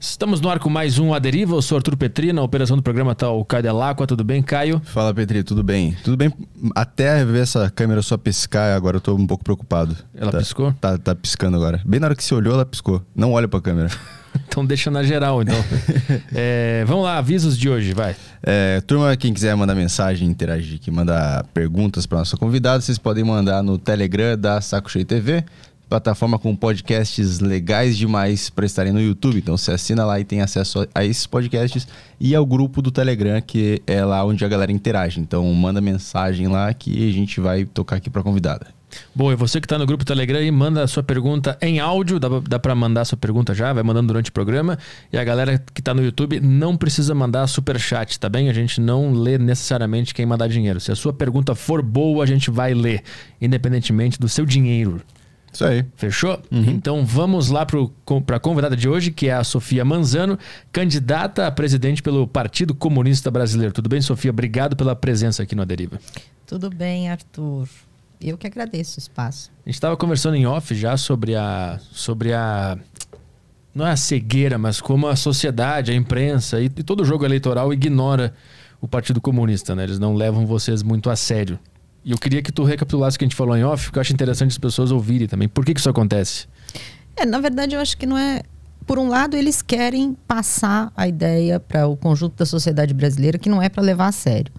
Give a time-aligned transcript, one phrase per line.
[0.00, 1.56] Estamos no ar com mais um A Deriva.
[1.56, 4.06] Eu sou Arthur Petri, na operação do programa tá o Caio Delacqua.
[4.06, 4.80] Tudo bem, Caio?
[4.84, 5.96] Fala, Petri, tudo bem?
[6.04, 6.32] Tudo bem
[6.72, 9.96] até ver essa câmera só piscar, agora eu tô um pouco preocupado.
[10.14, 10.72] Ela tá, piscou?
[10.80, 11.82] Tá, tá piscando agora.
[11.84, 13.02] Bem na hora que você olhou, ela piscou.
[13.12, 13.90] Não olha pra câmera.
[14.46, 15.56] então deixa na geral, então.
[16.32, 18.14] é, vamos lá, avisos de hoje, vai.
[18.40, 23.24] É, turma, quem quiser mandar mensagem, interagir aqui, mandar perguntas para nossa convidada, vocês podem
[23.24, 25.44] mandar no Telegram da Saco Cheio TV
[25.88, 29.38] plataforma com podcasts legais demais para estarem no YouTube.
[29.38, 31.88] Então você assina lá e tem acesso a esses podcasts
[32.20, 35.20] e ao grupo do Telegram, que é lá onde a galera interage.
[35.20, 38.78] Então manda mensagem lá que a gente vai tocar aqui para convidada.
[39.14, 42.18] Bom, e você que está no grupo Telegram e manda a sua pergunta em áudio,
[42.18, 44.78] dá, dá para mandar a sua pergunta já, vai mandando durante o programa.
[45.12, 48.48] E a galera que está no YouTube não precisa mandar super chat, tá bem?
[48.48, 50.80] A gente não lê necessariamente quem mandar dinheiro.
[50.80, 53.02] Se a sua pergunta for boa, a gente vai ler,
[53.40, 55.02] independentemente do seu dinheiro.
[55.58, 55.84] Isso aí.
[55.96, 56.40] Fechou?
[56.52, 56.70] Uhum.
[56.70, 60.38] Então vamos lá para a convidada de hoje, que é a Sofia Manzano,
[60.70, 63.72] candidata a presidente pelo Partido Comunista Brasileiro.
[63.72, 64.30] Tudo bem, Sofia?
[64.30, 65.98] Obrigado pela presença aqui no Aderiva.
[66.46, 67.68] Tudo bem, Arthur.
[68.20, 69.50] Eu que agradeço o espaço.
[69.66, 71.80] A gente estava conversando em off já sobre a.
[71.90, 72.78] sobre a.
[73.74, 77.24] Não é a cegueira, mas como a sociedade, a imprensa e, e todo o jogo
[77.24, 78.32] eleitoral ignora
[78.80, 79.82] o Partido Comunista, né?
[79.82, 81.58] Eles não levam vocês muito a sério.
[82.04, 84.00] E eu queria que tu recapitulasse o que a gente falou em off, porque eu
[84.00, 85.48] acho interessante as pessoas ouvirem também.
[85.48, 86.46] Por que, que isso acontece?
[87.16, 88.42] É, na verdade, eu acho que não é.
[88.86, 93.50] Por um lado, eles querem passar a ideia para o conjunto da sociedade brasileira que
[93.50, 94.50] não é para levar a sério.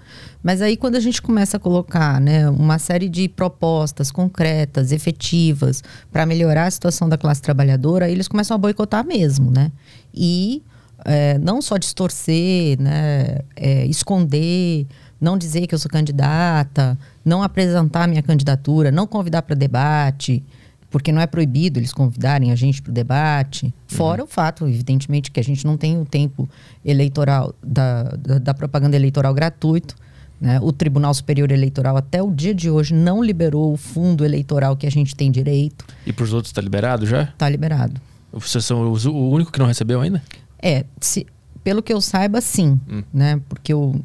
[0.43, 5.83] Mas aí, quando a gente começa a colocar né, uma série de propostas concretas, efetivas,
[6.11, 9.71] para melhorar a situação da classe trabalhadora, eles começam a boicotar mesmo, né?
[10.13, 10.61] E
[11.05, 14.85] é, não só distorcer, né, é, esconder
[15.19, 20.43] não dizer que eu sou candidata, não apresentar minha candidatura, não convidar para debate,
[20.89, 23.73] porque não é proibido eles convidarem a gente para o debate.
[23.87, 24.27] Fora uhum.
[24.27, 26.49] o fato, evidentemente, que a gente não tem o tempo
[26.83, 29.95] eleitoral da, da, da propaganda eleitoral gratuito.
[30.41, 30.59] Né?
[30.61, 34.87] O Tribunal Superior Eleitoral, até o dia de hoje, não liberou o fundo eleitoral que
[34.87, 35.85] a gente tem direito.
[36.05, 37.23] E para os outros está liberado já?
[37.23, 37.99] Está liberado.
[38.31, 40.23] Vocês são o único que não recebeu ainda?
[40.61, 41.27] É, se,
[41.63, 42.79] pelo que eu saiba, sim.
[42.89, 43.03] Hum.
[43.13, 43.41] Né?
[43.49, 43.99] Porque eu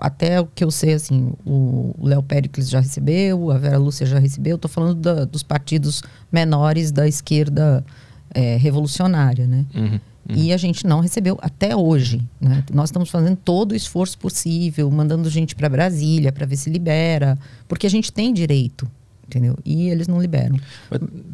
[0.00, 4.18] até o que eu sei, assim, o Léo Pericles já recebeu, a Vera Lúcia já
[4.18, 4.56] recebeu.
[4.56, 6.02] Estou falando da, dos partidos
[6.32, 7.84] menores da esquerda
[8.34, 9.66] é, revolucionária, né?
[9.74, 10.00] Uhum, uhum.
[10.28, 12.22] E a gente não recebeu até hoje.
[12.40, 12.64] Né?
[12.72, 17.38] Nós estamos fazendo todo o esforço possível, mandando gente para Brasília para ver se libera,
[17.68, 18.90] porque a gente tem direito,
[19.26, 19.56] entendeu?
[19.64, 20.58] E eles não liberam.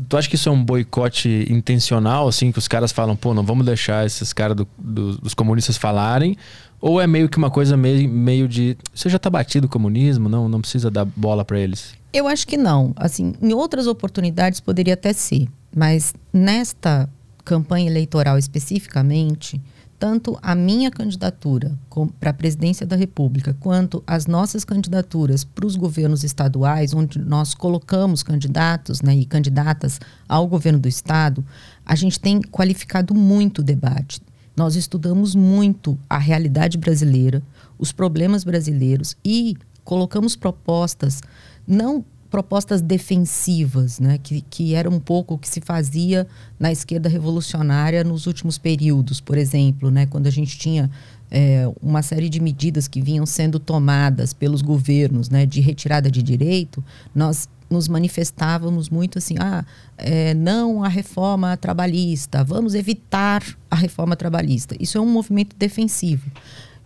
[0.08, 3.42] Tu acha que isso é um boicote intencional, assim, que os caras falam, pô, não
[3.42, 6.36] vamos deixar esses caras do, do, dos comunistas falarem?
[6.80, 8.76] Ou é meio que uma coisa meio, meio de.
[8.94, 11.94] Você já está batido o comunismo, não, não precisa dar bola para eles?
[12.12, 12.92] Eu acho que não.
[12.96, 15.48] Assim, em outras oportunidades poderia até ser.
[15.74, 17.08] Mas nesta
[17.44, 19.60] campanha eleitoral especificamente,
[19.98, 21.76] tanto a minha candidatura
[22.20, 27.54] para a presidência da República, quanto as nossas candidaturas para os governos estaduais, onde nós
[27.54, 31.44] colocamos candidatos né, e candidatas ao governo do Estado,
[31.84, 34.20] a gente tem qualificado muito o debate.
[34.56, 37.42] Nós estudamos muito a realidade brasileira,
[37.78, 41.20] os problemas brasileiros e colocamos propostas,
[41.66, 46.26] não propostas defensivas, né, que, que era um pouco o que se fazia
[46.58, 50.90] na esquerda revolucionária nos últimos períodos, por exemplo, né, quando a gente tinha
[51.30, 56.22] é, uma série de medidas que vinham sendo tomadas pelos governos né, de retirada de
[56.22, 59.64] direito, nós nos manifestávamos muito assim, ah,
[59.98, 64.76] é, não a reforma trabalhista, vamos evitar a reforma trabalhista.
[64.78, 66.30] Isso é um movimento defensivo.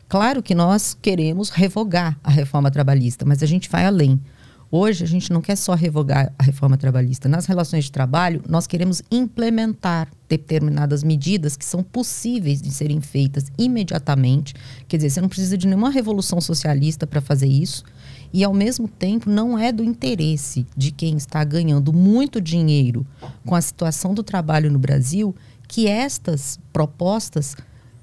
[0.09, 4.21] Claro que nós queremos revogar a reforma trabalhista, mas a gente vai além.
[4.73, 7.29] Hoje a gente não quer só revogar a reforma trabalhista.
[7.29, 13.51] Nas relações de trabalho, nós queremos implementar determinadas medidas que são possíveis de serem feitas
[13.59, 14.55] imediatamente.
[14.87, 17.83] Quer dizer, você não precisa de nenhuma revolução socialista para fazer isso
[18.33, 23.05] e, ao mesmo tempo, não é do interesse de quem está ganhando muito dinheiro
[23.45, 25.35] com a situação do trabalho no Brasil
[25.67, 27.57] que estas propostas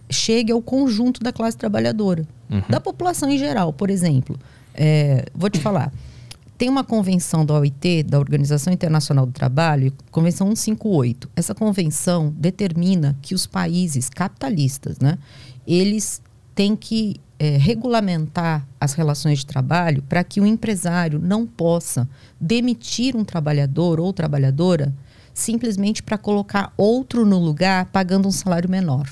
[0.09, 2.61] cheguem ao conjunto da classe trabalhadora, uhum.
[2.69, 3.71] da população em geral.
[3.71, 4.37] Por exemplo,
[4.73, 5.93] é, vou te falar.
[6.57, 11.29] Tem uma convenção da OIT, da Organização Internacional do Trabalho, Convenção 158.
[11.35, 15.19] Essa convenção determina que os países capitalistas, né,
[15.67, 16.19] eles
[16.55, 22.09] têm que é, regulamentar as relações de trabalho para que o empresário não possa
[22.41, 24.91] demitir um trabalhador ou trabalhadora
[25.33, 29.07] simplesmente para colocar outro no lugar pagando um salário menor.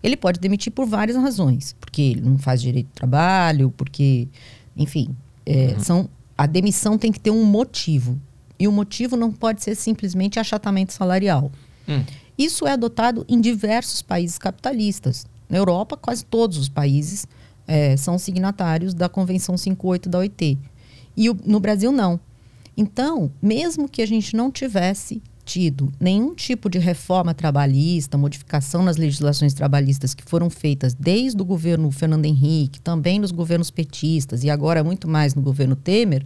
[0.00, 4.28] Ele pode demitir por várias razões, porque ele não faz direito de trabalho, porque,
[4.76, 5.14] enfim,
[5.44, 5.80] é, uhum.
[5.80, 6.08] são,
[6.40, 8.18] a demissão tem que ter um motivo.
[8.58, 11.52] E o motivo não pode ser simplesmente achatamento salarial.
[11.86, 12.02] Hum.
[12.38, 15.26] Isso é adotado em diversos países capitalistas.
[15.50, 17.26] Na Europa, quase todos os países
[17.68, 20.58] é, são signatários da Convenção 58 da OIT.
[21.14, 22.18] E o, no Brasil, não.
[22.74, 28.96] Então, mesmo que a gente não tivesse tido nenhum tipo de reforma trabalhista, modificação nas
[28.96, 34.50] legislações trabalhistas que foram feitas desde o governo Fernando Henrique, também nos governos petistas e
[34.50, 36.24] agora muito mais no governo Temer,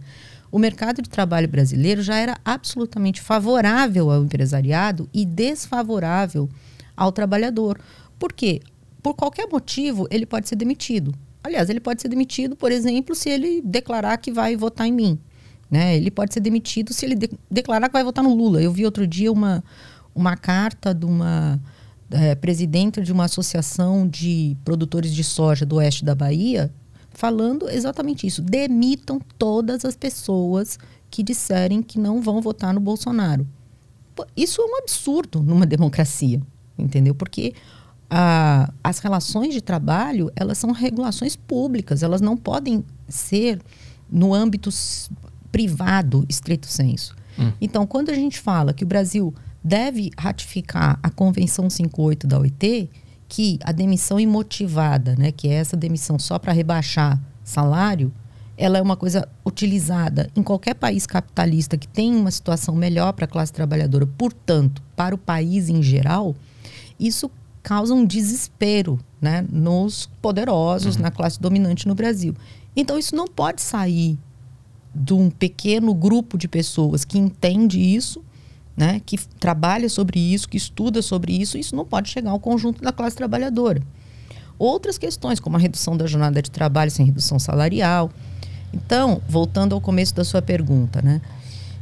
[0.51, 6.47] o mercado de trabalho brasileiro já era absolutamente favorável ao empresariado e desfavorável
[6.95, 7.79] ao trabalhador.
[8.19, 8.61] Por quê?
[9.01, 11.15] Por qualquer motivo, ele pode ser demitido.
[11.43, 15.19] Aliás, ele pode ser demitido, por exemplo, se ele declarar que vai votar em mim.
[15.69, 15.95] Né?
[15.95, 18.61] Ele pode ser demitido se ele de declarar que vai votar no Lula.
[18.61, 19.63] Eu vi outro dia uma,
[20.13, 21.59] uma carta de uma
[22.11, 26.71] é, presidente de uma associação de produtores de soja do oeste da Bahia
[27.11, 28.41] falando exatamente isso.
[28.41, 30.77] Demitam todas as pessoas
[31.09, 33.47] que disserem que não vão votar no Bolsonaro.
[34.35, 36.41] Isso é um absurdo numa democracia,
[36.77, 37.15] entendeu?
[37.15, 37.53] Porque
[38.09, 43.61] a, as relações de trabalho elas são regulações públicas, elas não podem ser
[44.09, 44.69] no âmbito
[45.55, 47.15] privado, estrito senso.
[47.39, 47.49] Hum.
[47.61, 52.89] Então, quando a gente fala que o Brasil deve ratificar a Convenção 58 da OIT,
[53.29, 58.11] que a demissão imotivada, né, que é essa demissão só para rebaixar salário,
[58.57, 63.23] ela é uma coisa utilizada em qualquer país capitalista que tem uma situação melhor para
[63.23, 66.35] a classe trabalhadora, portanto, para o país em geral,
[66.99, 67.31] isso
[67.63, 71.03] causa um desespero né, nos poderosos, uhum.
[71.03, 72.35] na classe dominante no Brasil.
[72.75, 74.19] Então, isso não pode sair
[74.95, 78.23] de um pequeno grupo de pessoas que entende isso
[78.75, 82.81] né, que trabalha sobre isso, que estuda sobre isso, isso não pode chegar ao conjunto
[82.81, 83.81] da classe trabalhadora.
[84.59, 88.09] Outras questões, como a redução da jornada de trabalho sem redução salarial.
[88.73, 91.21] Então, voltando ao começo da sua pergunta, né,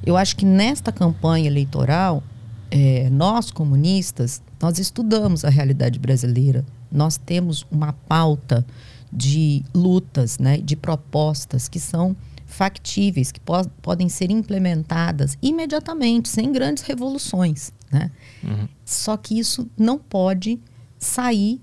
[0.06, 2.22] eu acho que nesta campanha eleitoral,
[2.70, 8.66] é, nós comunistas, nós estudamos a realidade brasileira, nós temos uma pauta
[9.12, 12.16] de lutas, né, de propostas que são
[12.54, 17.74] factíveis, que po podem ser implementadas imediatamente, sem grandes revoluções.
[17.92, 18.12] Né?
[18.44, 18.68] Uhum.
[18.86, 20.60] Só que isso não pode
[21.00, 21.60] sair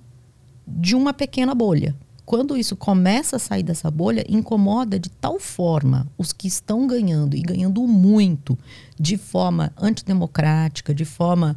[0.67, 1.95] de uma pequena bolha.
[2.25, 7.37] Quando isso começa a sair dessa bolha, incomoda de tal forma os que estão ganhando
[7.37, 8.57] e ganhando muito,
[8.99, 11.57] de forma antidemocrática, de forma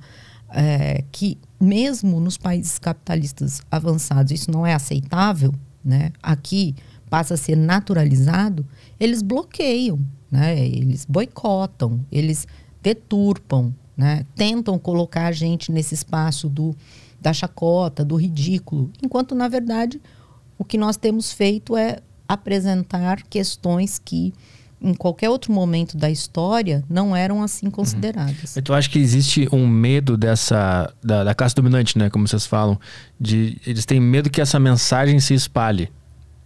[0.50, 5.54] é, que, mesmo nos países capitalistas avançados, isso não é aceitável.
[5.86, 6.12] Né?
[6.24, 6.76] Aqui,
[7.14, 8.66] passa a ser naturalizado,
[9.04, 10.00] eles bloqueiam,
[10.32, 10.58] né?
[10.58, 12.48] eles boicotam, eles
[12.82, 14.26] deturpam, né?
[14.34, 16.74] tentam colocar a gente nesse espaço do,
[17.20, 20.02] da chacota, do ridículo, enquanto, na verdade,
[20.58, 24.34] o que nós temos feito é apresentar questões que
[24.82, 28.56] em qualquer outro momento da história não eram assim consideradas.
[28.56, 28.62] Uhum.
[28.62, 32.80] Tu acha que existe um medo dessa da, da, classe dominante, né, como vocês falam,
[33.20, 35.90] de eles têm medo que essa mensagem se espalhe?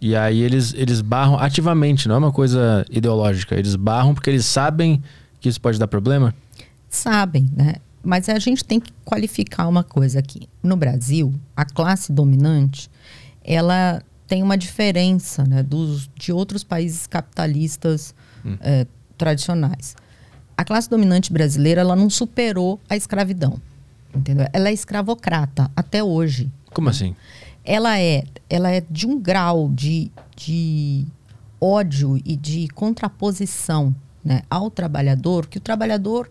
[0.00, 3.56] E aí eles, eles barram ativamente, não é uma coisa ideológica.
[3.56, 5.02] Eles barram porque eles sabem
[5.40, 6.34] que isso pode dar problema?
[6.88, 7.76] Sabem, né?
[8.02, 10.48] Mas a gente tem que qualificar uma coisa aqui.
[10.62, 12.88] No Brasil, a classe dominante,
[13.44, 18.14] ela tem uma diferença né, dos, de outros países capitalistas
[18.44, 18.56] hum.
[18.60, 18.86] é,
[19.16, 19.96] tradicionais.
[20.56, 23.60] A classe dominante brasileira, ela não superou a escravidão,
[24.14, 24.46] entendeu?
[24.52, 26.50] Ela é escravocrata até hoje.
[26.72, 27.16] Como assim?
[27.68, 31.04] Ela é, ela é de um grau de, de
[31.60, 36.30] ódio e de contraposição né, ao trabalhador que o trabalhador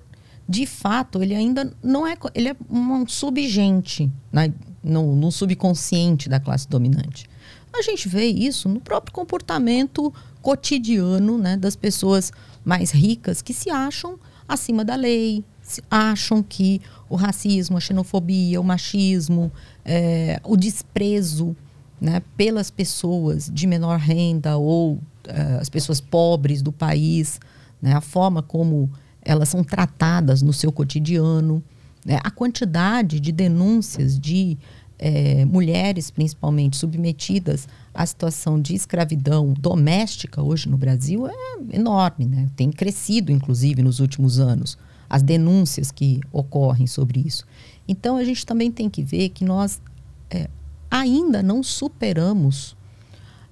[0.49, 4.51] de fato ele ainda não é ele é um subgente né,
[4.83, 7.29] no, no subconsciente da classe dominante.
[7.71, 12.31] A gente vê isso no próprio comportamento cotidiano né, das pessoas
[12.65, 15.45] mais ricas que se acham acima da lei
[15.89, 19.51] acham que o racismo, a xenofobia, o machismo,
[19.83, 21.55] é, o desprezo
[21.99, 27.39] né, pelas pessoas de menor renda ou é, as pessoas pobres do país,
[27.81, 28.89] né, a forma como
[29.21, 31.63] elas são tratadas no seu cotidiano,
[32.05, 34.57] né, a quantidade de denúncias de
[34.99, 41.33] é, mulheres, principalmente, submetidas à situação de escravidão doméstica hoje no Brasil é
[41.71, 42.47] enorme, né?
[42.55, 44.75] tem crescido, inclusive, nos últimos anos
[45.09, 47.45] as denúncias que ocorrem sobre isso.
[47.87, 49.81] Então a gente também tem que ver que nós
[50.29, 50.49] é,
[50.89, 52.71] ainda não superamos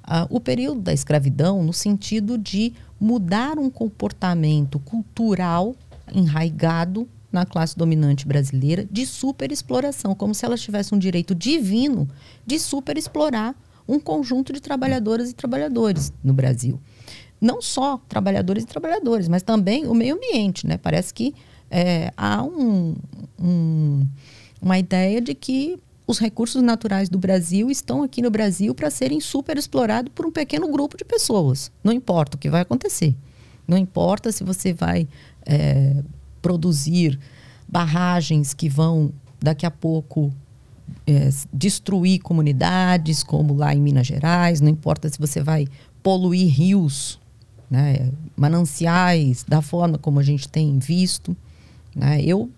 [0.04, 5.76] uh, o período da escravidão no sentido de mudar um comportamento cultural
[6.14, 12.08] enraigado na classe dominante brasileira de superexploração, como se elas tivessem um direito divino
[12.46, 13.56] de superexplorar
[13.88, 16.80] um conjunto de trabalhadoras e trabalhadores no Brasil
[17.40, 20.66] não só trabalhadores e trabalhadores, mas também o meio ambiente.
[20.66, 20.78] Né?
[20.78, 21.34] Parece que
[21.70, 22.96] é, há um,
[23.40, 24.08] um,
[24.62, 29.20] uma ideia de que os recursos naturais do Brasil estão aqui no Brasil para serem
[29.20, 31.72] super explorados por um pequeno grupo de pessoas.
[31.84, 33.16] Não importa o que vai acontecer.
[33.68, 35.08] Não importa se você vai
[35.46, 36.04] é,
[36.42, 37.20] produzir
[37.68, 40.32] barragens que vão daqui a pouco
[41.08, 44.62] é, destruir comunidades, como lá em Minas Gerais.
[44.62, 45.68] Não importa se você vai
[46.04, 47.20] poluir rios,
[47.70, 51.36] né, mananciais, da forma como a gente tem visto.
[51.96, 52.22] Né?
[52.22, 52.50] Eu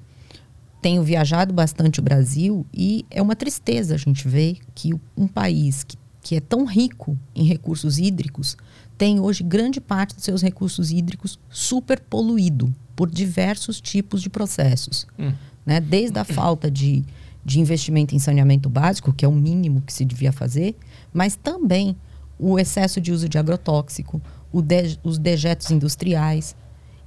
[0.82, 5.84] tenho viajado bastante o Brasil e é uma tristeza a gente ver que um país
[5.84, 8.58] que, que é tão rico em recursos hídricos
[8.98, 15.06] tem hoje grande parte dos seus recursos hídricos super poluído por diversos tipos de processos.
[15.20, 15.34] Hum.
[15.66, 15.80] Né?
[15.80, 17.04] Desde a falta de,
[17.46, 20.76] de investimento em saneamento básico, que é o mínimo que se devia fazer,
[21.14, 21.96] mas também
[22.40, 24.22] o excesso de uso de agrotóxico,
[24.62, 26.56] de, os dejetos industriais.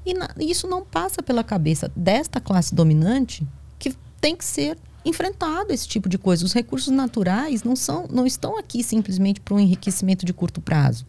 [0.04, 3.46] E na, isso não passa pela cabeça desta classe dominante
[3.78, 6.44] que tem que ser enfrentado esse tipo de coisa.
[6.44, 11.06] Os recursos naturais não, são, não estão aqui simplesmente para um enriquecimento de curto prazo.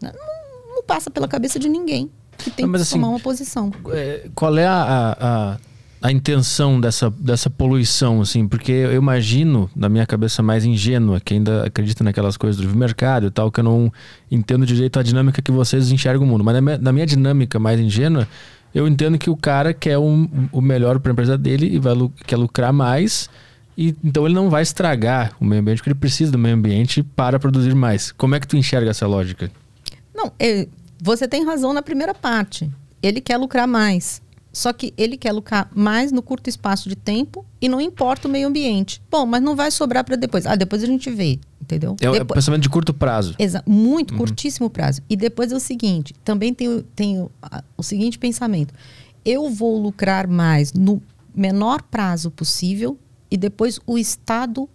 [0.00, 0.12] Não,
[0.74, 3.72] não, passa pela cabeça de ninguém que tem não, que assim, tomar uma posição.
[3.92, 5.58] É, qual é a, a,
[6.04, 8.46] a, intenção dessa, dessa poluição, assim?
[8.46, 13.26] Porque eu imagino, na minha cabeça mais ingênua, que ainda acredita naquelas coisas do mercado
[13.26, 13.92] e tal, que eu não
[14.30, 16.44] entendo direito a dinâmica que vocês enxergam o mundo.
[16.44, 18.28] Mas na minha, na minha dinâmica mais ingênua,
[18.74, 21.94] eu entendo que o cara quer um, o melhor para a empresa dele e vai,
[22.26, 23.30] quer lucrar mais.
[23.76, 27.02] E, então ele não vai estragar o meio ambiente, porque ele precisa do meio ambiente
[27.02, 28.12] para produzir mais.
[28.12, 29.50] Como é que tu enxerga essa lógica?
[30.14, 30.32] Não,
[31.00, 32.70] você tem razão na primeira parte.
[33.02, 34.22] Ele quer lucrar mais.
[34.54, 38.30] Só que ele quer lucrar mais no curto espaço de tempo e não importa o
[38.30, 39.02] meio ambiente.
[39.10, 40.46] Bom, mas não vai sobrar para depois.
[40.46, 41.96] Ah, depois a gente vê, entendeu?
[42.00, 43.34] É o pensamento de curto prazo.
[43.36, 44.18] Exa muito uhum.
[44.18, 45.02] curtíssimo prazo.
[45.10, 47.30] E depois é o seguinte, também tem, tem o,
[47.76, 48.72] o seguinte pensamento.
[49.24, 51.02] Eu vou lucrar mais no
[51.34, 52.96] menor prazo possível
[53.28, 54.68] e depois o Estado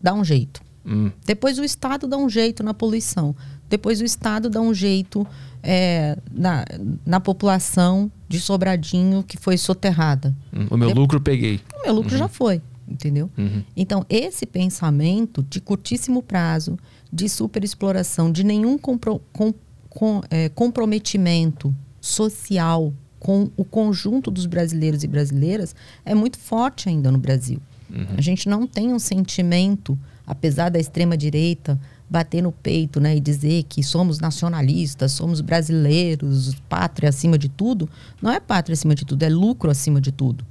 [0.00, 0.62] dá um jeito.
[0.86, 1.10] Hum.
[1.26, 3.34] Depois o Estado dá um jeito na poluição.
[3.68, 5.26] Depois o Estado dá um jeito
[5.62, 6.64] é, na,
[7.06, 10.34] na população de Sobradinho que foi soterrada.
[10.52, 11.60] Hum, o meu lucro peguei.
[11.80, 12.18] O meu lucro uhum.
[12.18, 13.30] já foi, entendeu?
[13.38, 13.62] Uhum.
[13.76, 16.78] Então, esse pensamento de curtíssimo prazo,
[17.12, 19.54] de superexploração, de nenhum compro, com,
[19.88, 27.08] com, é, comprometimento social com o conjunto dos brasileiros e brasileiras é muito forte ainda
[27.08, 27.60] no Brasil.
[27.88, 28.06] Uhum.
[28.16, 31.78] A gente não tem um sentimento, apesar da extrema-direita
[32.12, 37.88] bater no peito né, e dizer que somos nacionalistas, somos brasileiros, pátria acima de tudo,
[38.20, 40.44] não é pátria acima de tudo, é lucro acima de tudo.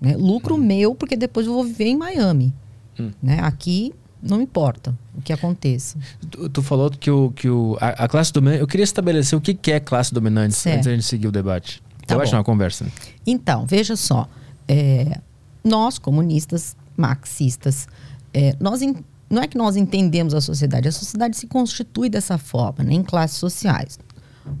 [0.00, 0.16] Né?
[0.16, 0.58] Lucro hum.
[0.58, 2.52] meu, porque depois eu vou viver em Miami.
[2.98, 3.10] Hum.
[3.22, 3.40] Né?
[3.40, 3.92] Aqui
[4.22, 5.98] não importa o que aconteça.
[6.30, 8.60] Tu, tu falou que, o, que o, a, a, classe dominante.
[8.60, 10.76] Eu queria estabelecer o que, que é classe dominante certo.
[10.76, 11.82] antes da gente seguir o debate.
[12.06, 12.22] Tá eu bom.
[12.22, 12.86] acho uma conversa.
[13.26, 14.26] Então, veja só.
[14.66, 15.20] É,
[15.62, 17.86] nós, comunistas, marxistas,
[18.32, 18.80] é, nós
[19.32, 23.02] não é que nós entendemos a sociedade, a sociedade se constitui dessa forma, né, em
[23.02, 23.98] classes sociais.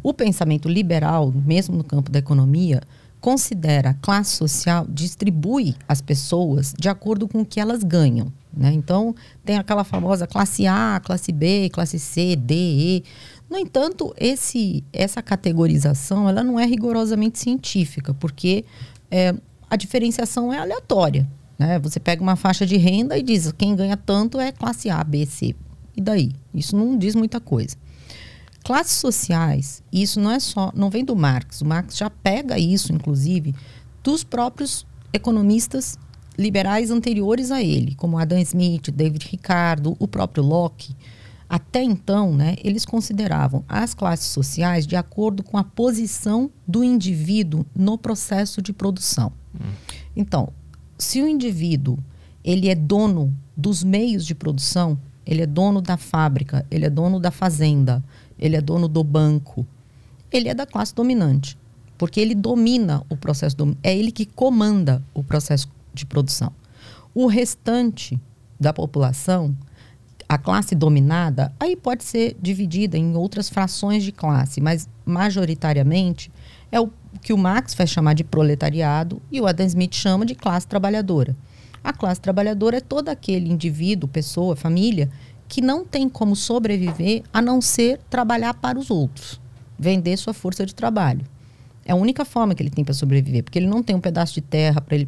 [0.02, 2.80] O pensamento liberal, mesmo no campo da economia,
[3.20, 8.32] considera a classe social, distribui as pessoas de acordo com o que elas ganham.
[8.50, 8.72] Né?
[8.72, 9.14] Então,
[9.44, 13.04] tem aquela famosa classe A, classe B, classe C, D, E.
[13.50, 18.64] No entanto, esse, essa categorização ela não é rigorosamente científica, porque
[19.10, 19.34] é,
[19.68, 21.28] a diferenciação é aleatória.
[21.58, 21.78] Né?
[21.78, 25.26] Você pega uma faixa de renda e diz quem ganha tanto é classe A, B,
[25.26, 25.54] C.
[25.96, 26.32] E daí?
[26.54, 27.76] Isso não diz muita coisa.
[28.64, 31.60] Classes sociais, isso não é só, não vem do Marx.
[31.60, 33.54] O Marx já pega isso, inclusive,
[34.02, 35.98] dos próprios economistas
[36.38, 40.94] liberais anteriores a ele, como Adam Smith, David Ricardo, o próprio Locke.
[41.48, 47.66] Até então, né, eles consideravam as classes sociais de acordo com a posição do indivíduo
[47.76, 49.32] no processo de produção.
[49.54, 49.72] Hum.
[50.16, 50.50] Então,
[51.02, 51.98] se o indivíduo
[52.44, 57.18] ele é dono dos meios de produção, ele é dono da fábrica, ele é dono
[57.18, 58.02] da fazenda,
[58.38, 59.66] ele é dono do banco,
[60.30, 61.58] ele é da classe dominante,
[61.98, 66.52] porque ele domina o processo, do, é ele que comanda o processo de produção.
[67.12, 68.18] O restante
[68.58, 69.56] da população,
[70.28, 76.30] a classe dominada, aí pode ser dividida em outras frações de classe, mas majoritariamente
[76.72, 80.34] é o que o Marx vai chamar de proletariado e o Adam Smith chama de
[80.34, 81.36] classe trabalhadora.
[81.84, 85.10] A classe trabalhadora é todo aquele indivíduo, pessoa, família
[85.46, 89.38] que não tem como sobreviver a não ser trabalhar para os outros,
[89.78, 91.26] vender sua força de trabalho.
[91.84, 94.32] É a única forma que ele tem para sobreviver, porque ele não tem um pedaço
[94.32, 95.06] de terra para ele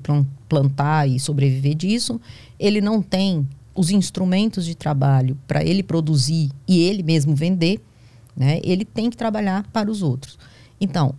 [0.49, 2.21] plantar e sobreviver disso,
[2.59, 7.81] ele não tem os instrumentos de trabalho para ele produzir e ele mesmo vender,
[8.37, 8.61] né?
[8.63, 10.39] Ele tem que trabalhar para os outros.
[10.81, 11.15] Então,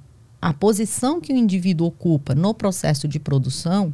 [0.45, 3.91] a posição que o indivíduo ocupa no processo de produção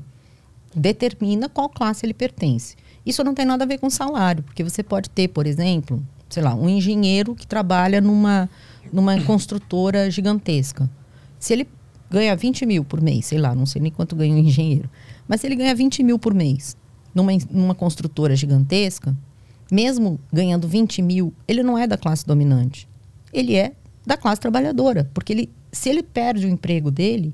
[0.75, 2.75] determina qual classe ele pertence.
[3.05, 6.43] Isso não tem nada a ver com salário, porque você pode ter, por exemplo, sei
[6.43, 8.49] lá, um engenheiro que trabalha numa,
[8.91, 10.89] numa construtora gigantesca.
[11.39, 11.65] Se ele
[12.09, 14.89] ganha 20 mil por mês, sei lá, não sei nem quanto ganha um engenheiro,
[15.29, 16.75] mas se ele ganha 20 mil por mês
[17.15, 19.15] numa, numa construtora gigantesca,
[19.71, 22.89] mesmo ganhando 20 mil, ele não é da classe dominante.
[23.31, 23.71] Ele é
[24.05, 25.09] da classe trabalhadora.
[25.13, 27.33] Porque ele, se ele perde o emprego dele,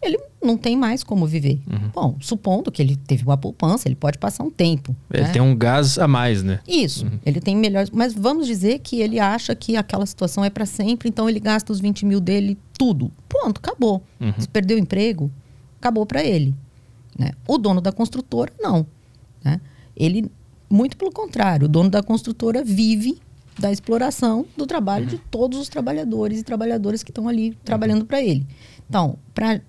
[0.00, 1.60] ele não tem mais como viver.
[1.66, 1.90] Uhum.
[1.92, 4.94] Bom, supondo que ele teve uma poupança, ele pode passar um tempo.
[5.12, 5.32] Ele né?
[5.32, 6.60] tem um gás a mais, né?
[6.66, 7.04] Isso.
[7.04, 7.18] Uhum.
[7.26, 7.90] Ele tem melhores.
[7.90, 11.72] Mas vamos dizer que ele acha que aquela situação é para sempre, então ele gasta
[11.72, 13.10] os 20 mil dele tudo.
[13.28, 14.02] Pronto, acabou.
[14.20, 14.32] Uhum.
[14.38, 15.30] Se perdeu o emprego,
[15.80, 16.54] acabou para ele.
[17.18, 17.32] Né?
[17.46, 18.86] O dono da construtora, não.
[19.44, 19.60] Né?
[19.96, 20.30] Ele
[20.70, 23.18] muito pelo contrário, o dono da construtora vive
[23.58, 25.10] da exploração do trabalho uhum.
[25.10, 28.46] de todos os trabalhadores e trabalhadoras que estão ali trabalhando para ele.
[28.88, 29.60] Então, pra,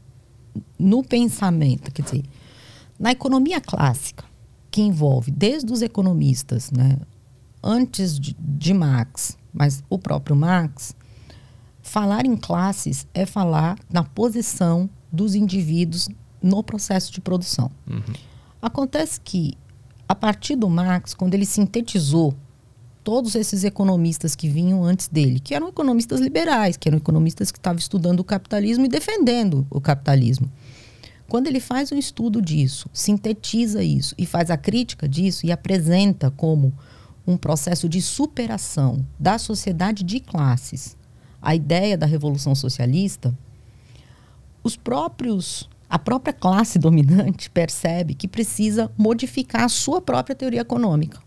[0.77, 2.23] no pensamento, quer dizer,
[2.99, 4.23] na economia clássica,
[4.71, 6.97] que envolve desde os economistas, né,
[7.63, 10.95] antes de, de Marx, mas o próprio Marx,
[11.81, 16.07] falar em classes é falar na posição dos indivíduos
[16.41, 17.71] no processo de produção.
[17.89, 18.13] Uhum.
[18.61, 19.57] Acontece que
[20.07, 22.35] a partir do Marx, quando ele sintetizou
[23.03, 27.57] todos esses economistas que vinham antes dele, que eram economistas liberais, que eram economistas que
[27.57, 30.51] estavam estudando o capitalismo e defendendo o capitalismo.
[31.27, 36.31] Quando ele faz um estudo disso, sintetiza isso e faz a crítica disso e apresenta
[36.31, 36.73] como
[37.25, 40.97] um processo de superação da sociedade de classes,
[41.41, 43.37] a ideia da revolução socialista,
[44.63, 51.19] os próprios a própria classe dominante percebe que precisa modificar a sua própria teoria econômica.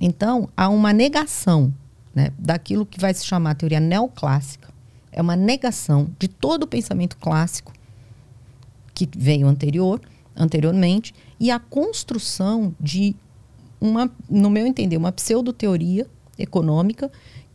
[0.00, 1.72] Então, há uma negação
[2.14, 4.72] né, daquilo que vai se chamar teoria neoclássica.
[5.12, 7.72] É uma negação de todo o pensamento clássico
[8.94, 10.00] que veio anterior,
[10.34, 13.14] anteriormente, e a construção de
[13.78, 16.06] uma, no meu entender, uma pseudo-teoria
[16.38, 17.10] econômica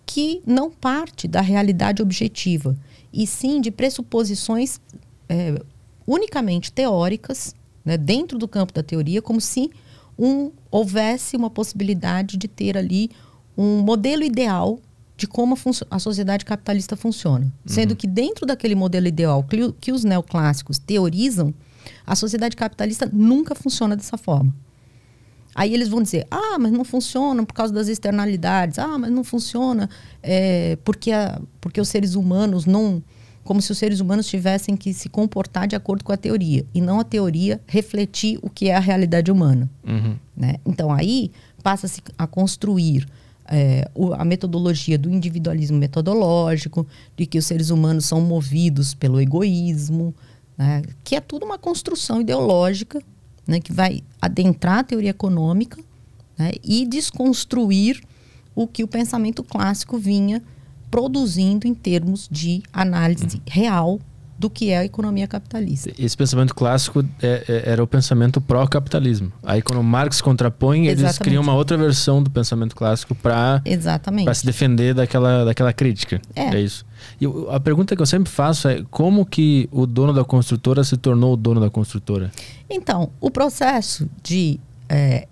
[0.05, 2.77] que não parte da realidade objetiva,
[3.11, 4.79] e sim de pressuposições
[5.27, 5.59] é,
[6.05, 9.71] unicamente teóricas, né, dentro do campo da teoria, como se
[10.17, 13.09] um, houvesse uma possibilidade de ter ali
[13.57, 14.79] um modelo ideal
[15.17, 15.57] de como
[15.89, 17.45] a, sociedade capitalista funciona.
[17.45, 17.51] Uhum.
[17.65, 21.53] Sendo que dentro daquele modelo ideal que, que os neoclássicos teorizam,
[22.05, 24.53] a sociedade capitalista nunca funciona dessa forma.
[25.53, 29.23] Aí eles vão dizer, ah, mas não funciona por causa das externalidades, ah, mas não
[29.23, 29.89] funciona
[30.21, 33.01] é, porque, a, porque os seres humanos não,
[33.45, 36.81] como se os seres humanos tivessem que se comportar de acordo com a teoria e
[36.81, 39.69] não a teoria refletir o que é a realidade humana.
[39.87, 40.17] Uhum.
[40.35, 40.55] Né?
[40.65, 41.31] Então aí
[41.63, 43.07] passa-se a construir
[43.47, 50.13] é, a metodologia do individualismo metodológico, de que os seres humanos são movidos pelo egoísmo,
[50.57, 50.81] né?
[51.03, 52.99] que é tudo uma construção ideológica
[53.45, 53.59] né?
[53.59, 55.79] que vai adentrar a teoria econômica
[56.35, 56.51] né?
[56.63, 58.01] e desconstruir
[58.55, 60.41] o que o pensamento clássico vinha
[60.95, 63.99] produzindo em termos de análise real
[64.39, 65.91] do que é a economia capitalista.
[65.99, 69.29] Esse pensamento clássico é, é, era o pensamento pró-capitalismo.
[69.43, 71.03] Aí quando Marx contrapõe, Exatamente.
[71.03, 73.61] eles criam uma outra versão do pensamento clássico para
[74.33, 76.21] se defender daquela, daquela crítica.
[76.33, 76.85] É, é isso.
[77.19, 80.95] E a pergunta que eu sempre faço é como que o dono da construtora se
[80.95, 82.31] tornou o dono da construtora?
[82.69, 85.27] Então, o processo de é,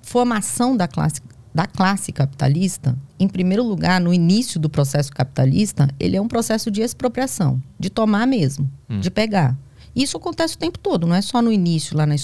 [0.00, 1.20] formação da classe
[1.54, 6.68] da classe capitalista, em primeiro lugar, no início do processo capitalista, ele é um processo
[6.68, 8.98] de expropriação, de tomar mesmo, hum.
[8.98, 9.56] de pegar.
[9.94, 12.16] Isso acontece o tempo todo, não é só no início, lá na,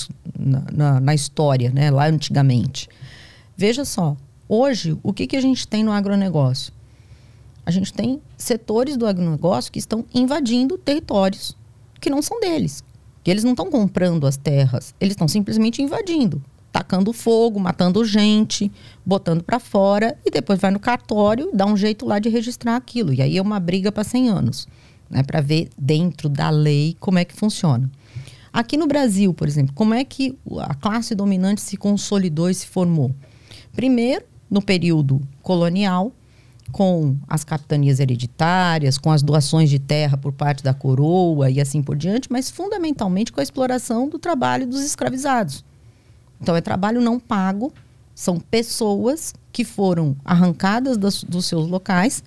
[0.72, 2.88] na, na história, né, lá antigamente.
[3.56, 4.16] Veja só,
[4.48, 6.72] hoje, o que, que a gente tem no agronegócio?
[7.64, 11.56] A gente tem setores do agronegócio que estão invadindo territórios
[12.00, 12.82] que não são deles.
[13.22, 18.70] Que eles não estão comprando as terras, eles estão simplesmente invadindo tacando fogo, matando gente,
[19.04, 23.12] botando para fora e depois vai no cartório, dá um jeito lá de registrar aquilo.
[23.12, 24.68] E aí é uma briga para 100 anos,
[25.08, 27.90] né, para ver dentro da lei como é que funciona.
[28.52, 32.66] Aqui no Brasil, por exemplo, como é que a classe dominante se consolidou e se
[32.66, 33.14] formou?
[33.72, 36.12] Primeiro, no período colonial,
[36.72, 41.82] com as capitanias hereditárias, com as doações de terra por parte da coroa e assim
[41.82, 45.64] por diante, mas fundamentalmente com a exploração do trabalho dos escravizados.
[46.40, 47.72] Então, é trabalho não pago,
[48.14, 52.22] são pessoas que foram arrancadas das, dos seus locais,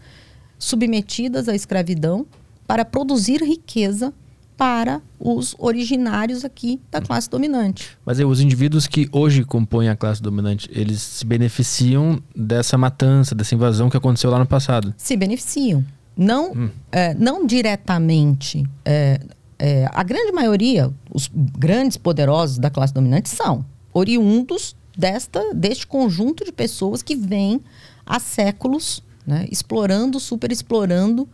[0.58, 2.26] submetidas à escravidão
[2.68, 4.14] para produzir riqueza
[4.56, 7.98] para os originários aqui da classe dominante.
[8.06, 13.34] Mas aí, os indivíduos que hoje compõem a classe dominante, eles se beneficiam dessa matança,
[13.34, 14.94] dessa invasão que aconteceu lá no passado?
[14.96, 15.84] Se beneficiam.
[16.16, 16.70] Não, hum.
[16.92, 18.64] é, não diretamente.
[18.86, 19.20] É,
[19.58, 26.44] é, a grande maioria, os grandes poderosos da classe dominante são oriundos desta, deste conjunto
[26.44, 27.62] de pessoas que vêm
[28.06, 31.28] há séculos né, explorando, superexplorando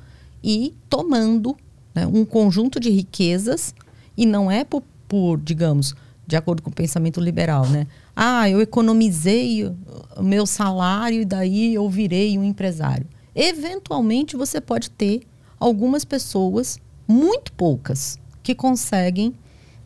[0.43, 1.56] e tomando
[1.93, 3.74] né, um conjunto de riquezas
[4.15, 5.95] e não é por, por, digamos,
[6.28, 7.88] de acordo com o pensamento liberal, né?
[8.15, 13.08] Ah, eu economizei o meu salário e daí eu virei um empresário.
[13.34, 15.22] Eventualmente você pode ter
[15.60, 19.34] algumas pessoas, muito poucas, que conseguem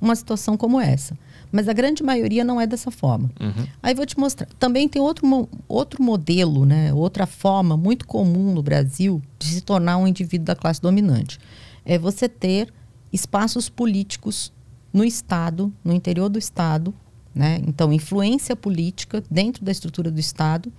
[0.01, 1.17] uma situação como essa.
[1.53, 3.29] Mas a grande maioria não é dessa forma.
[3.39, 3.67] Uhum.
[3.83, 4.47] Aí vou te mostrar.
[4.57, 6.91] Também tem outro, outro modelo, né?
[6.91, 11.37] outra forma muito comum no Brasil de se tornar um indivíduo da classe dominante.
[11.85, 12.73] É você ter
[13.11, 14.51] espaços políticos
[14.91, 16.91] no Estado, no interior do Estado,
[17.35, 17.61] né?
[17.67, 20.73] então influência política dentro da estrutura do Estado,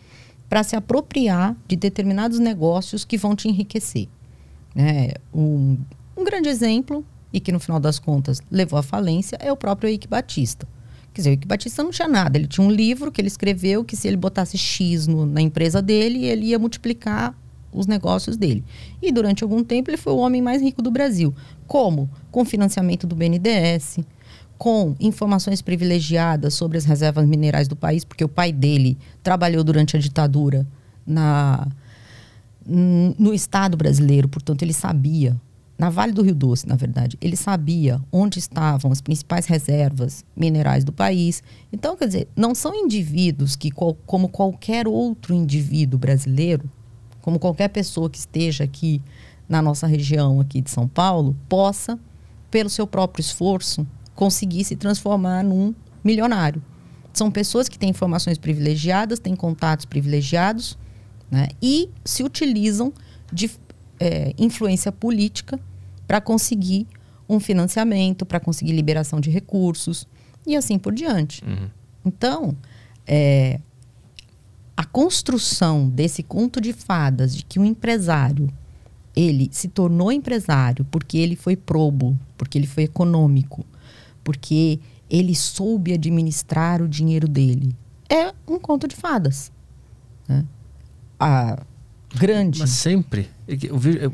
[0.49, 4.09] para se apropriar de determinados negócios que vão te enriquecer.
[4.75, 5.13] Né?
[5.33, 5.79] Um,
[6.17, 9.91] um grande exemplo e que no final das contas levou à falência é o próprio
[9.91, 10.69] Eike Batista.
[11.13, 12.39] Quer dizer, o Eike Batista não tinha nada.
[12.39, 15.83] Ele tinha um livro que ele escreveu que se ele botasse X no, na empresa
[15.83, 17.37] dele, ele ia multiplicar
[17.73, 18.65] os negócios dele.
[19.03, 21.35] E durante algum tempo ele foi o homem mais rico do Brasil.
[21.67, 22.09] Como?
[22.31, 23.99] Com financiamento do BNDES,
[24.57, 29.97] com informações privilegiadas sobre as reservas minerais do país, porque o pai dele trabalhou durante
[29.97, 30.65] a ditadura
[31.05, 31.67] na,
[32.65, 35.37] no Estado brasileiro, portanto ele sabia
[35.77, 40.85] na Vale do Rio Doce, na verdade, ele sabia onde estavam as principais reservas minerais
[40.85, 41.43] do país.
[41.73, 46.71] Então, quer dizer, não são indivíduos que, como qualquer outro indivíduo brasileiro,
[47.21, 49.03] como qualquer pessoa que esteja aqui
[49.49, 51.99] na nossa região aqui de São Paulo, possa,
[52.51, 56.63] pelo seu próprio esforço, conseguir se transformar num milionário.
[57.13, 60.79] São pessoas que têm informações privilegiadas, têm contatos privilegiados,
[61.31, 62.93] né, e se utilizam
[63.33, 63.51] de
[63.99, 65.59] é, influência política
[66.07, 66.87] para conseguir
[67.29, 70.07] um financiamento, para conseguir liberação de recursos
[70.47, 71.43] e assim por diante.
[71.45, 71.69] Uhum.
[72.05, 72.57] Então,
[73.07, 73.59] é,
[74.77, 78.53] a construção desse conto de fadas de que o empresário
[79.17, 83.65] ele se tornou empresário porque ele foi probo, porque ele foi econômico,
[84.25, 87.77] porque ele soube administrar o dinheiro dele,
[88.09, 89.53] é um conto de fadas.
[90.29, 90.45] Né?
[91.19, 91.63] A,
[92.15, 92.59] grande.
[92.59, 93.29] Mas sempre.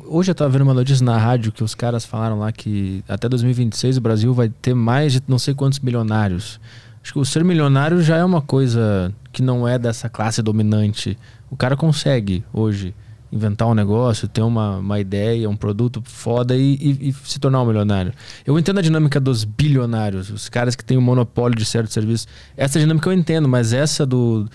[0.09, 3.29] Hoje eu estava vendo uma notícia na rádio que os caras falaram lá que até
[3.29, 6.61] 2026 o Brasil vai ter mais de não sei quantos milionários.
[7.03, 11.17] Acho que o ser milionário já é uma coisa que não é dessa classe dominante.
[11.49, 12.93] O cara consegue hoje
[13.33, 17.63] inventar um negócio, ter uma, uma ideia, um produto foda e, e, e, se tornar
[17.63, 18.13] um milionário.
[18.45, 21.93] Eu entendo a dinâmica dos bilionários, os caras que têm o um monopólio de certos
[21.93, 22.27] serviços.
[22.57, 24.49] Essa dinâmica eu entendo, mas essa do,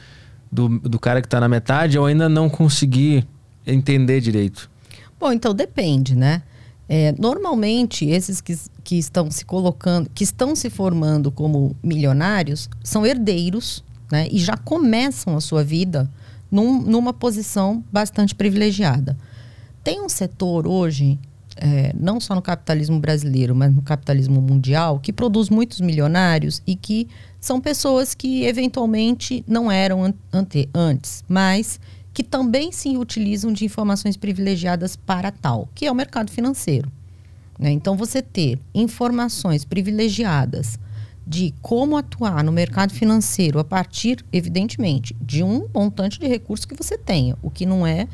[0.51, 3.25] do, do cara que está na metade eu ainda não consegui
[3.65, 4.69] entender direito?
[5.19, 6.43] Bom, então depende, né?
[6.87, 13.05] É, normalmente, esses que, que estão se colocando, que estão se formando como milionários, são
[13.05, 14.27] herdeiros, né?
[14.31, 16.09] E já começam a sua vida
[16.51, 19.17] num, numa posição bastante privilegiada.
[19.83, 21.19] Tem um setor hoje,
[21.57, 26.75] é, não só no capitalismo brasileiro, mas no capitalismo mundial, que produz muitos milionários e
[26.75, 27.07] que
[27.39, 31.79] são pessoas que eventualmente não eram ante, antes, mas
[32.15, 36.89] que também se utilizam de informações privilegiadas para tal, que é o mercado financeiro.
[37.59, 37.71] Né?
[37.71, 40.79] Então, você ter informações privilegiadas
[41.27, 46.73] de como atuar no mercado financeiro a partir, evidentemente, de um montante de recursos que
[46.73, 48.07] você tenha, o que não é,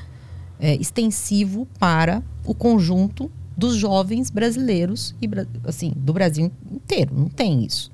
[0.59, 5.29] é extensivo para o conjunto dos jovens brasileiros e
[5.63, 7.13] assim do Brasil inteiro.
[7.15, 7.91] Não tem isso.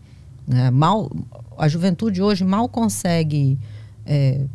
[0.47, 0.71] Né?
[0.71, 1.11] Mal,
[1.57, 3.59] a juventude hoje mal consegue
[4.05, 4.45] é,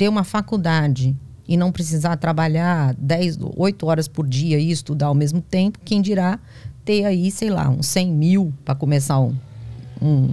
[0.00, 1.14] ter uma faculdade
[1.46, 6.00] e não precisar trabalhar 10, 8 horas por dia e estudar ao mesmo tempo, quem
[6.00, 6.38] dirá
[6.86, 9.36] ter aí, sei lá, uns 100 mil para começar um,
[10.00, 10.30] um,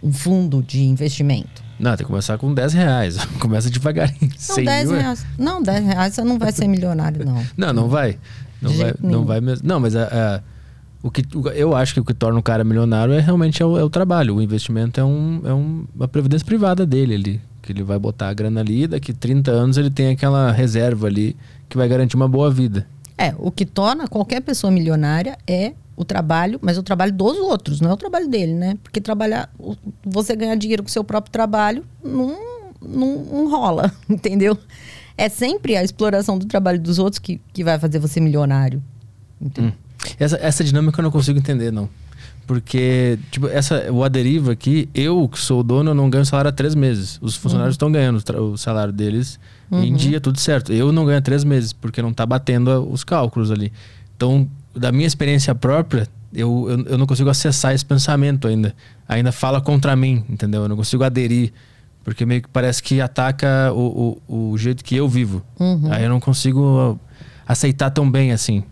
[0.00, 1.64] um, fundo de investimento.
[1.80, 3.16] Não, tem que começar com 10 reais.
[3.40, 4.30] Começa devagarinho.
[4.48, 5.24] Não, 10 é reais.
[5.24, 5.42] É...
[5.42, 7.44] Não, 10 reais você não vai ser milionário, não.
[7.58, 8.20] não, não vai.
[8.62, 9.66] Não vai, não vai mesmo.
[9.66, 10.40] Não, mas a, a,
[11.02, 11.24] o que,
[11.56, 13.90] eu acho que o que torna o cara milionário é realmente é o, é o
[13.90, 14.36] trabalho.
[14.36, 17.14] O investimento é, um, é um, uma previdência privada dele.
[17.14, 21.06] Ele que ele vai botar a grana ali, daqui 30 anos ele tem aquela reserva
[21.06, 21.36] ali
[21.68, 22.84] que vai garantir uma boa vida.
[23.16, 27.80] É, o que torna qualquer pessoa milionária é o trabalho, mas o trabalho dos outros,
[27.80, 28.76] não é o trabalho dele, né?
[28.82, 29.48] Porque trabalhar,
[30.04, 32.36] você ganhar dinheiro com seu próprio trabalho não,
[32.82, 34.58] não, não rola, entendeu?
[35.16, 38.82] É sempre a exploração do trabalho dos outros que, que vai fazer você milionário.
[39.40, 39.70] Hum.
[40.18, 41.88] Essa, essa dinâmica eu não consigo entender, não.
[42.50, 46.48] Porque, tipo, essa, o Aderiva aqui, eu que sou o dono, eu não ganho salário
[46.48, 47.16] há três meses.
[47.22, 47.92] Os funcionários estão uhum.
[47.92, 49.38] ganhando o salário deles
[49.70, 49.84] uhum.
[49.84, 50.72] em dia, tudo certo.
[50.72, 53.72] Eu não ganho há três meses, porque não está batendo os cálculos ali.
[54.16, 58.74] Então, da minha experiência própria, eu, eu, eu não consigo acessar esse pensamento ainda.
[59.08, 60.62] Ainda fala contra mim, entendeu?
[60.62, 61.52] Eu não consigo aderir.
[62.02, 65.40] Porque meio que parece que ataca o, o, o jeito que eu vivo.
[65.56, 65.86] Uhum.
[65.92, 66.98] Aí eu não consigo
[67.46, 68.64] aceitar tão bem assim.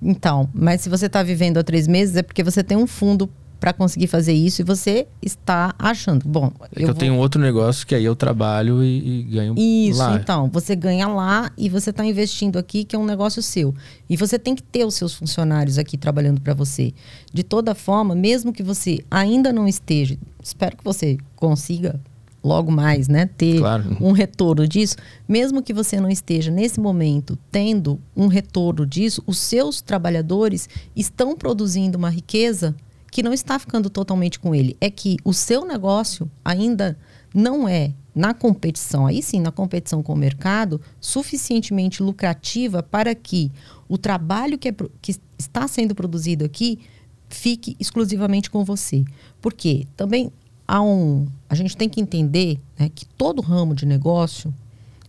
[0.00, 3.28] Então, mas se você está vivendo há três meses, é porque você tem um fundo
[3.58, 6.26] para conseguir fazer isso e você está achando.
[6.28, 6.94] Bom, é eu, eu vou...
[6.94, 10.16] tenho outro negócio que aí eu trabalho e, e ganho isso, lá.
[10.16, 13.74] então, você ganha lá e você está investindo aqui, que é um negócio seu.
[14.08, 16.92] E você tem que ter os seus funcionários aqui trabalhando para você.
[17.32, 22.00] De toda forma, mesmo que você ainda não esteja, espero que você consiga
[22.42, 23.96] logo mais, né, ter claro.
[24.00, 24.96] um retorno disso,
[25.26, 31.36] mesmo que você não esteja nesse momento tendo um retorno disso, os seus trabalhadores estão
[31.36, 32.74] produzindo uma riqueza
[33.10, 34.76] que não está ficando totalmente com ele.
[34.80, 36.96] É que o seu negócio ainda
[37.34, 43.50] não é na competição, aí sim, na competição com o mercado, suficientemente lucrativa para que
[43.88, 46.80] o trabalho que, é, que está sendo produzido aqui
[47.28, 49.04] fique exclusivamente com você.
[49.40, 50.32] Porque também
[50.68, 51.26] há um.
[51.48, 54.54] A gente tem que entender né, que todo ramo de negócio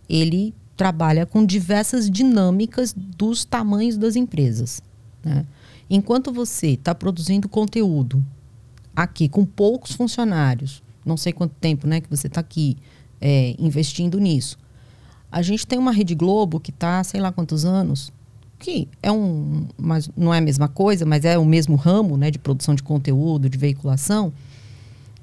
[0.07, 4.81] ele trabalha com diversas dinâmicas dos tamanhos das empresas.
[5.23, 5.45] Né?
[5.89, 8.25] Enquanto você está produzindo conteúdo
[8.95, 12.77] aqui com poucos funcionários, não sei quanto tempo né, que você está aqui
[13.19, 14.57] é, investindo nisso.
[15.31, 18.11] A gente tem uma Rede Globo que está, sei lá quantos anos,
[18.57, 22.31] que é um, mas não é a mesma coisa, mas é o mesmo ramo né,
[22.31, 24.33] de produção de conteúdo, de veiculação,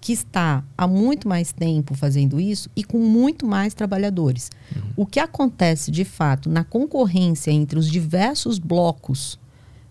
[0.07, 4.53] que está há muito mais tempo fazendo isso e com muito mais trabalhadores.
[4.73, 4.83] Uhum.
[4.99, 9.37] O que acontece de fato na concorrência entre os diversos blocos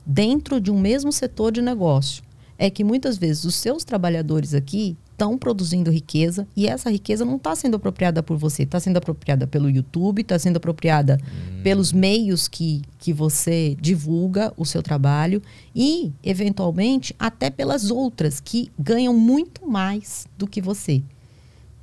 [0.05, 2.23] dentro de um mesmo setor de negócio
[2.57, 7.37] é que muitas vezes os seus trabalhadores aqui estão produzindo riqueza e essa riqueza não
[7.37, 11.63] está sendo apropriada por você, está sendo apropriada pelo YouTube, está sendo apropriada hum.
[11.63, 15.41] pelos meios que, que você divulga o seu trabalho
[15.73, 21.01] e, eventualmente, até pelas outras que ganham muito mais do que você.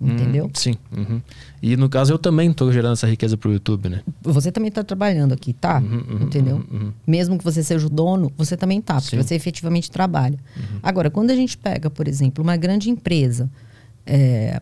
[0.03, 0.47] Hum, entendeu?
[0.47, 0.75] Hum, sim.
[0.97, 1.21] Uhum.
[1.62, 4.03] E no caso eu também estou gerando essa riqueza para o YouTube, né?
[4.23, 5.79] Você também está trabalhando aqui, tá?
[5.79, 6.57] Uhum, uhum, entendeu?
[6.57, 6.93] Uhum, uhum.
[7.07, 9.23] Mesmo que você seja o dono, você também tá, porque sim.
[9.23, 10.38] você efetivamente trabalha.
[10.57, 10.81] Uhum.
[10.83, 13.49] Agora, quando a gente pega, por exemplo, uma grande empresa,
[14.05, 14.61] é,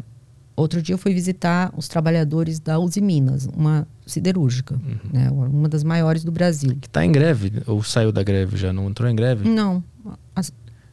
[0.55, 4.79] outro dia eu fui visitar os trabalhadores da Uzi Minas, uma siderúrgica,
[5.11, 5.31] né?
[5.31, 6.77] Uma das maiores do Brasil.
[6.79, 8.73] Que está em greve ou saiu da greve já?
[8.73, 9.49] Não entrou em greve?
[9.49, 9.83] Não.
[10.37, 10.53] As...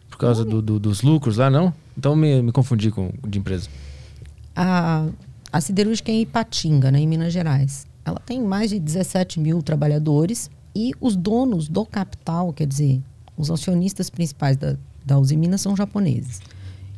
[0.10, 1.74] Por causa do, do, dos lucros lá, não?
[1.98, 3.68] Então me, me confundi com de empresa
[4.60, 5.08] a,
[5.52, 7.86] a siderúrgica é em Ipatinga, né, em Minas Gerais.
[8.04, 13.02] Ela tem mais de 17 mil trabalhadores e os donos do capital, quer dizer,
[13.38, 16.41] os acionistas principais da, da Uzi Minas são japoneses.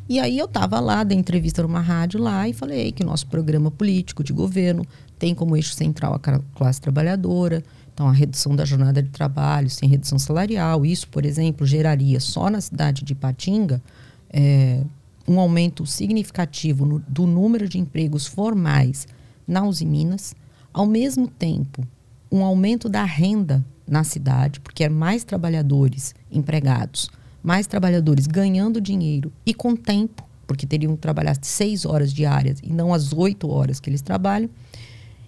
[0.08, 3.28] E aí eu estava lá, dei entrevista numa rádio lá e falei que o nosso
[3.28, 4.86] programa político de governo
[5.20, 7.62] tem como eixo central a classe trabalhadora,
[7.94, 10.86] então a redução da jornada de trabalho sem redução salarial.
[10.86, 13.82] Isso, por exemplo, geraria só na cidade de Ipatinga
[14.32, 14.82] é,
[15.30, 19.08] um aumento significativo no, do número de empregos formais
[19.48, 20.36] na Uzi Minas,
[20.74, 21.88] ao mesmo tempo,
[22.32, 27.12] um aumento da renda na cidade, porque é mais trabalhadores empregados,
[27.44, 32.74] mais trabalhadores ganhando dinheiro e com tempo, porque teriam que trabalhar seis horas diárias e
[32.74, 34.50] não as oito horas que eles trabalham.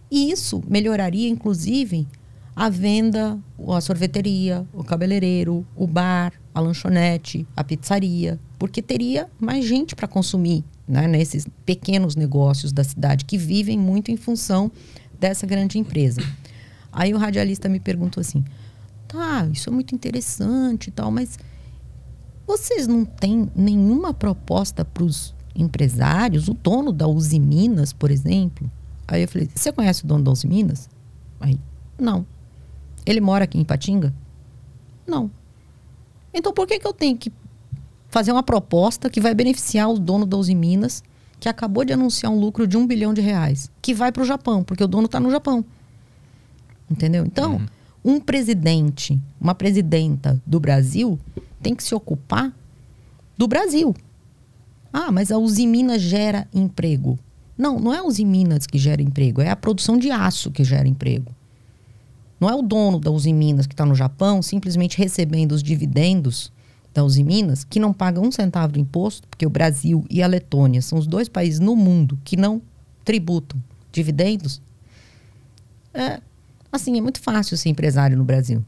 [0.09, 2.07] E isso melhoraria, inclusive,
[2.55, 3.37] a venda,
[3.69, 10.07] a sorveteria, o cabeleireiro, o bar, a lanchonete, a pizzaria, porque teria mais gente para
[10.07, 14.71] consumir né, nesses pequenos negócios da cidade que vivem muito em função
[15.19, 16.21] dessa grande empresa.
[16.91, 18.45] Aí o radialista me perguntou assim:
[19.07, 21.39] tá, isso é muito interessante e tal, mas
[22.45, 28.69] vocês não têm nenhuma proposta para os empresários, o dono da Uzi Minas, por exemplo?
[29.07, 30.87] Aí eu falei: você conhece o dono da Uzi Minas?
[31.39, 31.59] Aí,
[31.99, 32.27] não.
[33.07, 34.13] Ele mora aqui em Patinga?
[35.07, 35.31] Não.
[36.31, 37.31] Então por que, que eu tenho que
[38.11, 41.01] fazer uma proposta que vai beneficiar o dono da Uzi Minas,
[41.39, 44.25] que acabou de anunciar um lucro de um bilhão de reais, que vai para o
[44.25, 45.63] Japão, porque o dono está no Japão.
[46.89, 47.25] Entendeu?
[47.25, 47.53] Então,
[48.03, 48.17] uhum.
[48.17, 51.17] um presidente, uma presidenta do Brasil
[51.63, 52.53] tem que se ocupar
[53.37, 53.95] do Brasil.
[54.91, 57.17] Ah, mas a Uzi Minas gera emprego.
[57.57, 60.65] Não, não é a Uzi Minas que gera emprego, é a produção de aço que
[60.65, 61.33] gera emprego.
[62.41, 66.51] Não é o dono da Uzi Minas que está no Japão simplesmente recebendo os dividendos
[66.93, 70.27] da Uzi Minas, que não paga um centavo de imposto, porque o Brasil e a
[70.27, 72.61] Letônia são os dois países no mundo que não
[73.05, 74.61] tributam dividendos.
[75.93, 76.19] É,
[76.71, 78.63] assim, é muito fácil ser empresário no Brasil.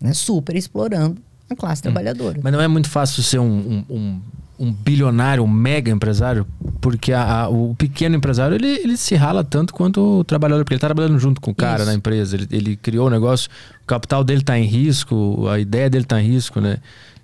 [0.00, 0.12] Né?
[0.12, 1.84] Super explorando a classe hum.
[1.84, 2.40] trabalhadora.
[2.42, 4.20] Mas não é muito fácil ser um, um, um
[4.58, 6.46] um bilionário, um mega empresário,
[6.80, 10.74] porque a, a, o pequeno empresário ele, ele se rala tanto quanto o trabalhador, porque
[10.74, 11.86] ele está trabalhando junto com o cara Isso.
[11.86, 13.50] na empresa, ele, ele criou o negócio,
[13.82, 16.78] o capital dele está em risco, a ideia dele está em risco, né?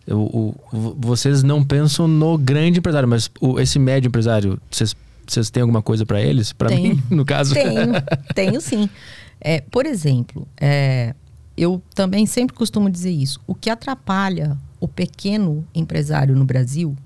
[0.06, 4.94] O, o, vocês não pensam no grande empresário, mas o, esse médio empresário, vocês,
[5.26, 6.52] vocês têm alguma coisa para eles?
[6.52, 7.54] Para mim, no caso?
[7.54, 7.92] Tenho,
[8.34, 8.88] tenho sim.
[9.40, 11.14] É, por exemplo, é,
[11.56, 13.40] eu também sempre costumo dizer isso.
[13.46, 16.96] O que atrapalha o pequeno empresário no Brasil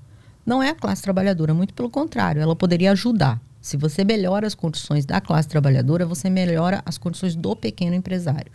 [0.45, 3.41] não é a classe trabalhadora, muito pelo contrário, ela poderia ajudar.
[3.59, 8.51] Se você melhora as condições da classe trabalhadora, você melhora as condições do pequeno empresário.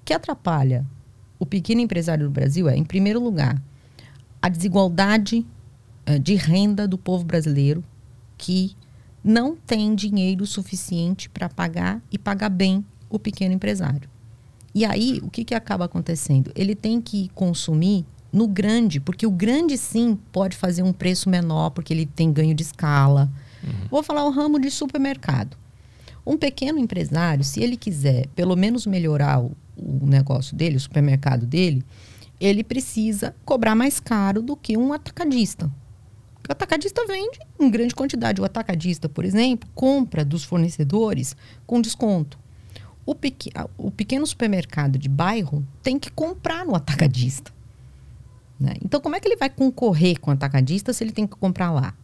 [0.00, 0.84] O que atrapalha
[1.44, 3.60] o pequeno empresário no Brasil é, em primeiro lugar,
[4.40, 5.46] a desigualdade
[6.08, 7.84] uh, de renda do povo brasileiro
[8.36, 8.74] que
[9.22, 14.08] não tem dinheiro suficiente para pagar e pagar bem o pequeno empresário.
[14.74, 16.50] E aí, o que, que acaba acontecendo?
[16.54, 21.70] Ele tem que consumir no grande, porque o grande sim pode fazer um preço menor,
[21.70, 23.30] porque ele tem ganho de escala,
[23.64, 23.88] Uhum.
[23.90, 25.56] Vou falar o ramo de supermercado.
[26.26, 31.46] Um pequeno empresário, se ele quiser pelo menos melhorar o, o negócio dele, o supermercado
[31.46, 31.84] dele,
[32.40, 35.70] ele precisa cobrar mais caro do que um atacadista.
[36.48, 38.40] O atacadista vende em grande quantidade.
[38.40, 41.34] O atacadista, por exemplo, compra dos fornecedores
[41.66, 42.38] com desconto.
[43.06, 47.52] O, pequ o pequeno supermercado de bairro tem que comprar no atacadista.
[48.58, 48.74] Né?
[48.82, 51.70] Então, como é que ele vai concorrer com o atacadista se ele tem que comprar
[51.70, 51.94] lá?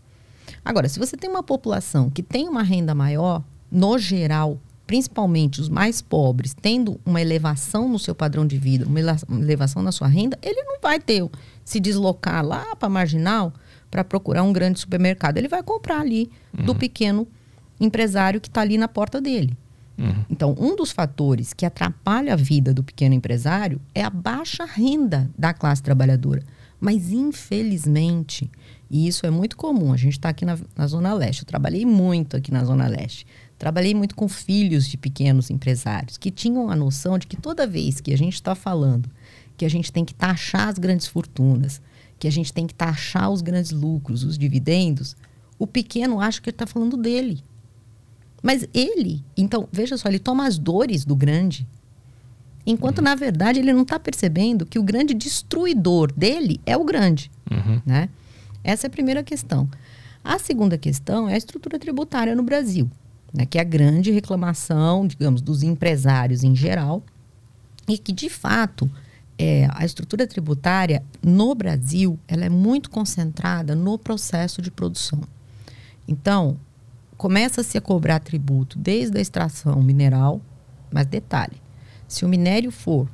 [0.64, 5.68] Agora, se você tem uma população que tem uma renda maior, no geral, principalmente os
[5.68, 9.00] mais pobres, tendo uma elevação no seu padrão de vida, uma
[9.40, 11.28] elevação na sua renda, ele não vai ter
[11.64, 13.52] se deslocar lá para marginal
[13.90, 15.37] para procurar um grande supermercado.
[15.37, 16.66] Ele vai comprar ali uhum.
[16.66, 17.26] do pequeno
[17.80, 19.56] empresário que está ali na porta dele.
[19.98, 20.24] Uhum.
[20.30, 25.30] Então, um dos fatores que atrapalha a vida do pequeno empresário é a baixa renda
[25.37, 26.42] da classe trabalhadora.
[26.80, 28.50] Mas, infelizmente,
[28.90, 29.92] e isso é muito comum.
[29.92, 31.42] A gente está aqui na, na, Zona Leste.
[31.42, 33.26] Eu trabalhei muito aqui na Zona Leste.
[33.61, 38.01] Trabalhei muito com filhos de pequenos empresários que tinham a noção de que toda vez
[38.01, 39.11] que a gente está falando
[39.55, 41.83] que a gente tem que taxar as grandes fortunas,
[42.18, 45.14] que a gente tem que taxar os grandes lucros, os dividendos,
[45.59, 47.44] o pequeno acha que ele está falando dele.
[48.42, 51.68] Mas ele, então, veja só, ele toma as dores do grande.
[52.64, 53.05] Enquanto, uhum.
[53.05, 57.31] na verdade, ele não está percebendo que o grande destruidor dele é o grande.
[57.51, 57.83] Uhum.
[57.85, 58.09] Né?
[58.64, 59.68] Essa é a primeira questão.
[60.25, 62.90] A segunda questão é a estrutura tributária no Brasil,
[63.32, 67.02] né, que é a grande reclamação, digamos, dos empresários em geral,
[67.88, 68.90] e que, de fato,
[69.38, 75.20] é, a estrutura tributária no Brasil ela é muito concentrada no processo de produção.
[76.06, 76.58] Então,
[77.16, 80.40] começa-se a cobrar tributo desde a extração mineral,
[80.92, 81.60] mas detalhe,
[82.06, 83.08] se o minério for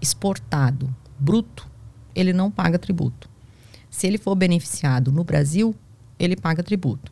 [0.00, 1.68] exportado bruto,
[2.14, 3.28] ele não paga tributo.
[3.90, 5.74] Se ele for beneficiado no Brasil,
[6.18, 7.10] ele paga tributo.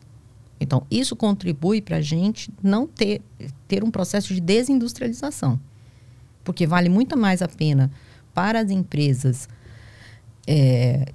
[0.59, 3.21] Então, isso contribui para a gente não ter,
[3.67, 5.59] ter um processo de desindustrialização.
[6.43, 7.91] Porque vale muito mais a pena
[8.33, 9.49] para as empresas
[10.47, 11.11] é,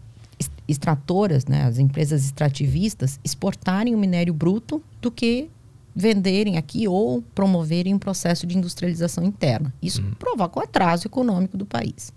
[0.69, 5.51] extratoras, né, as empresas extrativistas, exportarem o minério bruto do que
[5.95, 9.75] venderem aqui ou promoverem um processo de industrialização interna.
[9.83, 10.13] Isso uhum.
[10.13, 12.13] provoca o atraso econômico do país.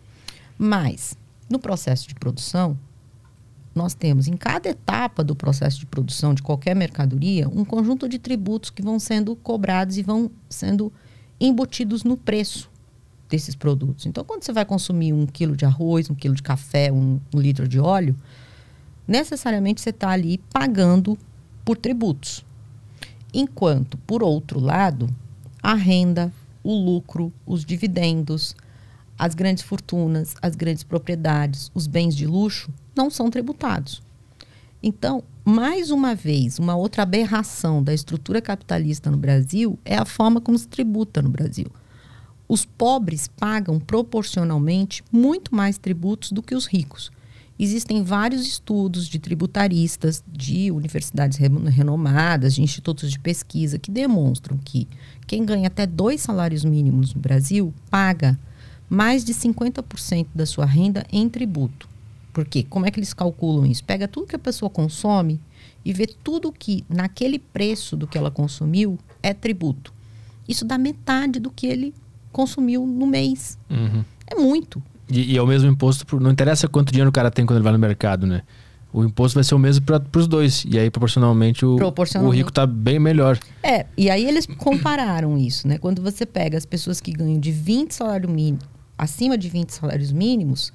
[0.57, 1.17] Mas,
[1.49, 2.77] no processo de produção,
[3.73, 8.19] nós temos em cada etapa do processo de produção de qualquer mercadoria um conjunto de
[8.19, 10.93] tributos que vão sendo cobrados e vão sendo
[11.39, 12.69] embutidos no preço
[13.27, 14.05] desses produtos.
[14.05, 17.39] Então, quando você vai consumir um quilo de arroz, um quilo de café, um, um
[17.39, 18.15] litro de óleo,
[19.07, 21.17] necessariamente você está ali pagando
[21.65, 22.45] por tributos.
[23.33, 25.09] Enquanto, por outro lado,
[25.62, 26.31] a renda,
[26.63, 28.55] o lucro, os dividendos,
[29.17, 34.01] as grandes fortunas, as grandes propriedades, os bens de luxo não são tributados.
[34.82, 40.41] Então, mais uma vez, uma outra aberração da estrutura capitalista no Brasil é a forma
[40.41, 41.67] como se tributa no Brasil.
[42.47, 47.12] Os pobres pagam proporcionalmente muito mais tributos do que os ricos.
[47.58, 54.88] Existem vários estudos de tributaristas, de universidades renomadas, de institutos de pesquisa, que demonstram que
[55.25, 58.38] quem ganha até dois salários mínimos no Brasil paga
[58.89, 61.92] mais de 50% da sua renda em tributo.
[62.34, 62.65] Por quê?
[62.67, 63.84] Como é que eles calculam isso?
[63.84, 65.39] Pega tudo que a pessoa consome
[65.86, 69.93] e vê tudo que naquele preço do que ela consumiu é tributo.
[70.49, 71.93] Isso dá metade do que ele
[72.31, 73.59] consumiu no mês.
[73.69, 74.03] Uhum.
[74.25, 74.81] É muito.
[75.07, 77.57] E, e, é o mesmo imposto, por, não interessa quanto dinheiro o cara tem quando
[77.57, 78.41] ele vai no mercado, né?
[78.91, 80.65] O imposto vai ser o mesmo para os dois.
[80.67, 83.39] E aí, proporcionalmente, o, proporcionalmente, o rico está bem melhor.
[83.61, 85.77] É, e aí eles compararam isso, né?
[85.77, 88.59] Quando você pega as pessoas que ganham de 20 salário mínimo,
[88.97, 90.71] acima de 20 salários mínimos,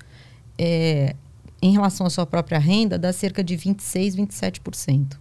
[0.59, 1.14] é,
[1.61, 5.16] em relação à sua própria renda, dá cerca de 26, 27%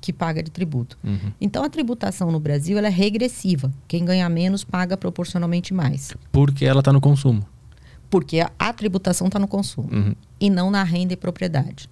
[0.00, 0.98] que paga de tributo.
[1.04, 1.30] Uhum.
[1.40, 3.72] Então, a tributação no Brasil é regressiva.
[3.86, 6.12] Quem ganha menos paga proporcionalmente mais.
[6.32, 7.46] Porque ela está no consumo.
[8.10, 10.14] Porque a, a tributação está no consumo Uhum.
[10.40, 11.88] e não na renda e propriedade.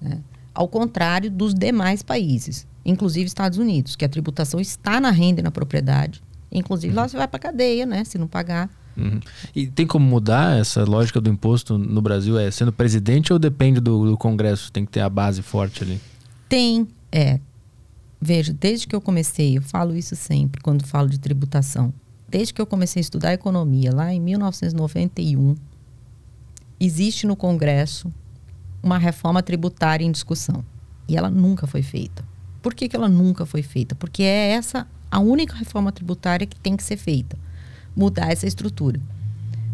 [0.00, 0.20] né?
[0.54, 5.44] Ao contrário dos demais países, inclusive Estados Unidos, que a tributação está na renda e
[5.44, 6.22] na propriedade.
[6.50, 8.04] Inclusive lá você vai para cadeia, né?
[8.04, 8.70] Se não pagar.
[8.96, 9.20] Uhum.
[9.54, 12.38] E tem como mudar essa lógica do imposto no Brasil?
[12.38, 14.72] É sendo presidente ou depende do, do Congresso?
[14.72, 16.00] Tem que ter a base forte ali.
[16.48, 17.40] Tem, é.
[18.20, 21.92] Veja, desde que eu comecei, eu falo isso sempre quando falo de tributação.
[22.28, 25.56] Desde que eu comecei a estudar economia, lá em 1991,
[26.78, 28.12] existe no Congresso
[28.82, 30.64] uma reforma tributária em discussão.
[31.08, 32.24] E ela nunca foi feita.
[32.62, 33.94] Por que, que ela nunca foi feita?
[33.94, 37.36] Porque é essa a única reforma tributária que tem que ser feita.
[37.96, 39.00] Mudar essa estrutura.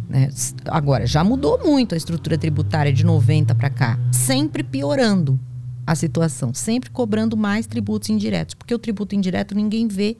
[0.08, 0.28] né?
[0.66, 5.38] Agora, já mudou muito a estrutura tributária de 90 para cá, sempre piorando
[5.86, 10.16] a situação, sempre cobrando mais tributos indiretos, porque o tributo indireto ninguém vê,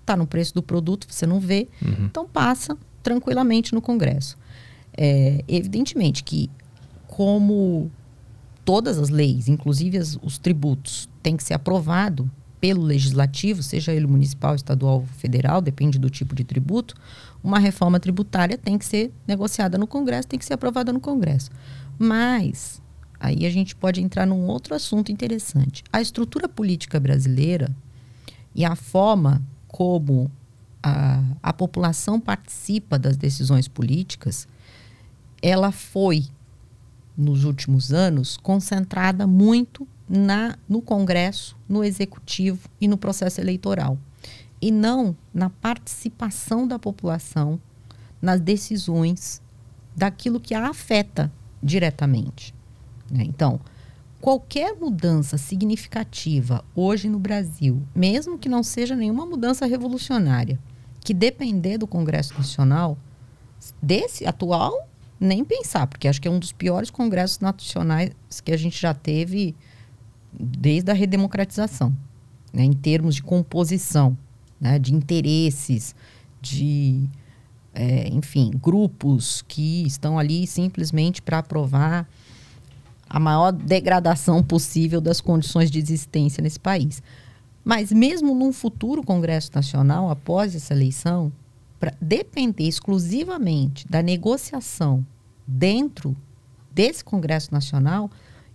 [0.00, 1.68] está no preço do produto, você não vê,
[2.04, 4.36] então passa tranquilamente no Congresso.
[4.96, 6.48] É, evidentemente que,
[7.06, 7.90] como
[8.64, 14.06] todas as leis, inclusive as- os tributos, têm que ser aprovado pelo legislativo, seja ele
[14.06, 16.94] municipal, estadual, federal, depende do tipo de tributo,
[17.42, 21.50] uma reforma tributária tem que ser negociada no Congresso, tem que ser aprovada no Congresso.
[21.98, 22.82] Mas
[23.20, 25.84] aí a gente pode entrar num outro assunto interessante.
[25.92, 27.74] A estrutura política brasileira
[28.54, 30.30] e a forma como
[30.82, 34.48] a, a população participa das decisões políticas,
[35.42, 36.26] ela foi
[37.16, 43.98] nos últimos anos concentrada muito na, no Congresso, no Executivo e no processo eleitoral.
[44.60, 47.60] E não na participação da população
[48.20, 49.42] nas decisões
[49.94, 51.30] daquilo que a afeta
[51.62, 52.54] diretamente.
[53.10, 53.24] né?
[53.24, 53.60] Então,
[54.20, 60.58] qualquer mudança significativa hoje no Brasil, mesmo que não seja nenhuma mudança revolucionária,
[61.00, 62.98] que depender do Congresso Nacional,
[63.80, 64.88] desse atual,
[65.18, 68.10] nem pensar, porque acho que é um dos piores congressos nacionais
[68.44, 69.54] que a gente já teve
[70.38, 71.94] desde a redemocratização,
[72.52, 74.16] né, em termos de composição,
[74.60, 75.94] né, de interesses,
[76.40, 77.08] de,
[77.74, 82.08] é, enfim, grupos que estão ali simplesmente para aprovar
[83.08, 87.02] a maior degradação possível das condições de existência nesse país.
[87.64, 91.32] Mas mesmo num futuro Congresso Nacional, após essa eleição,
[91.78, 95.04] para depender exclusivamente da negociação
[95.46, 96.16] dentro
[96.72, 98.10] desse Congresso Nacional,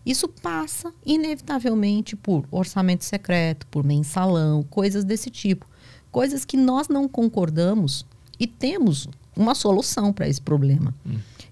[0.06, 5.68] isso passa inevitavelmente por orçamento secreto, por mensalão, coisas desse tipo.
[6.12, 8.06] Coisas que nós não concordamos
[8.40, 10.94] e temos uma solução para esse problema,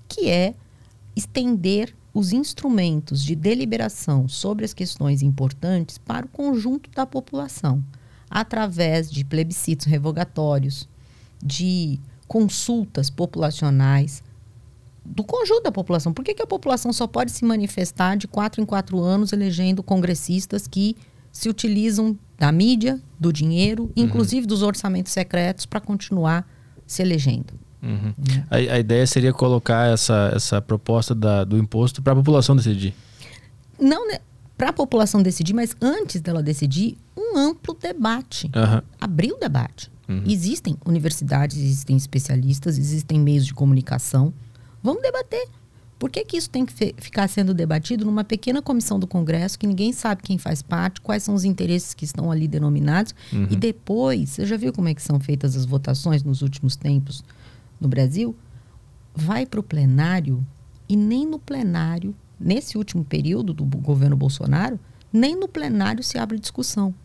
[0.07, 0.53] que é
[1.15, 7.83] estender os instrumentos de deliberação sobre as questões importantes para o conjunto da população,
[8.29, 10.89] através de plebiscitos revogatórios,
[11.41, 14.23] de consultas populacionais
[15.09, 16.13] do conjunto da população.
[16.13, 19.81] Por que, que a população só pode se manifestar de quatro em quatro anos elegendo
[19.81, 20.95] congressistas que
[21.31, 26.47] se utilizam da mídia, do dinheiro, inclusive dos orçamentos secretos, para continuar
[26.85, 27.53] se elegendo?
[27.81, 28.13] Uhum.
[28.49, 32.93] A, a ideia seria colocar essa, essa proposta da- do imposto para a população decidir.
[33.79, 34.07] Não
[34.57, 38.49] para a população decidir, mas antes dela decidir, um amplo debate.
[38.99, 39.89] Abrir o debate.
[40.25, 44.33] Existem universidades, existem especialistas, existem meios de comunicação.
[44.81, 45.47] Vamos debater.
[45.97, 49.67] Por que, que isso tem que ficar sendo debatido numa pequena comissão do Congresso que
[49.67, 53.13] ninguém sabe quem faz parte, quais são os interesses que estão ali denominados?
[53.51, 57.21] E depois, você já viu como é que são feitas as votações nos últimos tempos
[57.81, 58.33] no Brasil?
[59.13, 60.45] Vai para o plenário
[60.87, 64.79] e nem no plenário, nesse último período do governo Bolsonaro,
[65.11, 66.95] nem no plenário se abre discussão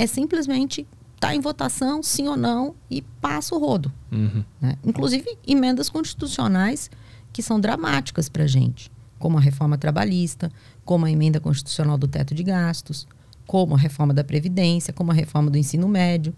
[0.00, 0.86] é simplesmente
[1.20, 3.92] está em votação, sim ou não, e passa o rodo.
[4.10, 4.42] Uhum.
[4.58, 4.76] né?
[4.82, 6.90] Inclusive emendas constitucionais
[7.30, 10.50] que são dramáticas para a gente, como a reforma trabalhista,
[10.82, 13.06] como a emenda constitucional do teto de gastos,
[13.46, 16.34] como a reforma da Previdência, como a reforma do ensino médio.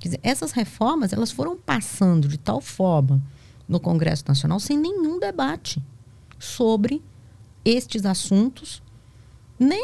[0.00, 3.22] Quer dizer, essas reformas elas foram passando de tal forma
[3.68, 5.80] no Congresso Nacional sem nenhum debate
[6.40, 7.00] sobre
[7.64, 8.82] estes assuntos,
[9.58, 9.82] nem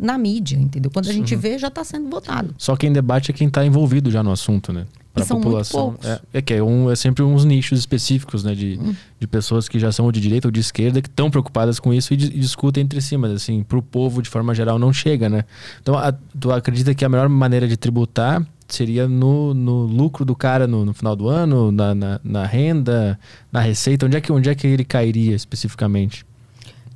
[0.00, 0.90] na mídia, entendeu?
[0.90, 2.54] Quando a gente vê, já está sendo votado.
[2.58, 4.86] Só quem debate é quem está envolvido já no assunto, né?
[5.24, 5.96] São muito população.
[6.04, 8.54] É, é que é, um, é sempre uns nichos específicos, né?
[8.54, 8.94] De, Hum.
[9.18, 12.14] de pessoas que já são de direita ou de esquerda, que estão preocupadas com isso
[12.14, 15.44] e, e discutem entre si, mas assim, pro povo, de forma geral, não chega, né?
[15.82, 20.34] Então, a- tu acredita que a melhor maneira de tributar seria no, no lucro do
[20.36, 23.18] cara no, no final do ano, na, na, na renda,
[23.52, 24.06] na receita?
[24.06, 26.24] Onde é, que, onde é que ele cairia especificamente?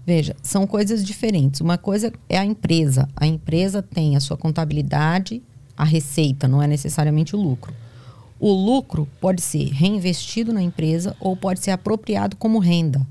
[0.06, 1.60] Veja, são coisas diferentes.
[1.60, 3.08] Uma coisa é a empresa.
[3.16, 5.42] A empresa tem a sua contabilidade,
[5.76, 7.74] a receita, não é necessariamente o lucro.
[8.38, 13.06] O lucro pode ser reinvestido na empresa ou pode ser apropriado como renda,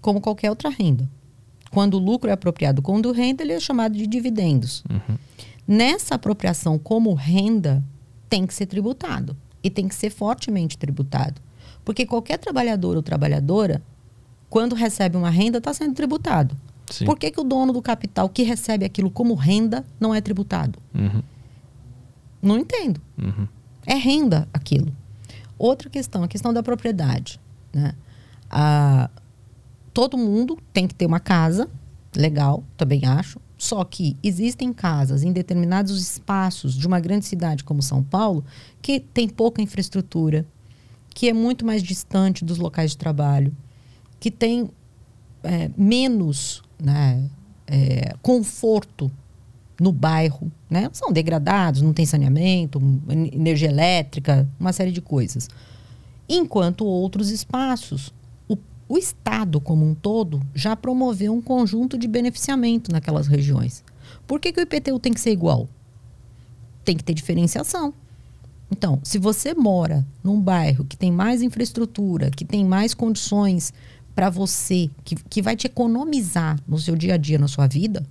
[0.00, 1.08] como qualquer outra renda.
[1.70, 4.84] Quando o lucro é apropriado como renda, ele é chamado de dividendos.
[4.88, 5.16] Uhum.
[5.66, 7.82] Nessa apropriação como renda,
[8.28, 9.36] tem que ser tributado.
[9.62, 11.40] E tem que ser fortemente tributado.
[11.84, 13.82] Porque qualquer trabalhador ou trabalhadora,
[14.48, 16.56] quando recebe uma renda, está sendo tributado.
[16.90, 17.04] Sim.
[17.04, 20.78] Por que, que o dono do capital que recebe aquilo como renda não é tributado?
[20.94, 21.22] Uhum.
[22.40, 23.00] Não entendo.
[23.18, 23.46] Uhum.
[23.86, 24.94] É renda aquilo.
[25.58, 27.40] Outra questão, a questão da propriedade.
[27.72, 27.94] Né?
[28.50, 29.10] Ah,
[29.92, 31.68] todo mundo tem que ter uma casa,
[32.16, 33.40] legal, também acho.
[33.58, 38.44] Só que existem casas em determinados espaços de uma grande cidade como São Paulo
[38.80, 40.46] que tem pouca infraestrutura,
[41.10, 43.52] que é muito mais distante dos locais de trabalho,
[44.20, 44.70] que tem
[45.42, 47.28] é, menos né,
[47.66, 49.10] é, conforto
[49.80, 50.90] no bairro, né?
[50.92, 52.80] São degradados, não tem saneamento,
[53.32, 55.48] energia elétrica, uma série de coisas.
[56.28, 58.12] Enquanto outros espaços,
[58.48, 58.58] o,
[58.88, 63.84] o Estado como um todo já promoveu um conjunto de beneficiamento naquelas regiões.
[64.26, 65.68] Por que, que o IPTU tem que ser igual?
[66.84, 67.94] Tem que ter diferenciação.
[68.70, 73.72] Então, se você mora num bairro que tem mais infraestrutura, que tem mais condições
[74.18, 78.04] para você, que, que vai te economizar no seu dia a dia, na sua vida,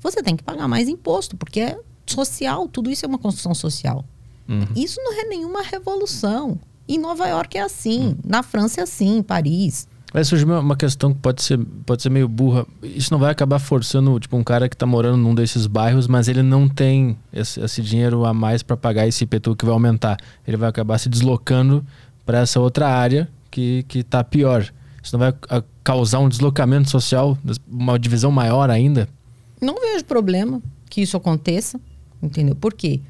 [0.00, 4.04] você tem que pagar mais imposto, porque é social, tudo isso é uma construção social.
[4.48, 4.64] Uhum.
[4.76, 6.56] Isso não é nenhuma revolução.
[6.88, 9.88] Em Nova York é assim, na França é assim, em Paris.
[10.12, 12.64] Vai surgir uma- questão que pode ser, pode ser meio burra.
[12.80, 16.28] Isso não vai acabar forçando, tipo, um cara que tá morando num desses bairros, mas
[16.28, 20.16] ele não tem esse, esse dinheiro a mais para pagar esse IPTU que vai aumentar.
[20.46, 21.84] Ele vai acabar se deslocando
[22.24, 24.72] para essa outra área que, que tá pior.
[25.08, 29.08] Isso não vai a, causar um deslocamento social, uma divisão maior ainda?
[29.58, 31.80] Não vejo problema que isso aconteça,
[32.22, 32.54] entendeu?
[32.54, 33.00] Por quê?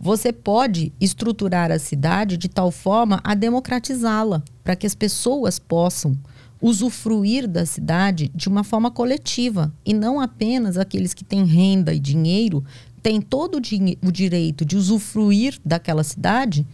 [0.00, 6.18] Você pode estruturar a cidade de tal forma a democratizá-la, para que as pessoas possam
[6.60, 12.00] usufruir da cidade de uma forma coletiva e não apenas aqueles que têm renda e
[12.00, 12.64] dinheiro
[13.00, 16.66] têm todo o, dinhe- o direito de usufruir daquela cidade,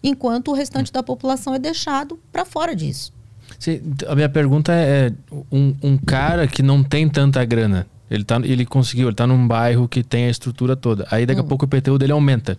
[0.00, 3.12] enquanto o restante da população é deixado para fora disso.
[4.08, 5.12] A minha pergunta é:
[5.50, 9.46] um, um cara que não tem tanta grana, ele, tá, ele conseguiu, ele tá num
[9.46, 11.06] bairro que tem a estrutura toda.
[11.10, 12.58] Aí daqui a pouco o IPTU dele aumenta.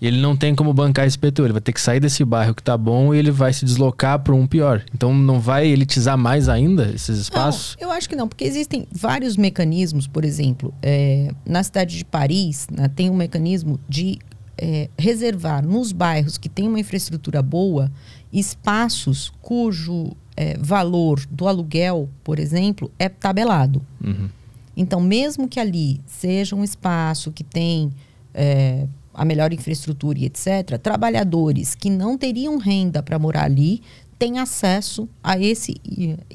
[0.00, 1.44] E ele não tem como bancar esse IPTU.
[1.44, 4.18] Ele vai ter que sair desse bairro que tá bom e ele vai se deslocar
[4.18, 4.84] para um pior.
[4.92, 7.76] Então não vai elitizar mais ainda esses espaços?
[7.80, 12.04] Não, eu acho que não, porque existem vários mecanismos, por exemplo, é, na cidade de
[12.04, 14.18] Paris né, tem um mecanismo de
[14.58, 17.88] é, reservar nos bairros que têm uma infraestrutura boa
[18.32, 23.82] espaços cujo é, valor do aluguel, por exemplo, é tabelado.
[24.02, 24.28] Uhum.
[24.76, 27.92] Então, mesmo que ali seja um espaço que tem
[28.32, 33.82] é, a melhor infraestrutura e etc., trabalhadores que não teriam renda para morar ali
[34.18, 35.76] têm acesso a esse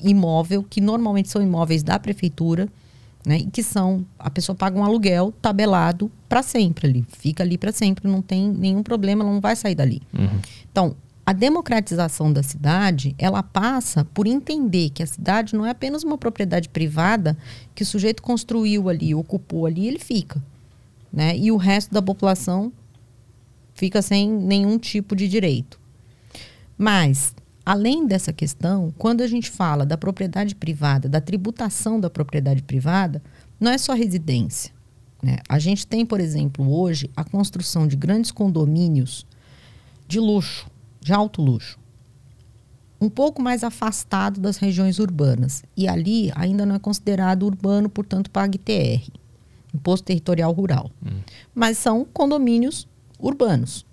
[0.04, 2.68] imóvel, que normalmente são imóveis da prefeitura,
[3.26, 4.06] né, e que são.
[4.20, 8.50] A pessoa paga um aluguel tabelado para sempre ali, fica ali para sempre, não tem
[8.50, 10.02] nenhum problema, ela não vai sair dali.
[10.14, 10.40] Uhum.
[10.72, 10.96] Então,
[11.28, 16.18] a democratização da cidade, ela passa por entender que a cidade não é apenas uma
[16.18, 17.38] propriedade privada
[17.76, 20.42] que o sujeito construiu ali, ocupou ali, ele fica,
[21.12, 21.38] né?
[21.38, 22.72] E o resto da população
[23.74, 25.78] fica sem nenhum tipo de direito.
[26.78, 32.64] Mas, além dessa questão, quando a gente fala da propriedade privada, da tributação da propriedade
[32.64, 33.22] privada,
[33.60, 34.72] não é só residência.
[35.22, 35.40] né?
[35.50, 39.28] A gente tem, por exemplo, hoje a construção de grandes condomínios
[40.08, 40.68] de luxo,
[41.02, 41.80] de alto luxo,
[43.00, 45.64] um pouco mais afastado das regiões urbanas.
[45.76, 49.10] E ali ainda não é considerado urbano, portanto, paga ITR,
[49.74, 50.92] Imposto Territorial Rural.
[51.54, 52.88] Mas são condomínios
[53.20, 53.86] urbanos.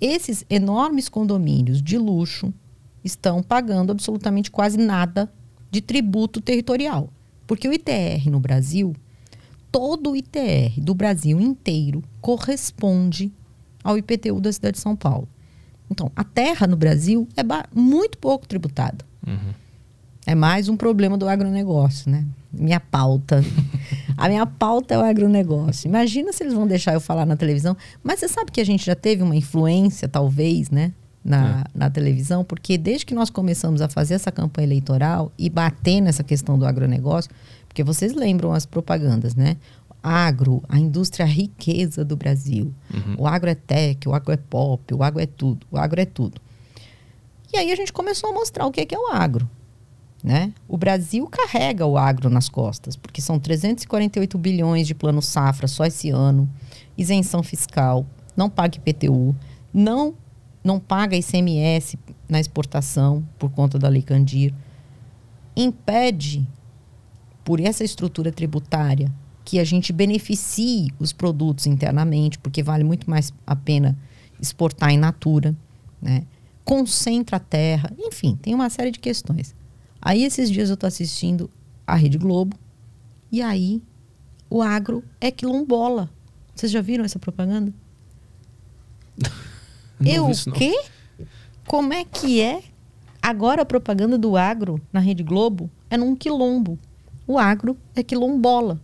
[0.00, 2.52] Esses enormes condomínios de luxo
[3.02, 5.32] estão pagando absolutamente quase nada
[5.70, 7.10] de tributo territorial.
[7.46, 8.94] Porque o ITR no Brasil,
[9.72, 13.32] todo o ITR do Brasil inteiro corresponde
[13.82, 15.28] ao IPTU da cidade de São Paulo.
[15.90, 17.42] Então, a terra no Brasil é
[17.74, 19.04] muito pouco tributada.
[19.26, 19.52] Uhum.
[20.26, 22.24] É mais um problema do agronegócio, né?
[22.52, 23.42] Minha pauta.
[24.16, 25.88] a minha pauta é o agronegócio.
[25.88, 27.76] Imagina se eles vão deixar eu falar na televisão.
[28.02, 30.92] Mas você sabe que a gente já teve uma influência, talvez, né?
[31.24, 36.00] Na, na televisão, porque desde que nós começamos a fazer essa campanha eleitoral e bater
[36.00, 37.30] nessa questão do agronegócio,
[37.66, 39.56] porque vocês lembram as propagandas, né?
[40.02, 42.72] Agro, a indústria a riqueza do Brasil.
[43.18, 46.04] O agro é tech, o agro é pop, o agro é tudo, o agro é
[46.04, 46.40] tudo.
[47.52, 49.48] E aí a gente começou a mostrar o que é, que é o agro.
[50.22, 50.52] Né?
[50.66, 55.84] O Brasil carrega o agro nas costas, porque são 348 bilhões de plano safra só
[55.84, 56.48] esse ano,
[56.96, 58.04] isenção fiscal,
[58.36, 59.34] não paga IPTU,
[59.72, 60.14] não
[60.62, 64.52] não paga ICMS na exportação por conta da Lei Candir,
[65.56, 66.46] impede,
[67.44, 69.10] por essa estrutura tributária,
[69.48, 73.96] que a gente beneficie os produtos internamente, porque vale muito mais a pena
[74.38, 75.56] exportar em natura,
[76.02, 76.24] né?
[76.66, 79.54] concentra a terra, enfim, tem uma série de questões.
[80.02, 81.48] Aí esses dias eu estou assistindo
[81.86, 82.58] a Rede Globo
[83.32, 83.82] e aí
[84.50, 86.10] o agro é quilombola.
[86.54, 87.72] Vocês já viram essa propaganda?
[89.98, 90.78] Não eu o quê?
[91.66, 92.62] Como é que é?
[93.22, 96.78] Agora a propaganda do agro na Rede Globo é num quilombo.
[97.26, 98.78] O agro é quilombola.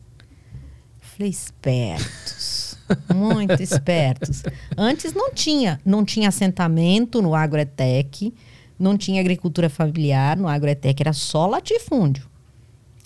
[1.16, 2.76] Falei, espertos.
[3.14, 4.42] Muito espertos.
[4.76, 5.80] Antes não tinha.
[5.84, 8.34] Não tinha assentamento no Agroetec,
[8.76, 12.28] não tinha agricultura familiar no Agroetec, era só latifúndio.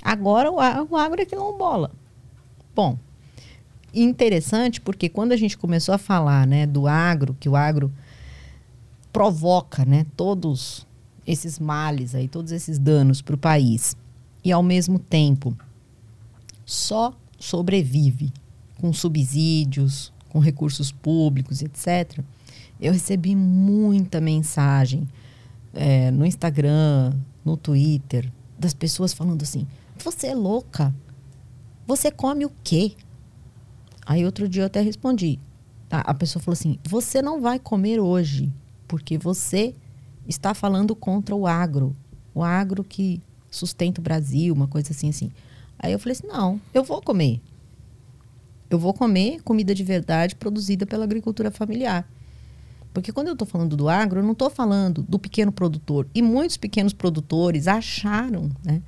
[0.03, 0.57] Agora o,
[0.91, 1.91] o agro é quilombola.
[2.75, 2.99] Bom,
[3.93, 7.93] interessante porque quando a gente começou a falar né, do agro, que o agro
[9.13, 10.87] provoca né, todos
[11.27, 13.95] esses males aí, todos esses danos para o país,
[14.43, 15.55] e ao mesmo tempo
[16.65, 18.33] só sobrevive
[18.81, 22.21] com subsídios, com recursos públicos, etc.
[22.81, 25.09] Eu recebi muita mensagem
[25.75, 27.15] é, no Instagram,
[27.45, 29.67] no Twitter, das pessoas falando assim:
[30.03, 30.95] você é louca?
[31.87, 32.93] Você come o quê?
[34.05, 35.39] Aí outro dia eu até respondi.
[35.89, 36.01] tá?
[36.01, 38.53] A pessoa falou assim: você não vai comer hoje,
[38.87, 39.75] porque você
[40.27, 41.97] está falando contra o agro.
[42.35, 43.21] O agro que
[43.51, 45.31] sustenta o Brasil, uma coisa assim, assim.
[45.79, 47.41] Aí eu falei assim: não, eu vou comer.
[48.71, 52.07] Eu vou comer comida de verdade produzida pela agricultura familiar.
[52.93, 56.07] Porque quando eu estou falando do agro, eu não estou falando do pequeno produtor.
[56.15, 58.83] E muitos pequenos produtores acharam né,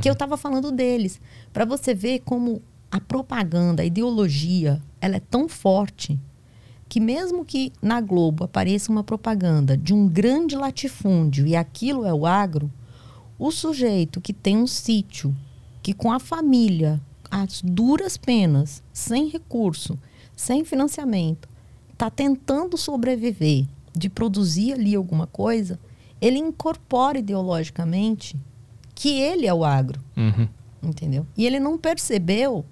[0.00, 1.20] que eu estava falando deles.
[1.52, 6.18] Para você ver como a propaganda, a ideologia, ela é tão forte
[6.88, 12.14] que mesmo que na Globo apareça uma propaganda de um grande latifúndio e aquilo é
[12.14, 12.70] o agro,
[13.38, 15.34] o sujeito que tem um sítio,
[15.86, 19.96] que com a família, às duras penas, sem recurso,
[20.34, 21.48] sem financiamento,
[21.92, 25.78] está tentando sobreviver, de produzir ali alguma coisa,
[26.20, 28.36] ele incorpora ideologicamente
[28.96, 30.48] que ele é o agro, Uhum.
[30.82, 31.24] entendeu?
[31.36, 32.64] E ele não percebeu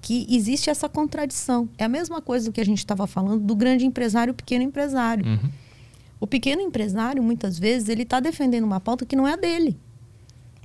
[0.00, 1.68] que existe essa contradição.
[1.76, 4.34] É a mesma coisa do que a gente estava falando do grande empresário e o
[4.36, 5.26] pequeno empresário.
[5.26, 5.50] Uhum.
[6.20, 9.76] O pequeno empresário, muitas vezes, ele está defendendo uma pauta que não é a dele.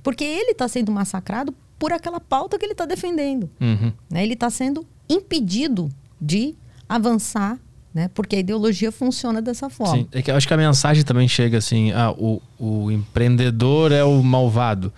[0.04, 3.50] Porque ele está sendo massacrado por aquela pauta que ele está defendendo.
[3.60, 3.92] Uhum.
[4.10, 4.22] né?
[4.22, 5.88] Ele está sendo impedido
[6.20, 6.54] de
[6.88, 7.58] avançar,
[7.94, 8.08] né?
[8.14, 9.94] porque a ideologia funciona dessa forma.
[9.96, 13.92] Sim, é que eu acho que a mensagem também chega assim: ah, o, o empreendedor
[13.92, 14.92] é o malvado.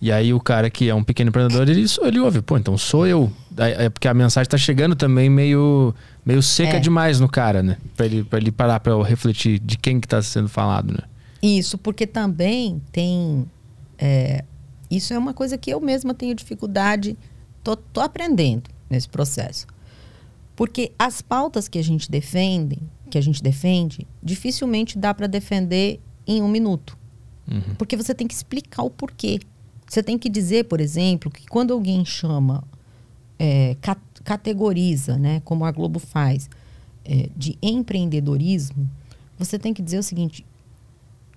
[0.00, 3.04] E aí o cara que é um pequeno empreendedor, ele, ele ouve, pô, então sou
[3.06, 3.32] eu.
[3.56, 5.92] É porque a mensagem tá chegando também meio,
[6.24, 6.80] meio seca É.
[6.80, 7.76] demais no cara, né?
[7.96, 11.00] Pra ele, pra ele parar pra refletir de quem que tá sendo falado, né?
[11.42, 13.44] Isso, porque também tem.
[13.98, 14.44] é,
[14.90, 17.16] isso é uma coisa que eu mesma tenho dificuldade,
[17.62, 19.66] tô, tô aprendendo nesse processo.
[20.56, 22.78] Porque as pautas que a gente defende,
[23.10, 26.96] que a gente defende, dificilmente dá para defender em um minuto.
[27.50, 27.74] Uhum.
[27.76, 29.40] Porque você tem que explicar o porquê.
[29.86, 32.62] Você tem que dizer, por exemplo, que quando alguém chama,
[33.38, 36.50] é, ca- categoriza, né, como a Globo faz,
[37.04, 38.88] é, de empreendedorismo,
[39.38, 40.44] você tem que dizer o seguinte: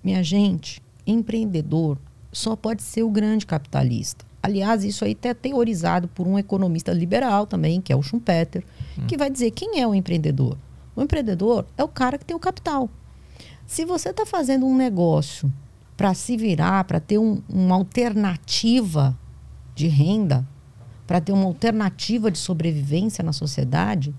[0.04, 1.96] minha gente, empreendedor
[2.32, 4.24] só pode ser o grande capitalista.
[4.42, 8.64] Aliás, isso aí é teorizado por um economista liberal também, que é o Schumpeter,
[9.06, 10.56] que vai dizer quem é o empreendedor.
[10.96, 12.90] O empreendedor é o cara que tem o capital.
[13.66, 15.52] Se você está fazendo um negócio
[15.96, 19.16] para se virar, para ter um- uma alternativa
[19.74, 20.46] de renda,
[21.06, 24.14] para ter uma alternativa de sobrevivência na sociedade,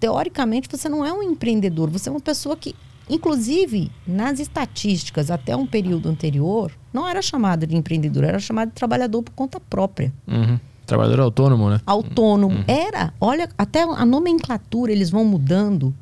[0.00, 2.74] teoricamente você não é um empreendedor, você é uma pessoa que,
[3.08, 8.74] inclusive, nas estatísticas até um período anterior, não era chamada de empreendedor, era chamada de
[8.74, 10.58] trabalhador por conta própria Uhum.
[10.86, 11.80] Trabalhador autônomo, né?
[11.86, 12.64] autônomo.
[12.66, 15.94] Era, olha, até a nomenclatura eles vão mudando,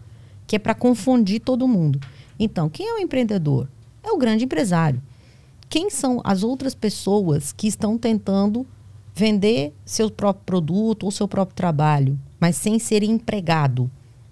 [0.47, 2.01] que é para confundir todo mundo.
[2.38, 3.68] Então, quem é o empreendedor?
[4.03, 5.01] É o grande empresário.
[5.68, 8.66] Quem são as outras pessoas que estão tentando
[9.14, 13.88] vender seu próprio produto ou seu próprio trabalho, mas sem ser empregado?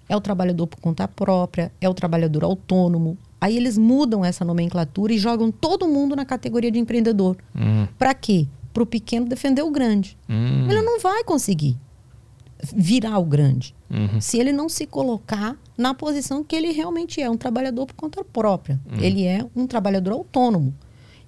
[0.09, 3.17] É o trabalhador por conta própria, é o trabalhador autônomo.
[3.41, 7.37] Aí eles mudam essa nomenclatura e jogam todo mundo na categoria de empreendedor.
[7.55, 7.87] Uhum.
[7.97, 8.47] Para quê?
[8.73, 10.17] Para o pequeno defender o grande.
[10.27, 10.69] Uhum.
[10.69, 11.77] Ele não vai conseguir
[12.75, 14.21] virar o grande Uhum.
[14.21, 18.23] se ele não se colocar na posição que ele realmente é, um trabalhador por conta
[18.23, 18.79] própria.
[19.01, 20.75] Ele é um trabalhador autônomo.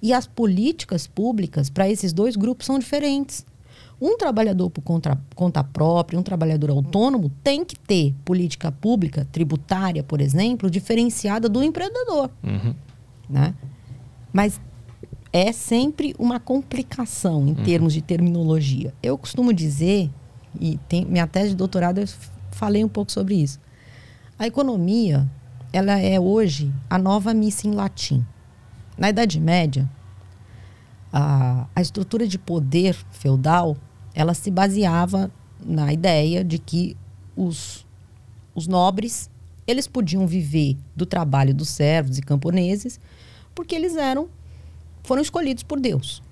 [0.00, 3.44] E as políticas públicas para esses dois grupos são diferentes.
[4.04, 10.02] Um trabalhador por conta, conta própria, um trabalhador autônomo, tem que ter política pública, tributária,
[10.02, 12.28] por exemplo, diferenciada do empreendedor.
[12.42, 12.74] Uhum.
[13.30, 13.54] Né?
[14.32, 14.60] Mas
[15.32, 18.92] é sempre uma complicação em termos de terminologia.
[19.00, 20.10] Eu costumo dizer,
[20.60, 22.08] e tem, minha tese de doutorado eu
[22.50, 23.60] falei um pouco sobre isso.
[24.36, 25.30] A economia,
[25.72, 28.26] ela é hoje a nova missa em latim.
[28.98, 29.88] Na Idade Média,
[31.12, 33.76] a, a estrutura de poder feudal
[34.14, 35.30] ela se baseava
[35.64, 36.96] na ideia de que
[37.36, 37.86] os,
[38.54, 39.30] os nobres
[39.66, 42.98] eles podiam viver do trabalho dos servos e camponeses
[43.54, 44.28] porque eles eram
[45.02, 46.22] foram escolhidos por Deus.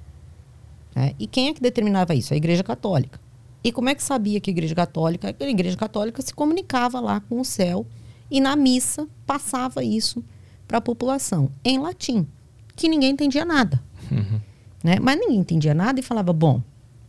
[0.95, 1.15] Né?
[1.19, 2.33] E quem é que determinava isso?
[2.33, 3.21] A Igreja Católica.
[3.63, 5.35] E como é que sabia que a Igreja Católica?
[5.39, 7.87] A Igreja Católica se comunicava lá com o céu
[8.31, 10.25] e na missa passava isso
[10.67, 12.27] para a população em latim,
[12.77, 13.83] que ninguém entendia nada.
[14.11, 14.41] Uhum.
[14.83, 14.97] Né?
[15.01, 16.63] Mas ninguém entendia nada e falava, bom,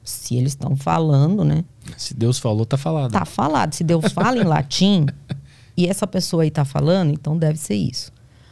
[0.04, 1.64] se eles estão falando, né?
[1.97, 3.12] Se Deus falou, tá falado.
[3.12, 3.74] Tá falado.
[3.74, 5.06] Se Deus fala em latim
[5.78, 8.12] e essa pessoa aí tá falando, então deve ser isso.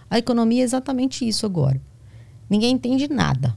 [0.09, 1.79] A economia é exatamente isso agora.
[2.49, 3.55] Ninguém entende nada.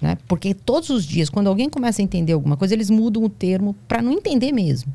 [0.00, 0.18] Né?
[0.28, 3.74] Porque todos os dias, quando alguém começa a entender alguma coisa, eles mudam o termo
[3.86, 4.92] para não entender mesmo.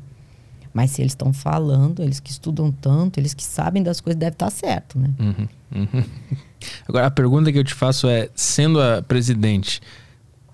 [0.72, 4.34] Mas se eles estão falando, eles que estudam tanto, eles que sabem das coisas, deve
[4.34, 5.10] estar tá certo, né?
[5.18, 6.04] Uhum, uhum.
[6.86, 9.80] Agora, a pergunta que eu te faço é: sendo a presidente,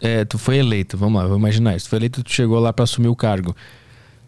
[0.00, 1.86] é, tu foi eleito, vamos lá, vou imaginar isso.
[1.86, 3.54] Tu foi eleito, tu chegou lá para assumir o cargo.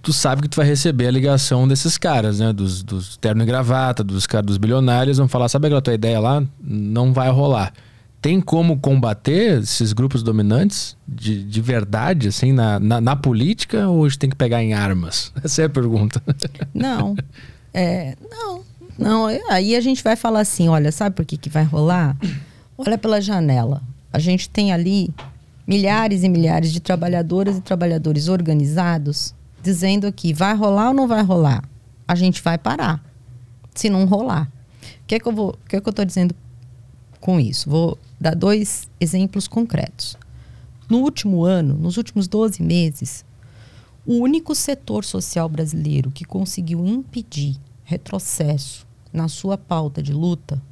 [0.01, 2.53] Tu sabe que tu vai receber a ligação desses caras, né?
[2.53, 6.21] Dos, dos terno e gravata, dos caras dos bilionários, vão falar: sabe aquela tua ideia
[6.21, 6.43] lá?
[6.61, 7.73] Não vai rolar.
[8.21, 14.05] Tem como combater esses grupos dominantes de, de verdade, assim, na, na, na política, ou
[14.05, 15.33] a gente tem que pegar em armas?
[15.45, 16.23] Essa é a pergunta.
[16.75, 17.15] Não.
[17.73, 18.63] É, não,
[18.99, 19.27] não.
[19.51, 22.17] Aí a gente vai falar assim: olha, sabe por que, que vai rolar?
[22.77, 23.83] Olha pela janela.
[24.13, 25.13] A gente tem ali
[25.69, 31.23] milhares e milhares de trabalhadoras e trabalhadores organizados dizendo aqui: vai rolar ou não vai
[31.23, 31.63] rolar?
[32.07, 33.05] A gente vai parar.
[33.75, 34.51] Se não rolar.
[35.03, 36.35] O que é que eu vou, que é que eu estou dizendo
[37.21, 37.69] com isso?
[37.69, 40.17] Vou dar dois exemplos concretos.
[40.89, 43.25] No último ano, nos últimos 12 meses,
[44.07, 50.63] o único setor social brasileiro que conseguiu impedir retrocesso na sua pauta de luta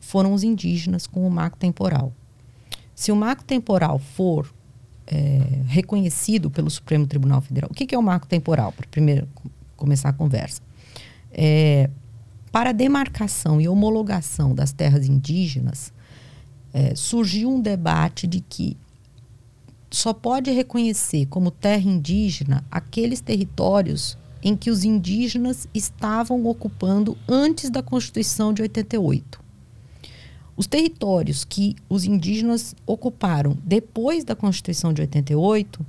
[0.00, 2.12] foram os indígenas com o marco temporal.
[2.96, 4.50] Se o marco temporal for
[5.06, 8.72] é, reconhecido pelo Supremo Tribunal Federal, o que, que é o marco temporal?
[8.72, 9.28] Para primeiro
[9.76, 10.62] começar a conversa.
[11.30, 11.90] É,
[12.50, 15.92] para a demarcação e homologação das terras indígenas,
[16.72, 18.78] é, surgiu um debate de que
[19.90, 27.68] só pode reconhecer como terra indígena aqueles territórios em que os indígenas estavam ocupando antes
[27.68, 29.45] da Constituição de 88.
[30.56, 35.84] Os territórios que os indígenas ocuparam depois da Constituição de 88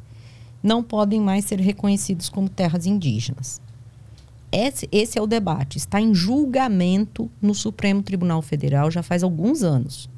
[0.61, 3.61] não podem mais ser reconhecidos como terras indígenas.
[4.51, 5.78] Esse, esse é o debate.
[5.78, 10.09] Está em julgamento no Supremo Tribunal Federal já faz alguns anos.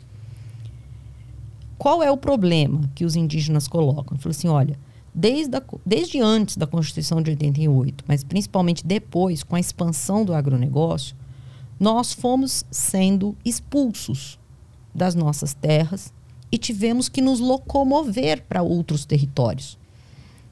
[1.77, 4.17] Qual é o problema que os indígenas colocam?
[4.17, 4.77] Falou assim: olha,
[5.13, 10.33] desde, a, desde antes da Constituição de 88, mas principalmente depois, com a expansão do
[10.33, 11.15] agronegócio,
[11.79, 14.38] nós fomos sendo expulsos
[14.99, 16.13] das nossas terras
[16.51, 19.77] e tivemos que nos locomover para outros territórios.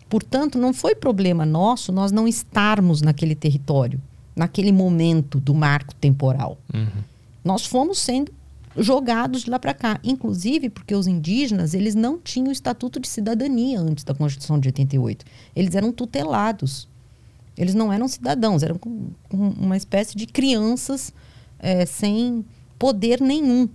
[0.10, 4.02] Portanto, não foi problema nosso nós não estarmos naquele território,
[4.36, 6.58] naquele momento do marco temporal.
[6.74, 7.04] Uhum.
[7.44, 8.32] Nós fomos sendo
[8.78, 13.08] jogados de lá para cá, inclusive porque os indígenas eles não tinham o estatuto de
[13.08, 15.26] cidadania antes da Constituição de 88.
[15.56, 16.88] Eles eram tutelados.
[17.58, 18.80] Eles não eram cidadãos, eram
[19.34, 21.12] uma espécie de crianças
[21.60, 22.46] é, sem
[22.78, 23.68] poder nenhum.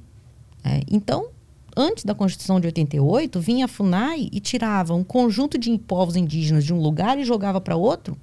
[0.64, 1.28] É, então,
[1.76, 6.64] antes da Constituição de 88, vinha a FUNAI e tirava um conjunto de povos indígenas
[6.64, 8.16] de um lugar e jogava para outro,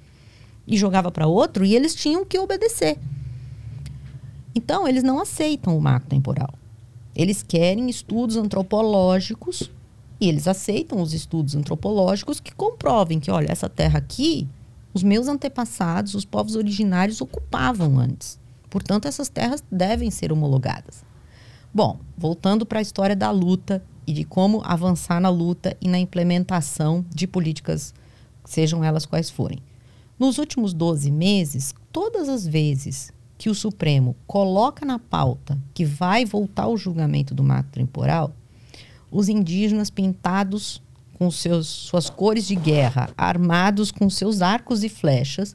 [0.66, 2.98] e jogava para outro, e eles tinham que obedecer.
[4.54, 6.54] Então, eles não aceitam o marco temporal.
[7.14, 9.70] Eles querem estudos antropológicos
[10.20, 14.46] e eles aceitam os estudos antropológicos que comprovem que, olha, essa terra aqui,
[14.92, 18.38] os meus antepassados, os povos originários ocupavam antes.
[18.68, 21.02] Portanto, essas terras devem ser homologadas.
[21.72, 26.00] Bom, voltando para a história da luta e de como avançar na luta e na
[26.00, 27.94] implementação de políticas,
[28.44, 29.60] sejam elas quais forem.
[30.18, 36.24] Nos últimos 12 meses, todas as vezes que o Supremo coloca na pauta que vai
[36.24, 38.34] voltar o julgamento do marco temporal,
[39.08, 40.82] os indígenas pintados
[41.16, 45.54] com seus, suas cores de guerra, armados com seus arcos e flechas,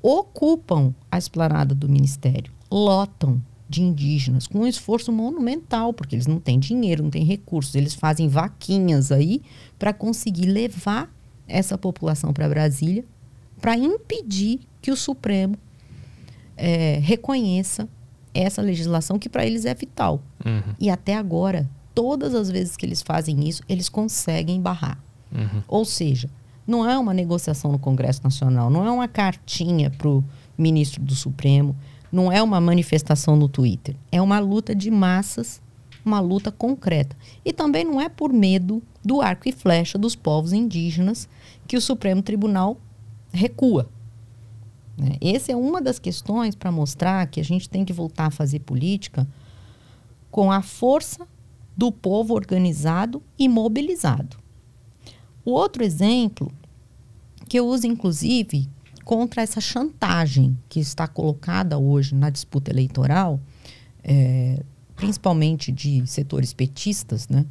[0.00, 6.40] ocupam a esplanada do ministério, lotam de indígenas, com um esforço monumental, porque eles não
[6.40, 9.40] têm dinheiro, não têm recursos, eles fazem vaquinhas aí
[9.78, 11.08] para conseguir levar
[11.46, 13.04] essa população para Brasília,
[13.60, 15.56] para impedir que o Supremo
[16.56, 17.88] é, reconheça
[18.34, 20.20] essa legislação que para eles é vital.
[20.44, 20.74] Uhum.
[20.80, 25.00] E até agora, todas as vezes que eles fazem isso, eles conseguem barrar.
[25.32, 25.62] Uhum.
[25.68, 26.28] Ou seja,
[26.66, 30.24] não é uma negociação no Congresso Nacional, não é uma cartinha para o
[30.58, 31.76] ministro do Supremo,
[32.10, 33.94] não é uma manifestação no Twitter.
[34.10, 35.60] É uma luta de massas,
[36.04, 37.16] uma luta concreta.
[37.44, 41.28] E também não é por medo do arco e flecha dos povos indígenas
[41.66, 42.76] que o Supremo Tribunal
[43.32, 43.88] recua.
[44.96, 45.16] Né?
[45.20, 48.60] Essa é uma das questões para mostrar que a gente tem que voltar a fazer
[48.60, 49.26] política
[50.30, 51.26] com a força
[51.76, 54.36] do povo organizado e mobilizado.
[55.44, 56.52] O outro exemplo,
[57.48, 58.68] que eu uso inclusive
[59.10, 63.40] contra essa chantagem que está colocada hoje na disputa eleitoral,
[64.04, 64.62] é,
[64.94, 67.44] principalmente de setores petistas, né,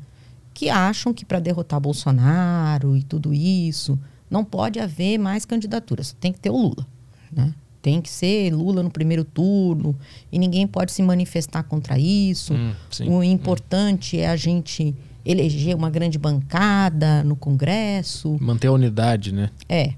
[0.54, 4.00] que acham que para derrotar Bolsonaro e tudo isso,
[4.30, 6.88] não pode haver mais candidaturas, tem que ter o Lula.
[7.30, 7.54] Né?
[7.82, 9.94] Tem que ser Lula no primeiro turno
[10.32, 12.54] e ninguém pode se manifestar contra isso.
[12.54, 14.96] Hum, o importante é a gente
[15.26, 18.38] eleger uma grande bancada no Congresso.
[18.40, 19.50] Manter a unidade, né?
[19.68, 19.96] É.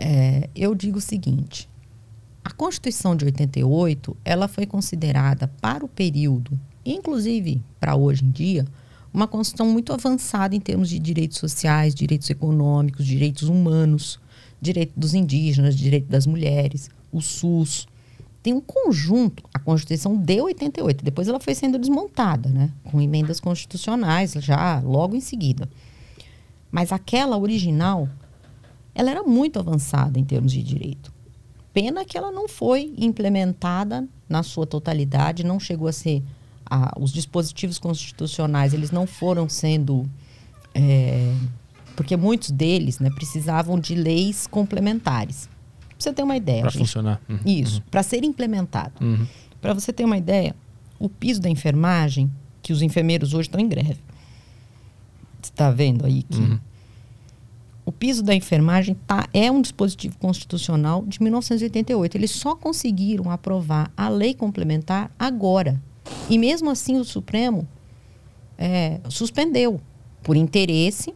[0.00, 1.68] É, eu digo o seguinte:
[2.44, 8.64] a Constituição de 88 ela foi considerada para o período, inclusive para hoje em dia,
[9.12, 14.20] uma Constituição muito avançada em termos de direitos sociais, direitos econômicos, direitos humanos,
[14.60, 17.88] direito dos indígenas, direito das mulheres, o SUS.
[18.40, 23.40] Tem um conjunto, a Constituição de 88, depois ela foi sendo desmontada, né, com emendas
[23.40, 25.68] constitucionais já logo em seguida.
[26.70, 28.08] Mas aquela original
[28.98, 31.12] ela era muito avançada em termos de direito.
[31.72, 36.20] Pena que ela não foi implementada na sua totalidade, não chegou a ser
[36.68, 40.04] a, os dispositivos constitucionais, eles não foram sendo
[40.74, 41.32] é,
[41.94, 45.48] porque muitos deles né, precisavam de leis complementares.
[45.78, 46.62] Pra você ter uma ideia.
[46.62, 47.20] Para funcionar.
[47.28, 47.38] Uhum.
[47.46, 48.94] Isso, para ser implementado.
[49.00, 49.24] Uhum.
[49.60, 50.56] Para você ter uma ideia,
[50.98, 52.28] o piso da enfermagem,
[52.62, 54.00] que os enfermeiros hoje estão em greve.
[55.40, 56.58] Você está vendo aí que Uhum.
[57.88, 62.18] O piso da enfermagem tá, é um dispositivo constitucional de 1988.
[62.18, 65.80] Eles só conseguiram aprovar a lei complementar agora.
[66.28, 67.66] E mesmo assim o Supremo
[68.58, 69.80] é, suspendeu
[70.22, 71.14] por interesse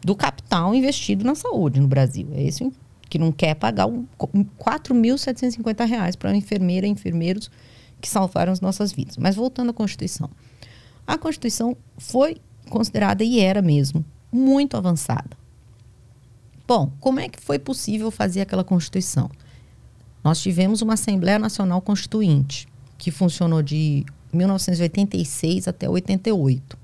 [0.00, 2.28] do capital investido na saúde no Brasil.
[2.32, 2.72] É esse
[3.10, 7.50] que não quer pagar 4.750 reais para enfermeira e enfermeiros
[8.00, 9.18] que salvaram as nossas vidas.
[9.18, 10.30] Mas voltando à Constituição.
[11.06, 12.38] A Constituição foi
[12.70, 14.02] considerada, e era mesmo,
[14.32, 15.36] muito avançada.
[16.66, 19.30] Bom, como é que foi possível fazer aquela Constituição?
[20.24, 22.66] Nós tivemos uma Assembleia Nacional Constituinte,
[22.98, 26.76] que funcionou de 1986 até 88.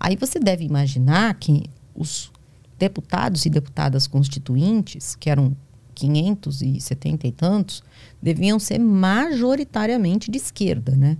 [0.00, 2.32] Aí você deve imaginar que os
[2.78, 5.54] deputados e deputadas constituintes, que eram
[5.94, 7.82] 570 e tantos,
[8.22, 11.18] deviam ser majoritariamente de esquerda, né?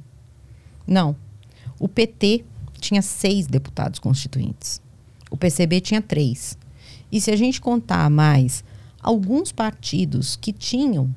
[0.87, 1.15] Não.
[1.79, 2.45] O PT
[2.81, 4.81] tinha seis deputados constituintes.
[5.31, 6.59] O PCB tinha três.
[7.15, 8.65] E se a gente contar mais
[9.01, 11.15] alguns partidos que tinham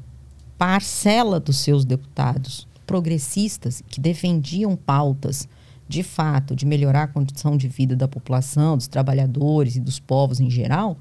[0.56, 5.50] parcela dos seus deputados progressistas que defendiam pautas
[5.90, 10.40] de fato de melhorar a condição de vida da população, dos trabalhadores e dos povos
[10.40, 11.00] em geral,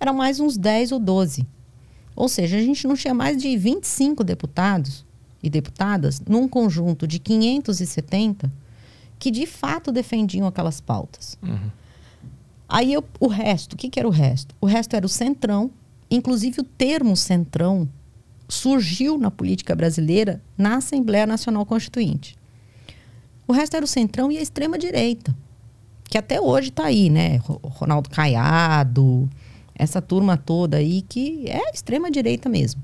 [0.00, 1.46] eram mais uns 10 ou 12.
[2.16, 5.06] Ou seja, a gente não tinha mais de 25 deputados
[5.40, 8.52] e deputadas num conjunto de 570
[9.20, 11.38] que de fato defendiam aquelas pautas.
[11.40, 11.70] Uhum.
[12.68, 14.54] Aí eu, o resto, o que, que era o resto?
[14.60, 15.70] O resto era o centrão,
[16.10, 17.88] inclusive o termo centrão
[18.48, 22.36] surgiu na política brasileira na Assembleia Nacional Constituinte.
[23.46, 25.34] O resto era o centrão e a extrema direita,
[26.04, 27.36] que até hoje está aí, né?
[27.36, 29.28] Ro- Ronaldo Caiado,
[29.74, 32.82] essa turma toda aí que é extrema direita mesmo.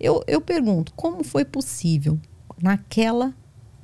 [0.00, 2.18] Eu, eu pergunto, como foi possível
[2.62, 3.34] naquela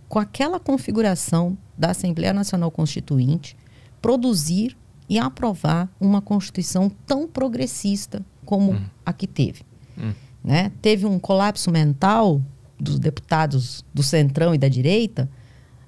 [0.09, 3.57] com aquela configuração da Assembleia Nacional Constituinte
[4.03, 4.77] produzir
[5.11, 9.63] e aprovar uma Constituição tão progressista como a que teve?
[9.99, 10.13] Hum.
[10.43, 10.71] né?
[10.81, 12.41] Teve um colapso mental
[12.79, 15.29] dos deputados do centrão e da direita.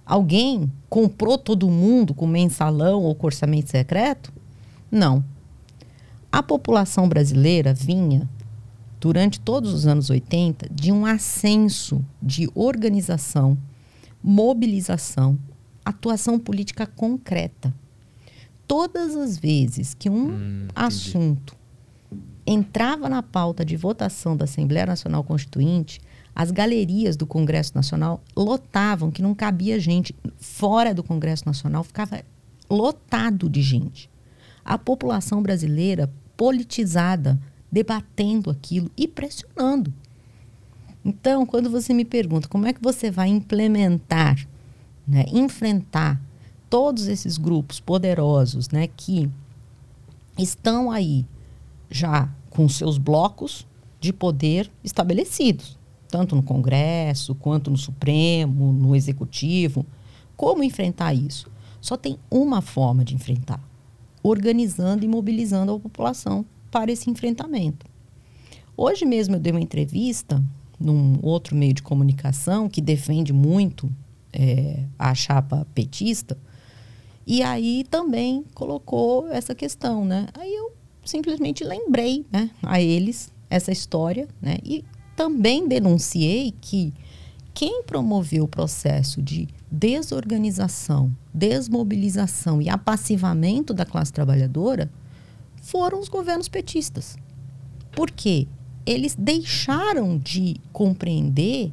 [0.04, 4.32] Alguém comprou todo mundo com mensalão ou com orçamento secreto?
[4.90, 5.24] Não.
[6.30, 8.28] A população brasileira vinha,
[9.00, 13.56] durante todos os anos 80, de um ascenso de organização,
[14.20, 15.38] mobilização,
[15.84, 17.72] atuação política concreta.
[18.72, 21.54] Todas as vezes que um Hum, assunto
[22.46, 26.00] entrava na pauta de votação da Assembleia Nacional Constituinte,
[26.34, 30.16] As galerias do Congresso Nacional lotavam, que não cabia gente.
[30.38, 32.22] Fora do Congresso Nacional ficava
[32.70, 34.08] lotado de gente.
[34.64, 37.38] A população brasileira politizada,
[37.70, 39.92] debatendo aquilo e pressionando.
[41.04, 44.48] Então, quando você me pergunta como é que você vai implementar,
[45.06, 46.18] né, enfrentar
[46.72, 49.28] todos esses grupos poderosos né, que
[50.38, 51.26] estão aí
[51.90, 53.66] já com seus blocos
[54.00, 59.84] de poder estabelecidos, tanto no Congresso, quanto no Supremo, no Executivo.
[60.34, 61.50] Como enfrentar isso?
[61.78, 63.62] Só tem uma forma de enfrentar:
[64.22, 67.84] organizando e mobilizando a população para esse enfrentamento.
[68.74, 70.42] Hoje mesmo eu dei uma entrevista
[70.80, 73.92] num outro meio de comunicação que defende muito
[74.32, 76.38] é, a chapa petista,
[77.26, 80.28] e aí também colocou essa questão, né?
[80.34, 80.72] Aí eu
[81.04, 84.58] simplesmente lembrei né, a eles essa história, né?
[84.64, 86.92] E também denunciei que
[87.54, 94.90] quem promoveu o processo de desorganização, desmobilização e apassivamento da classe trabalhadora
[95.60, 97.16] foram os governos petistas.
[97.92, 98.48] Por quê?
[98.84, 101.72] Eles deixaram de compreender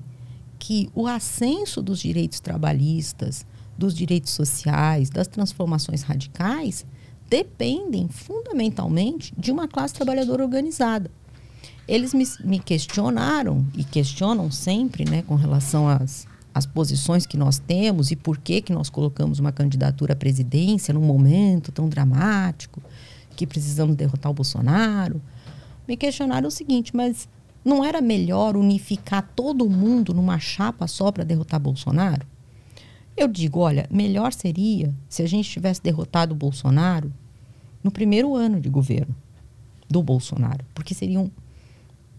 [0.59, 3.45] que o ascenso dos direitos trabalhistas,
[3.80, 6.86] dos direitos sociais, das transformações radicais
[7.30, 11.09] dependem fundamentalmente de uma classe trabalhadora organizada.
[11.88, 17.59] Eles me, me questionaram e questionam sempre, né, com relação às, às posições que nós
[17.59, 22.82] temos e por que que nós colocamos uma candidatura à presidência num momento tão dramático
[23.36, 25.21] que precisamos derrotar o Bolsonaro.
[25.88, 27.27] Me questionaram o seguinte, mas
[27.63, 32.25] não era melhor unificar todo mundo numa chapa só para derrotar Bolsonaro?
[33.20, 37.11] Eu digo, olha, melhor seria se a gente tivesse derrotado o Bolsonaro
[37.84, 39.13] no primeiro ano de governo
[39.89, 41.30] do Bolsonaro, porque seriam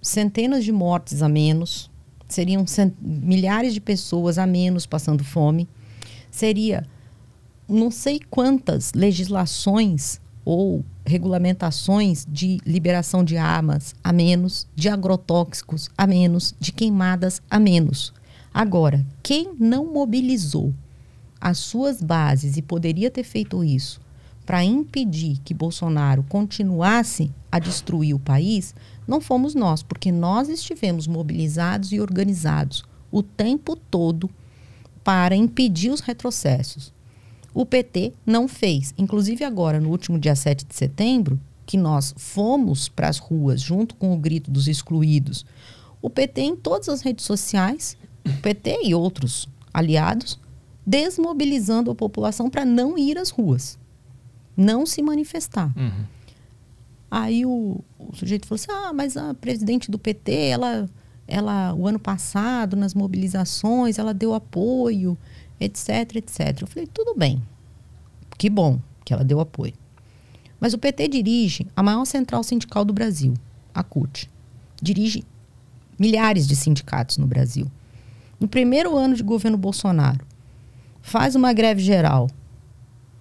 [0.02, 1.90] centenas de mortes a menos,
[2.28, 2.66] seriam
[3.00, 5.66] milhares de pessoas a menos passando fome,
[6.30, 6.86] seria
[7.66, 16.06] não sei quantas legislações ou regulamentações de liberação de armas a menos, de agrotóxicos a
[16.06, 18.12] menos, de queimadas a menos.
[18.52, 20.74] Agora, quem não mobilizou
[21.40, 24.00] as suas bases e poderia ter feito isso
[24.50, 28.74] para impedir que Bolsonaro continuasse a destruir o país,
[29.06, 32.82] não fomos nós, porque nós estivemos mobilizados e organizados
[33.12, 34.28] o tempo todo
[35.04, 36.92] para impedir os retrocessos.
[37.54, 38.92] O PT não fez.
[38.98, 43.94] Inclusive agora, no último dia 7 de setembro, que nós fomos para as ruas junto
[43.94, 45.46] com o grito dos excluídos,
[46.02, 50.40] o PT em todas as redes sociais, o PT e outros aliados,
[50.86, 53.78] desmobilizando a população para não ir às ruas,
[54.56, 55.72] não se manifestar.
[55.76, 56.04] Uhum.
[57.10, 60.88] Aí o, o, sujeito falou assim: ah, mas a presidente do PT, ela,
[61.26, 65.18] ela, o ano passado, nas mobilizações, ela deu apoio,
[65.58, 66.62] etc, etc.
[66.62, 67.42] Eu falei: tudo bem,
[68.38, 69.74] que bom que ela deu apoio.
[70.60, 73.34] Mas o PT dirige a maior central sindical do Brasil,
[73.74, 74.30] a CUT.
[74.80, 75.24] Dirige
[75.98, 77.66] milhares de sindicatos no Brasil.
[78.38, 80.24] No primeiro ano de governo Bolsonaro,
[81.02, 82.28] faz uma greve geral,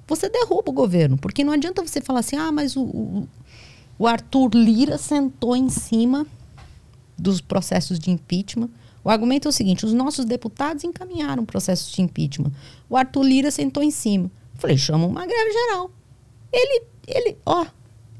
[0.08, 1.18] você derruba o governo.
[1.18, 3.28] Porque não adianta você falar assim, ah, mas o, o,
[3.98, 6.26] o Arthur Lira sentou em cima
[7.18, 8.70] dos processos de impeachment.
[9.04, 12.52] O argumento é o seguinte: os nossos deputados encaminharam processos de impeachment.
[12.90, 14.32] O Arthur Lira sentou em cima.
[14.56, 15.92] Falei, chama uma greve geral.
[16.52, 17.66] Ele, ele, ó,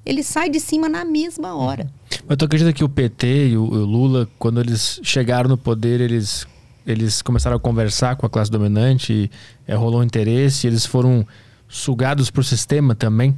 [0.06, 1.92] ele sai de cima na mesma hora.
[2.28, 6.00] Mas tu acredita que o PT e o, o Lula, quando eles chegaram no poder,
[6.00, 6.48] eles
[6.92, 9.30] eles começaram a conversar com a classe dominante,
[9.68, 11.26] é, rolou interesse, eles foram
[11.68, 13.36] sugados o sistema também?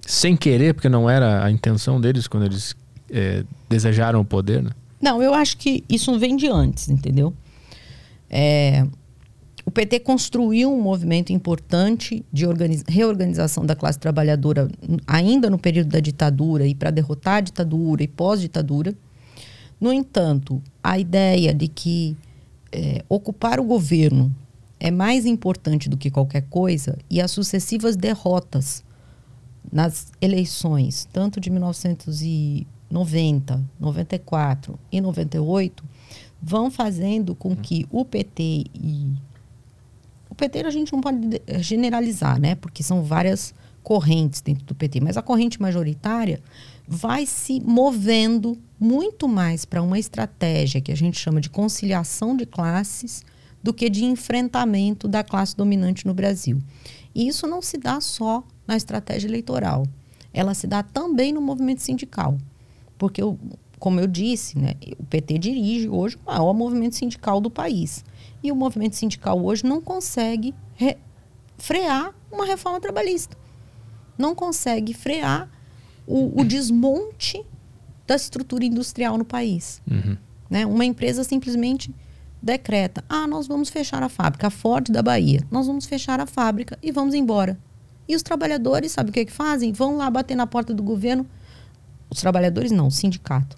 [0.00, 2.74] Sem querer, porque não era a intenção deles quando eles
[3.10, 4.70] é, desejaram o poder, né?
[5.00, 7.34] Não, eu acho que isso vem de antes, entendeu?
[8.30, 8.86] É,
[9.66, 12.46] o PT construiu um movimento importante de
[12.88, 14.68] reorganização da classe trabalhadora
[15.06, 18.94] ainda no período da ditadura e para derrotar a ditadura e pós-ditadura.
[19.78, 22.16] No entanto, a ideia de que
[22.70, 24.32] é, ocupar o governo
[24.78, 28.84] é mais importante do que qualquer coisa e as sucessivas derrotas
[29.72, 35.82] nas eleições, tanto de 1990, 94 e 98,
[36.40, 39.12] vão fazendo com que o PT e
[40.30, 42.54] o PT a gente não pode generalizar, né?
[42.54, 46.40] Porque são várias correntes dentro do PT, mas a corrente majoritária
[46.86, 52.46] vai se movendo muito mais para uma estratégia que a gente chama de conciliação de
[52.46, 53.24] classes
[53.62, 56.62] do que de enfrentamento da classe dominante no Brasil.
[57.14, 59.86] E isso não se dá só na estratégia eleitoral,
[60.32, 62.36] ela se dá também no movimento sindical.
[62.98, 63.38] Porque, eu,
[63.78, 68.04] como eu disse, né, o PT dirige hoje o maior movimento sindical do país.
[68.42, 70.54] E o movimento sindical hoje não consegue
[71.58, 73.36] frear uma reforma trabalhista.
[74.16, 75.50] Não consegue frear
[76.06, 77.44] o, o desmonte
[78.06, 79.82] da estrutura industrial no país.
[79.90, 80.16] Uhum.
[80.48, 80.64] Né?
[80.64, 81.92] Uma empresa simplesmente
[82.40, 86.26] decreta: ah, nós vamos fechar a fábrica, a Ford da Bahia, nós vamos fechar a
[86.26, 87.58] fábrica e vamos embora.
[88.08, 89.72] E os trabalhadores, sabe o que, que fazem?
[89.72, 91.26] Vão lá bater na porta do governo.
[92.08, 93.56] Os trabalhadores não, o sindicato.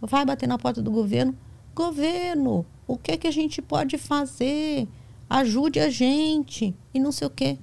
[0.00, 1.36] Vai bater na porta do governo.
[1.74, 4.88] Governo, o que, que a gente pode fazer?
[5.28, 6.74] Ajude a gente.
[6.94, 7.58] E não sei o quê.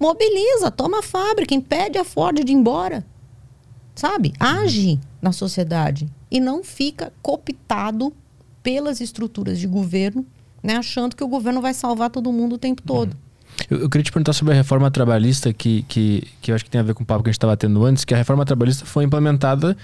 [0.00, 3.04] Mobiliza, toma a fábrica, impede a Ford de ir embora.
[3.94, 4.32] Sabe?
[4.40, 6.08] Age na sociedade.
[6.30, 8.12] E não fica cooptado
[8.62, 10.24] pelas estruturas de governo,
[10.62, 13.14] né, achando que o governo vai salvar todo mundo o tempo todo.
[13.70, 16.70] Eu, eu, queria te perguntar sobre a reforma trabalhista, que, que, que eu acho que
[16.70, 18.44] tem a ver com o papo que a gente estava tendo antes, que a reforma
[18.44, 19.76] trabalhista foi implementada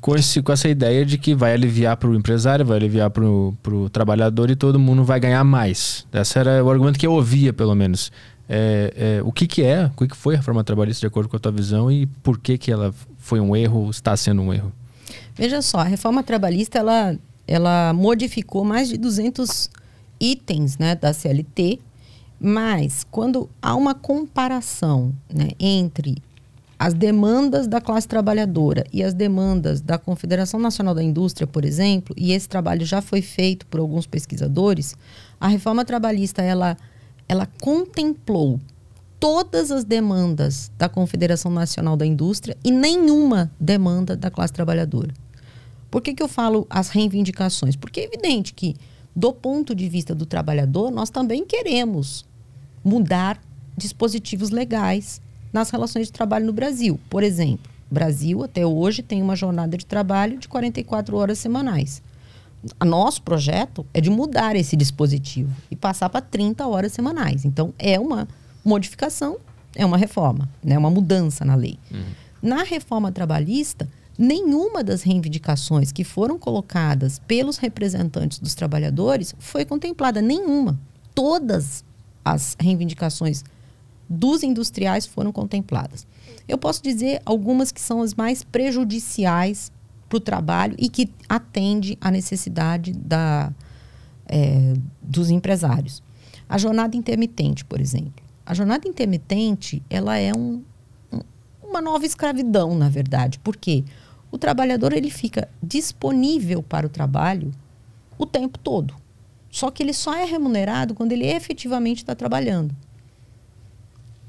[0.00, 3.24] com, esse, com essa ideia de que vai aliviar para o empresário, vai aliviar para
[3.24, 6.06] o trabalhador e todo mundo vai ganhar mais.
[6.12, 8.12] Esse era o argumento que eu ouvia, pelo menos.
[8.48, 11.36] É, é, o que, que é, o que, foi a reforma trabalhista de acordo com
[11.36, 14.72] a tua visão e por que, que ela foi um erro, está sendo um erro?
[15.34, 17.16] Veja só, a reforma trabalhista ela
[17.46, 19.70] ela modificou mais de 200
[20.18, 21.78] itens né, da CLT,
[22.40, 26.22] mas quando há uma comparação né, entre
[26.78, 32.14] as demandas da classe trabalhadora e as demandas da Confederação Nacional da Indústria, por exemplo,
[32.18, 34.94] e esse trabalho já foi feito por alguns pesquisadores,
[35.40, 36.76] a reforma trabalhista ela,
[37.28, 38.60] ela contemplou
[39.18, 45.12] todas as demandas da Confederação Nacional da Indústria e nenhuma demanda da classe trabalhadora.
[45.90, 47.76] Por que, que eu falo as reivindicações?
[47.76, 48.76] Porque é evidente que,
[49.14, 52.24] do ponto de vista do trabalhador, nós também queremos
[52.84, 53.40] mudar
[53.76, 55.20] dispositivos legais
[55.52, 57.00] nas relações de trabalho no Brasil.
[57.08, 62.02] Por exemplo, Brasil até hoje tem uma jornada de trabalho de 44 horas semanais.
[62.84, 67.44] Nosso projeto é de mudar esse dispositivo e passar para 30 horas semanais.
[67.44, 68.28] Então, é uma
[68.64, 69.38] modificação,
[69.74, 70.78] é uma reforma, é né?
[70.78, 71.78] uma mudança na lei.
[71.90, 72.04] Uhum.
[72.42, 73.88] Na reforma trabalhista,
[74.18, 80.78] nenhuma das reivindicações que foram colocadas pelos representantes dos trabalhadores foi contemplada, nenhuma.
[81.14, 81.84] Todas
[82.24, 83.44] as reivindicações
[84.08, 86.06] dos industriais foram contempladas.
[86.48, 89.72] Eu posso dizer algumas que são as mais prejudiciais
[90.08, 93.52] para o trabalho e que atende à necessidade da,
[94.26, 96.02] é, dos empresários.
[96.48, 98.24] A jornada intermitente, por exemplo.
[98.44, 100.62] A jornada intermitente, ela é um,
[101.12, 101.20] um,
[101.62, 103.38] uma nova escravidão, na verdade.
[103.40, 103.84] Porque
[104.30, 107.52] o trabalhador ele fica disponível para o trabalho
[108.16, 108.94] o tempo todo.
[109.50, 112.74] Só que ele só é remunerado quando ele efetivamente está trabalhando.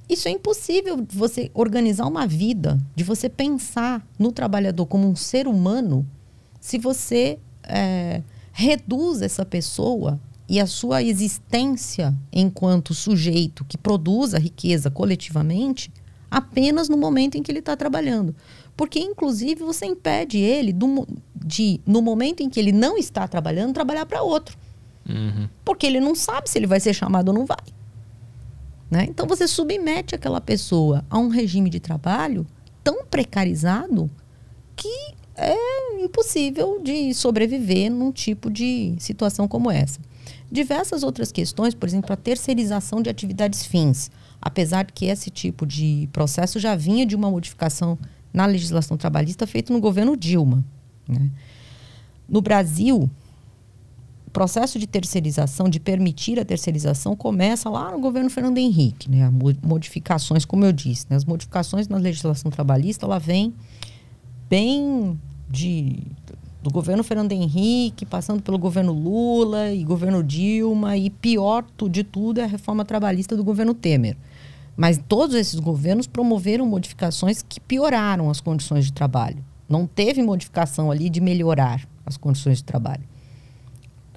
[0.09, 5.47] Isso é impossível você organizar uma vida, de você pensar no trabalhador como um ser
[5.47, 6.05] humano,
[6.61, 8.21] se você é,
[8.53, 15.91] reduz essa pessoa e a sua existência enquanto sujeito que produz a riqueza coletivamente
[16.31, 18.35] apenas no momento em que ele está trabalhando.
[18.75, 23.73] Porque, inclusive, você impede ele do, de, no momento em que ele não está trabalhando,
[23.73, 24.57] trabalhar para outro.
[25.07, 25.49] Uhum.
[25.65, 27.57] Porque ele não sabe se ele vai ser chamado ou não vai.
[28.89, 29.05] Né?
[29.09, 32.45] Então, você submete aquela pessoa a um regime de trabalho
[32.83, 34.09] tão precarizado
[34.75, 39.99] que é impossível de sobreviver num tipo de situação como essa.
[40.49, 44.09] Diversas outras questões, por exemplo, a terceirização de atividades fins.
[44.41, 47.97] Apesar de que esse tipo de processo já vinha de uma modificação
[48.33, 50.63] na legislação trabalhista feito no governo Dilma.
[51.07, 51.29] Né?
[52.27, 53.09] No Brasil,
[54.27, 59.09] o processo de terceirização, de permitir a terceirização, começa lá no governo Fernando Henrique.
[59.09, 59.31] Né?
[59.63, 61.15] Modificações, como eu disse, né?
[61.15, 63.53] as modificações na legislação trabalhista, ela vem
[64.49, 65.17] bem
[65.49, 66.03] de,
[66.61, 72.41] do governo Fernando Henrique, passando pelo governo Lula e governo Dilma, e pior de tudo
[72.41, 74.17] é a reforma trabalhista do governo Temer.
[74.75, 79.43] Mas todos esses governos promoveram modificações que pioraram as condições de trabalho.
[79.69, 83.03] Não teve modificação ali de melhorar as condições de trabalho.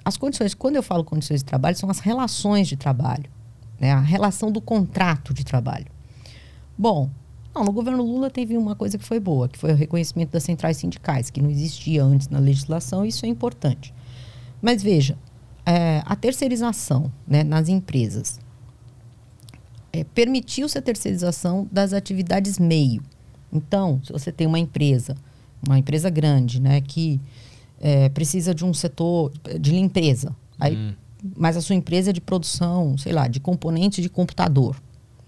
[0.03, 3.29] As condições, quando eu falo condições de trabalho, são as relações de trabalho,
[3.79, 3.91] né?
[3.91, 5.87] a relação do contrato de trabalho.
[6.77, 7.09] Bom,
[7.53, 10.43] não, no governo Lula teve uma coisa que foi boa, que foi o reconhecimento das
[10.43, 13.93] centrais sindicais, que não existia antes na legislação, e isso é importante.
[14.61, 15.17] Mas veja,
[15.65, 18.39] é, a terceirização né, nas empresas
[19.91, 23.03] é, permitiu-se a terceirização das atividades meio.
[23.51, 25.15] Então, se você tem uma empresa,
[25.67, 27.19] uma empresa grande, né, que
[27.81, 30.93] é, precisa de um setor de limpeza, aí, hum.
[31.35, 34.79] mas a sua empresa é de produção, sei lá, de componentes de computador.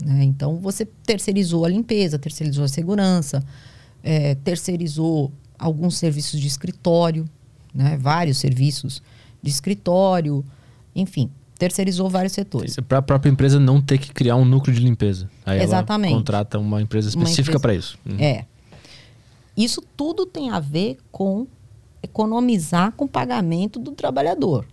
[0.06, 0.24] Né?
[0.24, 3.44] Então, você terceirizou a limpeza, terceirizou a segurança,
[4.04, 7.26] é, terceirizou alguns serviços de escritório,
[7.74, 7.98] né?
[8.00, 9.02] vários serviços
[9.42, 10.46] de escritório,
[10.96, 12.76] enfim, terceirizou vários setores.
[12.88, 15.28] Para a própria empresa não ter que criar um núcleo de limpeza.
[15.44, 16.12] Aí Exatamente.
[16.12, 17.98] ela contrata uma empresa específica para isso.
[18.06, 18.20] Uhum.
[18.20, 18.46] É.
[19.56, 21.48] Isso tudo tem a ver com
[22.04, 24.66] economizar com o pagamento do trabalhador.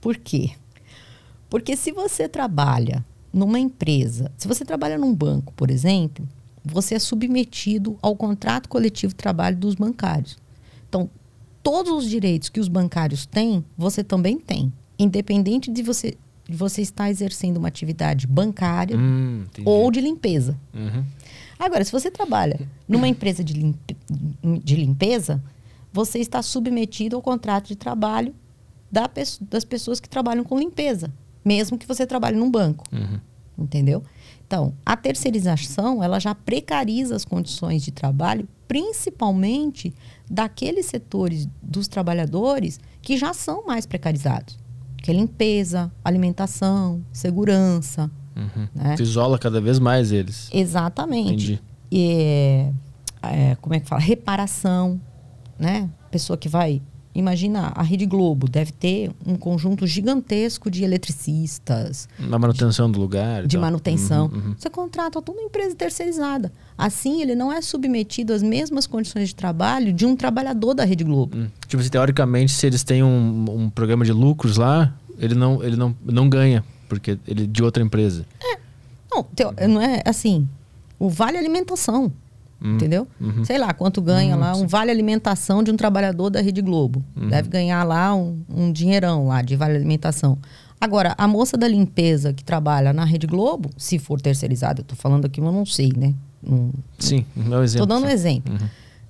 [0.00, 0.52] Por quê?
[1.50, 6.26] Porque se você trabalha numa empresa, se você trabalha num banco, por exemplo,
[6.64, 10.38] você é submetido ao contrato coletivo de trabalho dos bancários.
[10.88, 11.10] Então,
[11.62, 16.16] todos os direitos que os bancários têm, você também tem, independente de você
[16.48, 20.56] de você estar exercendo uma atividade bancária Hum, ou de limpeza.
[20.72, 21.02] Uhum.
[21.58, 23.96] Agora, se você trabalha numa empresa de, limpe-
[24.62, 25.42] de limpeza,
[25.96, 28.34] você está submetido ao contrato de trabalho
[28.92, 29.08] da
[29.50, 31.10] das pessoas que trabalham com limpeza,
[31.44, 32.84] mesmo que você trabalhe num banco.
[32.92, 33.18] Uhum.
[33.58, 34.02] Entendeu?
[34.46, 39.94] Então, a terceirização, ela já precariza as condições de trabalho, principalmente
[40.30, 44.58] daqueles setores dos trabalhadores que já são mais precarizados,
[44.98, 48.68] que é limpeza, alimentação, segurança, Uhum.
[48.74, 48.96] né?
[49.00, 50.50] Isola cada vez mais eles.
[50.52, 51.54] Exatamente.
[51.54, 51.62] Entendi.
[51.90, 52.66] E,
[53.22, 54.02] é, como é que fala?
[54.02, 55.00] Reparação,
[55.58, 55.88] né?
[56.10, 56.80] Pessoa que vai.
[57.14, 63.46] Imagina a Rede Globo, deve ter um conjunto gigantesco de eletricistas, Na manutenção do lugar.
[63.46, 64.26] de manutenção.
[64.26, 64.54] Uhum, uhum.
[64.58, 66.52] Você contrata toda uma empresa terceirizada.
[66.76, 71.04] Assim, ele não é submetido às mesmas condições de trabalho de um trabalhador da Rede
[71.04, 71.36] Globo.
[71.38, 71.46] Hum.
[71.66, 75.76] Tipo assim, teoricamente, se eles têm um, um programa de lucros lá, ele não, ele
[75.76, 78.26] não, não ganha, porque ele é de outra empresa.
[79.10, 80.46] Não, teo- não é assim.
[80.98, 82.12] O vale alimentação.
[82.60, 83.06] Hum, Entendeu?
[83.20, 83.44] uhum.
[83.44, 87.04] Sei lá, quanto ganha lá um vale alimentação de um trabalhador da Rede Globo.
[87.14, 87.28] Uhum.
[87.28, 90.38] Deve ganhar lá um, um dinheirão lá de vale alimentação.
[90.80, 94.94] Agora, a moça da limpeza que trabalha na Rede Globo, se for terceirizada, eu tô
[94.94, 96.14] falando aqui, mas eu não sei, né?
[96.42, 97.86] Não, Sim, um exemplo.
[97.86, 98.52] tô dando um exemplo.
[98.52, 98.68] Uhum.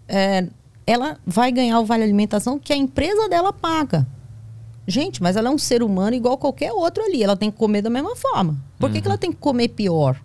[0.09, 0.47] É,
[0.87, 4.07] ela vai ganhar o vale alimentação que a empresa dela paga.
[4.87, 7.23] Gente, mas ela é um ser humano igual qualquer outro ali.
[7.23, 8.57] Ela tem que comer da mesma forma.
[8.79, 10.17] Por que, que ela tem que comer pior?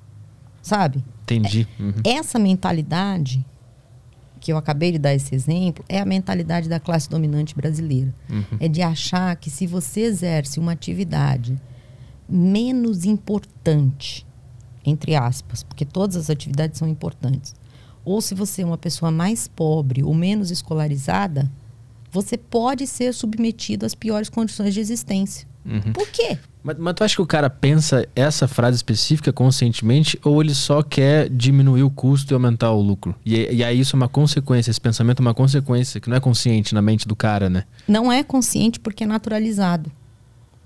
[0.61, 1.03] Sabe?
[1.35, 1.67] Entendi.
[1.79, 1.93] Uhum.
[2.03, 3.45] Essa mentalidade,
[4.39, 8.13] que eu acabei de dar esse exemplo, é a mentalidade da classe dominante brasileira.
[8.29, 8.57] Uhum.
[8.59, 11.59] É de achar que se você exerce uma atividade
[12.27, 14.25] menos importante,
[14.85, 17.53] entre aspas, porque todas as atividades são importantes,
[18.03, 21.51] ou se você é uma pessoa mais pobre ou menos escolarizada,
[22.11, 25.47] você pode ser submetido às piores condições de existência.
[25.65, 25.93] Uhum.
[25.93, 26.37] Por quê?
[26.63, 30.83] Mas, mas tu acha que o cara pensa essa frase específica conscientemente ou ele só
[30.83, 33.15] quer diminuir o custo e aumentar o lucro?
[33.25, 36.19] E, e aí isso é uma consequência, esse pensamento é uma consequência que não é
[36.19, 37.63] consciente na mente do cara, né?
[37.88, 39.91] não é consciente porque é naturalizado.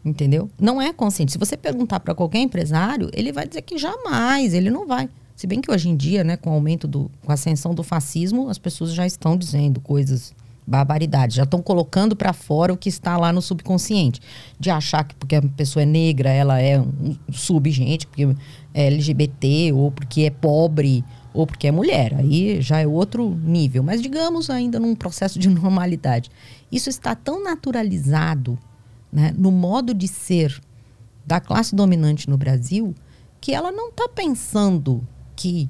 [0.03, 0.51] Entendeu?
[0.59, 1.31] Não é consciente.
[1.31, 5.09] Se você perguntar para qualquer empresário, ele vai dizer que jamais, ele não vai.
[5.35, 7.81] Se bem que hoje em dia, né, com o aumento do com a ascensão do
[7.81, 10.34] fascismo, as pessoas já estão dizendo coisas
[10.65, 14.19] barbaridades, já estão colocando para fora o que está lá no subconsciente,
[14.59, 18.35] de achar que porque a pessoa é negra, ela é um subgente, porque
[18.73, 22.15] é LGBT ou porque é pobre ou porque é mulher.
[22.15, 26.31] Aí já é outro nível, mas digamos ainda num processo de normalidade.
[26.71, 28.57] Isso está tão naturalizado
[29.11, 30.59] né, no modo de ser
[31.25, 32.93] da classe dominante no Brasil
[33.39, 35.05] que ela não está pensando
[35.35, 35.69] que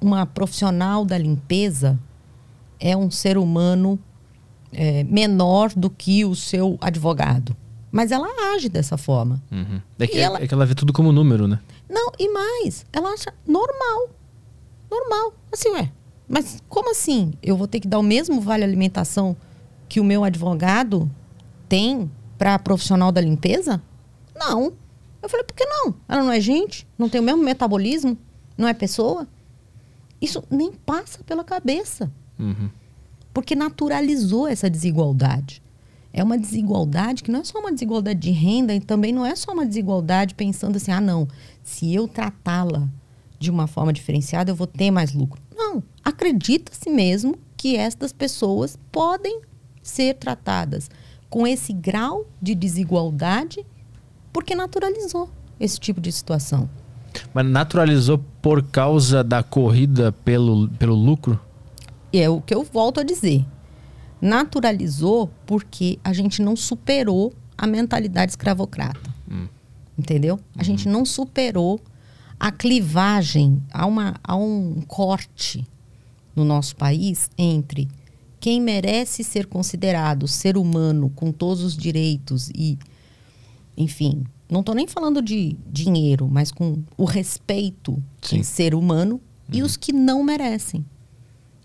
[0.00, 1.98] uma profissional da limpeza
[2.82, 3.98] é um ser humano
[4.72, 7.56] é, menor do que o seu advogado.
[7.90, 9.42] Mas ela age dessa forma.
[9.52, 9.80] Uhum.
[9.98, 11.60] É, que, E ela- é que ela vê tudo como número, né?
[11.88, 14.08] Não, e mais, ela acha normal.
[14.90, 15.34] Normal.
[15.52, 15.92] Assim, ué.
[16.28, 17.34] Mas como assim?
[17.42, 19.36] Eu vou ter que dar o mesmo vale alimentação
[19.88, 21.10] que o meu advogado
[21.68, 23.82] tem para profissional da limpeza?
[24.34, 24.72] Não.
[25.22, 25.94] Eu falei, por que não?
[26.08, 26.86] Ela não é gente?
[26.98, 28.16] Não tem o mesmo metabolismo?
[28.56, 29.28] Não é pessoa?
[30.20, 32.10] Isso nem passa pela cabeça.
[32.42, 32.68] Uhum.
[33.32, 35.62] Porque naturalizou essa desigualdade.
[36.12, 39.34] É uma desigualdade que não é só uma desigualdade de renda e também não é
[39.34, 41.26] só uma desigualdade pensando assim, ah, não,
[41.62, 42.86] se eu tratá-la
[43.38, 45.40] de uma forma diferenciada, eu vou ter mais lucro.
[45.56, 49.40] Não, acredita-se mesmo que estas pessoas podem
[49.82, 50.90] ser tratadas
[51.30, 53.64] com esse grau de desigualdade
[54.32, 56.68] porque naturalizou esse tipo de situação.
[57.32, 61.40] Mas naturalizou por causa da corrida pelo, pelo lucro?
[62.12, 63.44] E é o que eu volto a dizer.
[64.20, 69.12] Naturalizou porque a gente não superou a mentalidade escravocrata.
[69.98, 70.38] Entendeu?
[70.56, 71.80] A gente não superou
[72.38, 75.64] a clivagem, há, uma, há um corte
[76.34, 77.88] no nosso país entre
[78.40, 82.76] quem merece ser considerado ser humano com todos os direitos e,
[83.76, 88.38] enfim, não estou nem falando de dinheiro, mas com o respeito Sim.
[88.38, 89.20] em ser humano
[89.52, 90.84] e os que não merecem.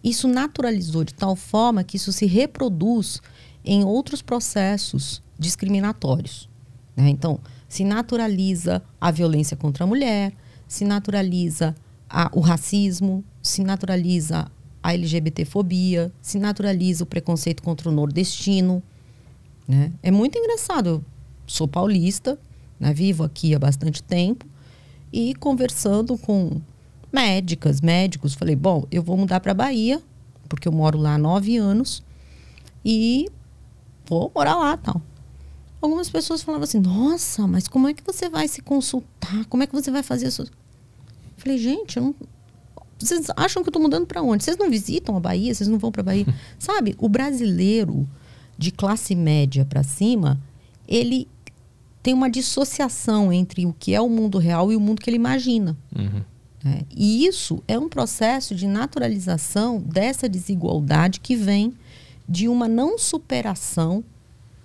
[0.09, 3.21] Isso naturalizou de tal forma que isso se reproduz
[3.63, 6.49] em outros processos discriminatórios.
[6.95, 7.09] Né?
[7.09, 10.33] Então, se naturaliza a violência contra a mulher,
[10.67, 11.75] se naturaliza
[12.09, 14.49] a, o racismo, se naturaliza
[14.81, 18.81] a LGBTfobia, se naturaliza o preconceito contra o nordestino.
[19.67, 19.91] Né?
[20.01, 20.87] É muito engraçado.
[20.89, 21.05] Eu
[21.45, 22.39] sou paulista,
[22.79, 22.93] né?
[22.93, 24.45] vivo aqui há bastante tempo,
[25.11, 26.61] e conversando com
[27.17, 30.01] médicas, médicos, falei: bom, eu vou mudar para Bahia,
[30.47, 32.03] porque eu moro lá há nove anos,
[32.85, 33.27] e
[34.05, 35.01] vou morar lá tal.
[35.81, 39.45] Algumas pessoas falavam assim: nossa, mas como é que você vai se consultar?
[39.45, 40.45] Como é que você vai fazer isso?
[41.37, 42.15] Falei, gente, não...
[42.99, 44.43] vocês acham que eu estou mudando para onde?
[44.43, 45.53] Vocês não visitam a Bahia?
[45.53, 46.25] Vocês não vão para a Bahia?
[46.59, 48.07] Sabe, o brasileiro
[48.57, 50.39] de classe média para cima,
[50.87, 51.27] ele
[52.01, 55.17] tem uma dissociação entre o que é o mundo real e o mundo que ele
[55.17, 55.77] imagina.
[55.95, 56.23] Uhum.
[56.67, 61.73] É, e isso é um processo de naturalização dessa desigualdade que vem
[62.27, 64.03] de uma não superação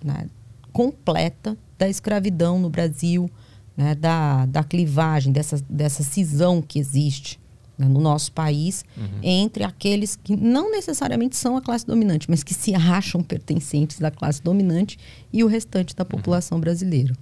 [0.03, 0.27] né,
[0.73, 3.29] completa da escravidão no Brasil,
[3.77, 7.39] né, da, da clivagem, dessa, dessa cisão que existe
[7.77, 9.19] né, no nosso país uhum.
[9.21, 14.11] entre aqueles que não necessariamente são a classe dominante, mas que se acham pertencentes da
[14.11, 14.97] classe dominante
[15.33, 17.15] e o restante da população brasileira.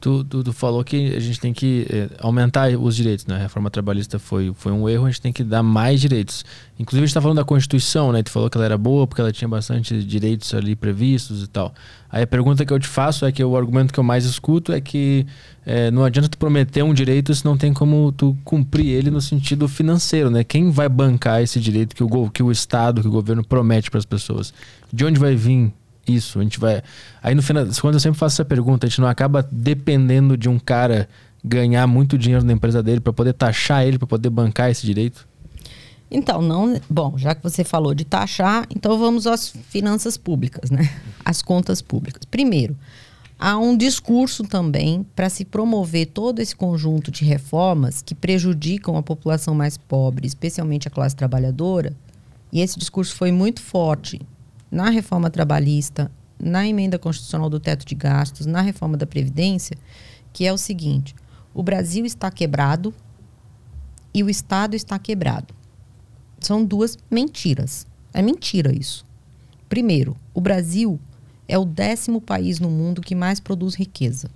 [0.00, 3.36] Tu, tu, tu, falou que a gente tem que é, aumentar os direitos, né?
[3.36, 6.44] A reforma trabalhista foi, foi um erro, a gente tem que dar mais direitos.
[6.78, 8.22] Inclusive, a gente está falando da Constituição, né?
[8.22, 11.74] Tu falou que ela era boa porque ela tinha bastante direitos ali previstos e tal.
[12.10, 14.72] Aí a pergunta que eu te faço é que o argumento que eu mais escuto
[14.72, 15.26] é que
[15.64, 19.20] é, não adianta tu prometer um direito se não tem como tu cumprir ele no
[19.20, 20.44] sentido financeiro, né?
[20.44, 23.98] Quem vai bancar esse direito que o, que o Estado, que o governo promete para
[23.98, 24.52] as pessoas?
[24.92, 25.72] De onde vai vir
[26.06, 26.38] isso.
[26.38, 26.82] A gente vai.
[27.22, 30.48] Aí no final quando eu sempre faço essa pergunta, a gente não acaba dependendo de
[30.48, 31.08] um cara
[31.44, 35.28] ganhar muito dinheiro na empresa dele para poder taxar ele, para poder bancar esse direito?
[36.10, 36.80] Então, não.
[36.88, 40.88] Bom, já que você falou de taxar, então vamos às finanças públicas, né?
[41.24, 42.22] As contas públicas.
[42.30, 42.76] Primeiro,
[43.38, 49.02] há um discurso também para se promover todo esse conjunto de reformas que prejudicam a
[49.02, 51.92] população mais pobre, especialmente a classe trabalhadora.
[52.52, 54.20] E esse discurso foi muito forte
[54.74, 59.78] na reforma trabalhista, na emenda constitucional do teto de gastos, na reforma da Previdência,
[60.32, 61.14] que é o seguinte:
[61.54, 62.92] o Brasil está quebrado
[64.12, 65.54] e o Estado está quebrado.
[66.40, 67.86] São duas mentiras.
[68.12, 69.06] É mentira isso.
[69.68, 70.98] Primeiro, o Brasil
[71.46, 74.28] é o décimo país no mundo que mais produz riqueza.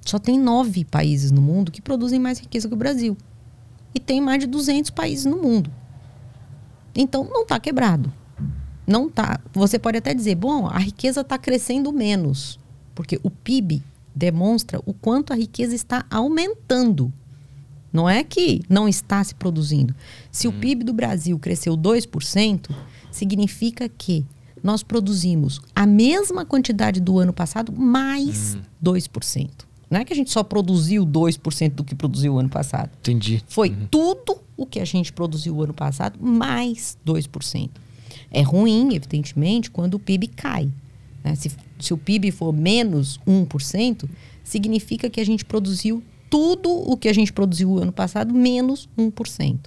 [0.00, 3.16] Só tem nove países no mundo que produzem mais riqueza que o Brasil.
[3.94, 5.70] E tem mais de 200 países no mundo.
[6.94, 8.12] Então, não está quebrado
[8.86, 9.40] não tá.
[9.52, 12.58] Você pode até dizer, bom, a riqueza está crescendo menos,
[12.94, 13.82] porque o PIB
[14.14, 17.12] demonstra o quanto a riqueza está aumentando.
[17.92, 19.94] Não é que não está se produzindo.
[20.30, 20.50] Se hum.
[20.50, 22.70] o PIB do Brasil cresceu 2%,
[23.10, 24.24] significa que
[24.62, 28.60] nós produzimos a mesma quantidade do ano passado, mais hum.
[28.82, 29.50] 2%.
[29.90, 32.90] Não é que a gente só produziu 2% do que produziu o ano passado.
[33.00, 33.44] Entendi.
[33.46, 33.86] Foi uhum.
[33.90, 37.68] tudo o que a gente produziu o ano passado, mais 2%.
[38.32, 40.70] É ruim, evidentemente, quando o PIB cai.
[41.22, 41.34] Né?
[41.34, 44.08] Se, se o PIB for menos 1%,
[44.42, 49.58] significa que a gente produziu tudo o que a gente produziu ano passado, menos 1%.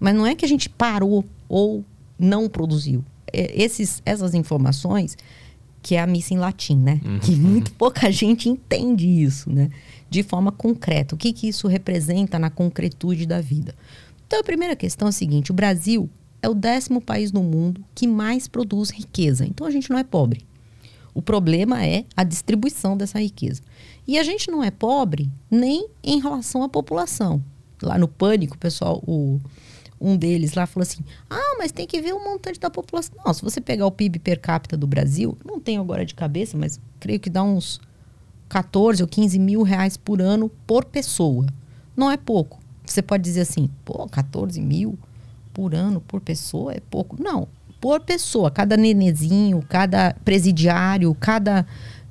[0.00, 1.84] Mas não é que a gente parou ou
[2.18, 3.04] não produziu.
[3.32, 5.16] É, esses, essas informações,
[5.80, 7.00] que é a missa em latim, né?
[7.04, 7.18] Uhum.
[7.20, 9.70] Que muito pouca gente entende isso, né?
[10.10, 11.14] De forma concreta.
[11.14, 13.74] O que, que isso representa na concretude da vida?
[14.26, 16.10] Então, a primeira questão é a seguinte: o Brasil
[16.42, 19.44] é o décimo país no mundo que mais produz riqueza.
[19.46, 20.46] Então a gente não é pobre.
[21.14, 23.62] O problema é a distribuição dessa riqueza.
[24.06, 27.42] E a gente não é pobre nem em relação à população.
[27.82, 29.40] Lá no Pânico, pessoal, o,
[30.00, 33.16] um deles lá falou assim: ah, mas tem que ver o montante da população.
[33.24, 36.56] Não, se você pegar o PIB per capita do Brasil, não tenho agora de cabeça,
[36.56, 37.80] mas creio que dá uns
[38.48, 41.46] 14 ou 15 mil reais por ano por pessoa.
[41.96, 42.60] Não é pouco.
[42.84, 44.98] Você pode dizer assim, pô, 14 mil
[45.58, 47.20] por ano, por pessoa, é pouco.
[47.20, 47.48] Não,
[47.80, 48.48] por pessoa.
[48.48, 51.66] Cada nenezinho, cada presidiário, cada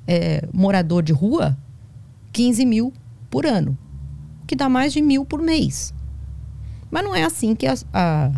[0.06, 1.56] é, morador de rua,
[2.30, 2.92] 15 mil
[3.30, 3.76] por ano.
[4.46, 5.94] Que dá mais de mil por mês.
[6.90, 8.30] Mas não é assim que a, a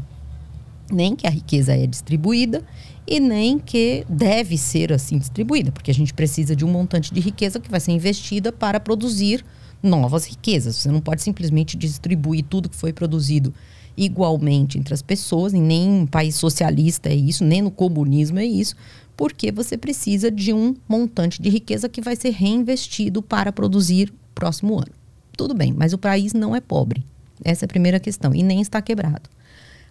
[0.92, 2.62] nem que a riqueza é distribuída
[3.04, 7.18] e nem que deve ser assim distribuída, porque a gente precisa de um montante de
[7.18, 9.44] riqueza que vai ser investida para produzir
[9.82, 10.76] novas riquezas.
[10.76, 13.52] Você não pode simplesmente distribuir tudo que foi produzido
[13.96, 18.74] igualmente entre as pessoas, em nenhum país socialista é isso, nem no comunismo é isso,
[19.16, 24.76] porque você precisa de um montante de riqueza que vai ser reinvestido para produzir próximo
[24.78, 24.92] ano.
[25.36, 27.04] Tudo bem, mas o país não é pobre.
[27.44, 29.28] Essa é a primeira questão, e nem está quebrado.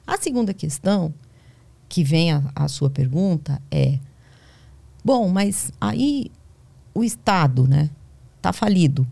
[0.05, 1.13] A segunda questão
[1.87, 3.99] que vem a sua pergunta é:
[5.03, 6.31] bom, mas aí
[6.93, 7.89] o Estado, né,
[8.41, 9.07] tá falido.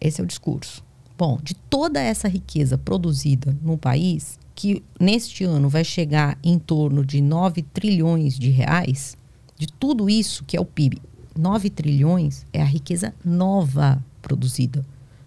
[0.00, 0.83] Esse é o discurso.
[1.16, 7.04] Bom, de toda essa riqueza produzida no país, que neste ano vai chegar em torno
[7.04, 9.16] de 9 trilhões de reais,
[9.56, 11.00] de tudo isso que é o PIB,
[11.36, 14.84] 9 trilhões é a riqueza nova produzida.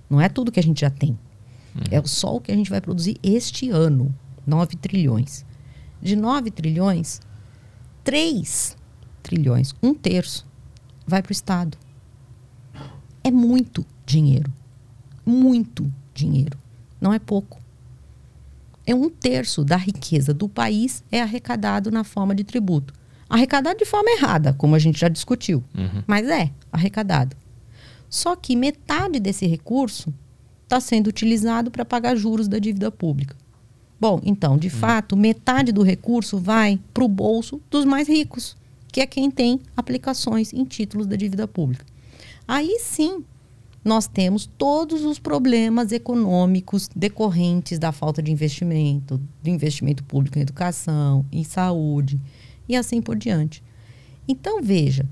[0.09, 1.11] Não é tudo que a gente já tem.
[1.75, 1.81] Uhum.
[1.91, 4.13] É só o que a gente vai produzir este ano.
[4.45, 5.45] 9 trilhões.
[6.01, 7.19] De 9 trilhões,
[8.03, 8.77] 3
[9.21, 10.45] trilhões, um terço,
[11.05, 11.77] vai para o Estado.
[13.23, 14.51] É muito dinheiro.
[15.27, 16.57] Muito dinheiro.
[17.01, 17.59] Não é pouco.
[18.85, 22.93] É um terço da riqueza do país é arrecadado na forma de tributo.
[23.29, 25.61] Arrecadado de forma errada, como a gente já discutiu.
[25.77, 26.01] Uhum.
[26.07, 27.35] Mas é arrecadado.
[28.09, 30.13] Só que metade desse recurso
[30.63, 33.35] está sendo utilizado para pagar juros da dívida pública.
[33.99, 34.73] Bom, então, de uhum.
[34.73, 38.55] fato, metade do recurso vai para o bolso dos mais ricos,
[38.93, 41.85] que é quem tem aplicações em títulos da dívida pública.
[42.47, 43.25] Aí sim,
[43.83, 50.41] nós temos todos os problemas econômicos decorrentes da falta de investimento, do investimento público em
[50.41, 52.19] educação, em saúde
[52.67, 53.63] e assim por diante.
[54.27, 55.07] Então, veja,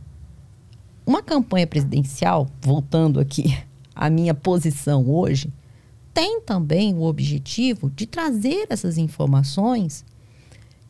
[1.05, 3.57] uma campanha presidencial, voltando aqui
[3.95, 5.53] à minha posição hoje,
[6.13, 10.05] tem também o objetivo de trazer essas informações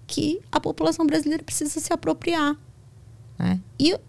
[0.08, 2.56] que a população brasileira precisa se apropriar.
[3.38, 3.60] Né?
[3.80, 4.00] E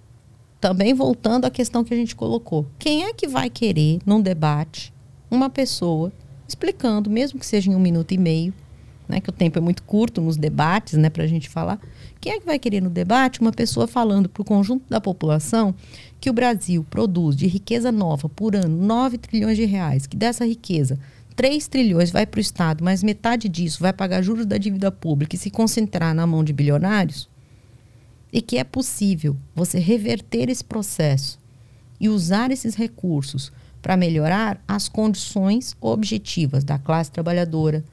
[0.66, 4.93] também voltando à questão que a gente colocou: quem é que vai querer, num debate,
[5.30, 6.12] uma pessoa
[6.48, 8.52] explicando, mesmo que seja em um minuto e meio,
[9.09, 11.78] né, que o tempo é muito curto nos debates, né, para a gente falar.
[12.20, 15.72] Quem é que vai querer no debate uma pessoa falando para o conjunto da população
[16.20, 20.44] que o Brasil produz de riqueza nova por ano 9 trilhões de reais, que dessa
[20.44, 20.98] riqueza
[21.36, 25.36] 3 trilhões vai para o Estado, mas metade disso vai pagar juros da dívida pública
[25.36, 27.28] e se concentrar na mão de bilionários?
[28.32, 31.39] E que é possível você reverter esse processo
[32.01, 37.85] e usar esses recursos para melhorar as condições objetivas da classe trabalhadora,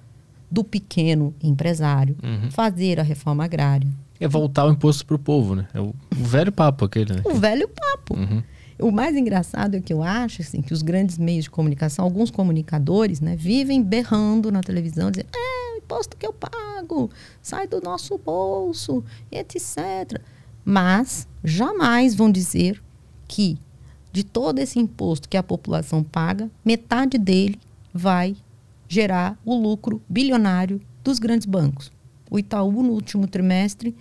[0.49, 2.51] do pequeno empresário, uhum.
[2.51, 3.89] fazer a reforma agrária.
[4.19, 5.67] É voltar o imposto para o povo, né?
[5.73, 7.21] É o, o, velho papo aquele, né?
[7.25, 8.15] O velho papo.
[8.15, 8.43] Uhum.
[8.79, 12.31] O mais engraçado é que eu acho assim, que os grandes meios de comunicação, alguns
[12.31, 17.09] comunicadores, né, vivem berrando na televisão, dizendo: é, imposto que eu pago,
[17.41, 20.21] sai do nosso bolso, etc.
[20.63, 22.81] Mas jamais vão dizer
[23.27, 23.59] que
[24.11, 27.59] de todo esse imposto que a população paga, metade dele
[27.93, 28.35] vai
[28.87, 31.91] gerar o lucro bilionário dos grandes bancos.
[32.29, 33.95] O Itaú, no último trimestre,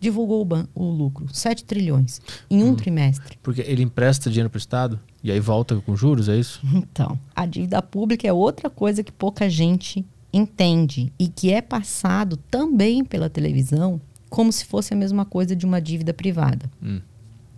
[0.00, 2.74] divulgou o, o lucro, 7 trilhões, em um hum.
[2.74, 3.38] trimestre.
[3.40, 6.60] Porque ele empresta dinheiro para o Estado e aí volta com juros, é isso?
[6.74, 12.36] Então, a dívida pública é outra coisa que pouca gente entende e que é passado
[12.36, 14.00] também pela televisão
[14.32, 16.70] como se fosse a mesma coisa de uma dívida privada.
[16.82, 17.00] Hum.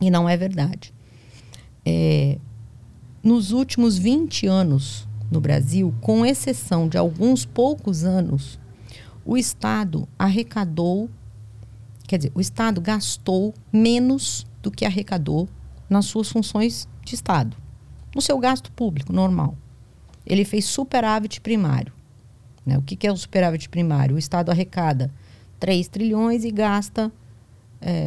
[0.01, 0.93] E não é verdade.
[1.87, 2.37] É,
[3.23, 8.59] nos últimos 20 anos, no Brasil, com exceção de alguns poucos anos,
[9.25, 11.09] o Estado arrecadou,
[12.09, 15.49] quer dizer, o Estado gastou menos do que arrecadou
[15.89, 17.57] nas suas funções de Estado,
[18.15, 19.57] no seu gasto público normal.
[20.27, 21.94] Ele fez superávit primário.
[22.65, 22.79] Né?
[22.79, 24.17] O que, que é o superávit primário?
[24.17, 25.11] O Estado arrecada
[25.61, 27.13] 3 trilhões e gasta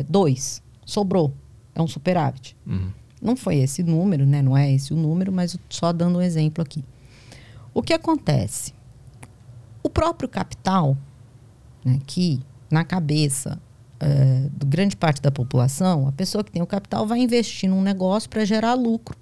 [0.08, 0.64] 2.
[0.64, 1.34] É, Sobrou.
[1.76, 2.56] É um superávit.
[2.66, 2.92] Uhum.
[3.22, 4.42] Não foi esse número, né?
[4.42, 6.84] não é esse o número, mas só dando um exemplo aqui.
[7.74, 8.74] O que acontece?
[9.84, 10.98] O próprio capital,
[11.86, 12.40] né, que
[12.70, 13.60] na cabeça
[14.00, 17.82] é, do grande parte da população, a pessoa que tem o capital vai investir num
[17.82, 19.18] negócio para gerar lucro.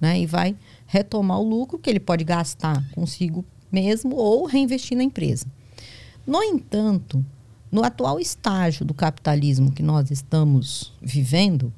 [0.00, 0.54] Né, e vai
[0.86, 3.44] retomar o lucro que ele pode gastar consigo
[3.74, 5.46] mesmo ou reinvestir na empresa.
[6.24, 7.24] No entanto,
[7.70, 11.72] no atual estágio do capitalismo que nós estamos vivendo,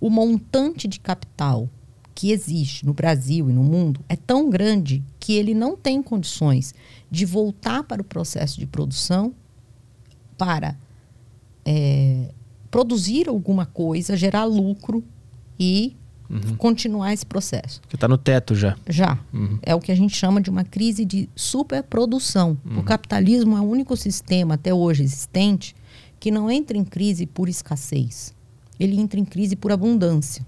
[0.00, 1.68] o montante de capital
[2.14, 6.74] que existe no Brasil e no mundo é tão grande que ele não tem condições
[7.10, 9.34] de voltar para o processo de produção
[10.38, 10.76] para
[11.64, 12.32] é,
[12.70, 15.04] produzir alguma coisa, gerar lucro
[15.58, 15.96] e
[16.28, 16.56] uhum.
[16.56, 17.80] continuar esse processo.
[17.88, 18.76] Que está no teto já.
[18.88, 19.18] Já.
[19.32, 19.58] Uhum.
[19.62, 22.56] É o que a gente chama de uma crise de superprodução.
[22.64, 22.80] Uhum.
[22.80, 25.74] O capitalismo é o único sistema até hoje existente
[26.18, 28.34] que não entra em crise por escassez.
[28.78, 30.46] Ele entra em crise por abundância.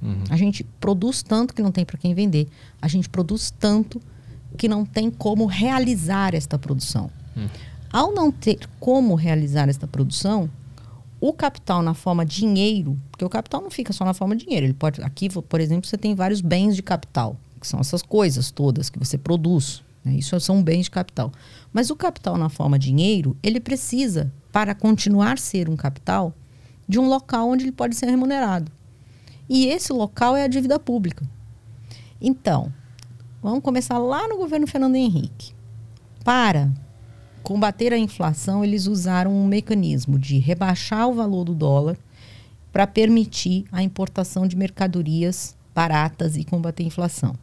[0.00, 0.24] Uhum.
[0.30, 2.48] A gente produz tanto que não tem para quem vender.
[2.80, 4.00] A gente produz tanto
[4.56, 7.10] que não tem como realizar esta produção.
[7.36, 7.48] Uhum.
[7.92, 10.50] Ao não ter como realizar esta produção,
[11.26, 14.74] o capital na forma dinheiro, porque o capital não fica só na forma dinheiro, ele
[14.74, 18.90] pode aqui, por exemplo, você tem vários bens de capital, que são essas coisas todas
[18.90, 20.16] que você produz, Né?
[20.16, 21.32] Isso são bens de capital.
[21.72, 26.34] Mas o capital na forma dinheiro, ele precisa, para continuar ser um capital,
[26.86, 28.70] de um local onde ele pode ser remunerado.
[29.48, 31.26] E esse local é a dívida pública.
[32.20, 32.70] Então,
[33.42, 35.54] vamos começar lá no governo Fernando Henrique.
[36.22, 36.70] Para
[37.44, 41.96] combater a inflação, eles usaram um mecanismo de rebaixar o valor do dólar
[42.72, 47.36] para permitir a importação de mercadorias baratas e combater a inflação.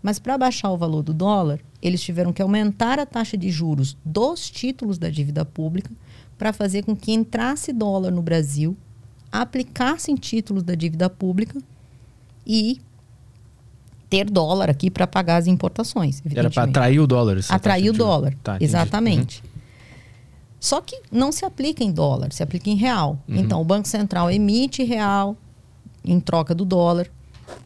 [0.00, 3.96] Mas para baixar o valor do dólar, eles tiveram que aumentar a taxa de juros
[4.04, 5.90] dos títulos da dívida pública
[6.38, 8.76] para fazer com que entrasse dólar no Brasil,
[9.30, 11.60] aplicasse em títulos da dívida pública
[12.46, 12.80] e
[14.08, 16.22] ter dólar aqui para pagar as importações.
[16.34, 17.38] Era para atrair o dólar.
[17.48, 19.42] Atrair o dólar, tá, exatamente.
[19.42, 19.58] Uhum.
[20.60, 23.18] Só que não se aplica em dólar, se aplica em real.
[23.28, 23.36] Uhum.
[23.36, 25.36] Então, o Banco Central emite real
[26.04, 27.08] em troca do dólar.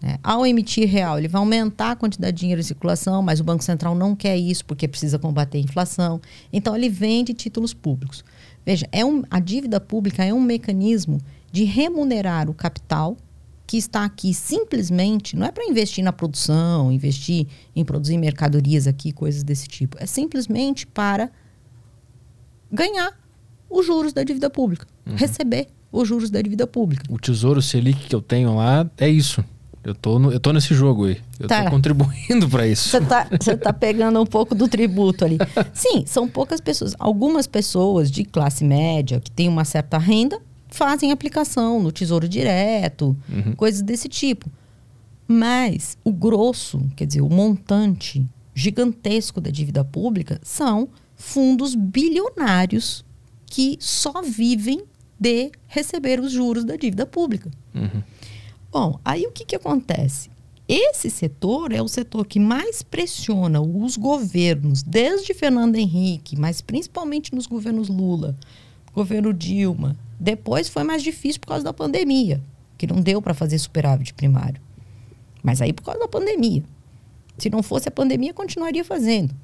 [0.00, 0.18] Né?
[0.22, 3.64] Ao emitir real, ele vai aumentar a quantidade de dinheiro em circulação, mas o Banco
[3.64, 6.20] Central não quer isso porque precisa combater a inflação.
[6.52, 8.22] Então, ele vende títulos públicos.
[8.64, 11.18] Veja, é um, a dívida pública é um mecanismo
[11.50, 13.16] de remunerar o capital
[13.66, 19.12] que está aqui simplesmente, não é para investir na produção, investir em produzir mercadorias aqui,
[19.12, 19.96] coisas desse tipo.
[20.00, 21.30] É simplesmente para
[22.70, 23.12] ganhar
[23.70, 25.14] os juros da dívida pública, uhum.
[25.14, 27.04] receber os juros da dívida pública.
[27.08, 29.44] O Tesouro Selic que eu tenho lá é isso.
[29.84, 31.20] Eu tô, no, eu tô nesse jogo aí.
[31.40, 31.64] Eu tá.
[31.64, 32.88] tô contribuindo para isso.
[32.88, 33.26] Você tá,
[33.60, 35.38] tá pegando um pouco do tributo ali.
[35.74, 36.94] Sim, são poucas pessoas.
[36.98, 40.40] Algumas pessoas de classe média que têm uma certa renda
[40.74, 43.54] fazem aplicação no Tesouro Direto, uhum.
[43.54, 44.50] coisas desse tipo.
[45.26, 53.04] Mas o grosso, quer dizer, o montante gigantesco da dívida pública são fundos bilionários
[53.46, 54.82] que só vivem
[55.18, 57.50] de receber os juros da dívida pública.
[57.74, 58.02] Uhum.
[58.70, 60.30] Bom, aí o que, que acontece?
[60.66, 67.34] Esse setor é o setor que mais pressiona os governos, desde Fernando Henrique, mas principalmente
[67.34, 68.36] nos governos Lula,
[68.94, 69.96] governo Dilma.
[70.22, 72.40] Depois foi mais difícil por causa da pandemia,
[72.78, 74.60] que não deu para fazer superávit primário.
[75.42, 76.62] Mas aí por causa da pandemia.
[77.36, 79.34] Se não fosse a pandemia, continuaria fazendo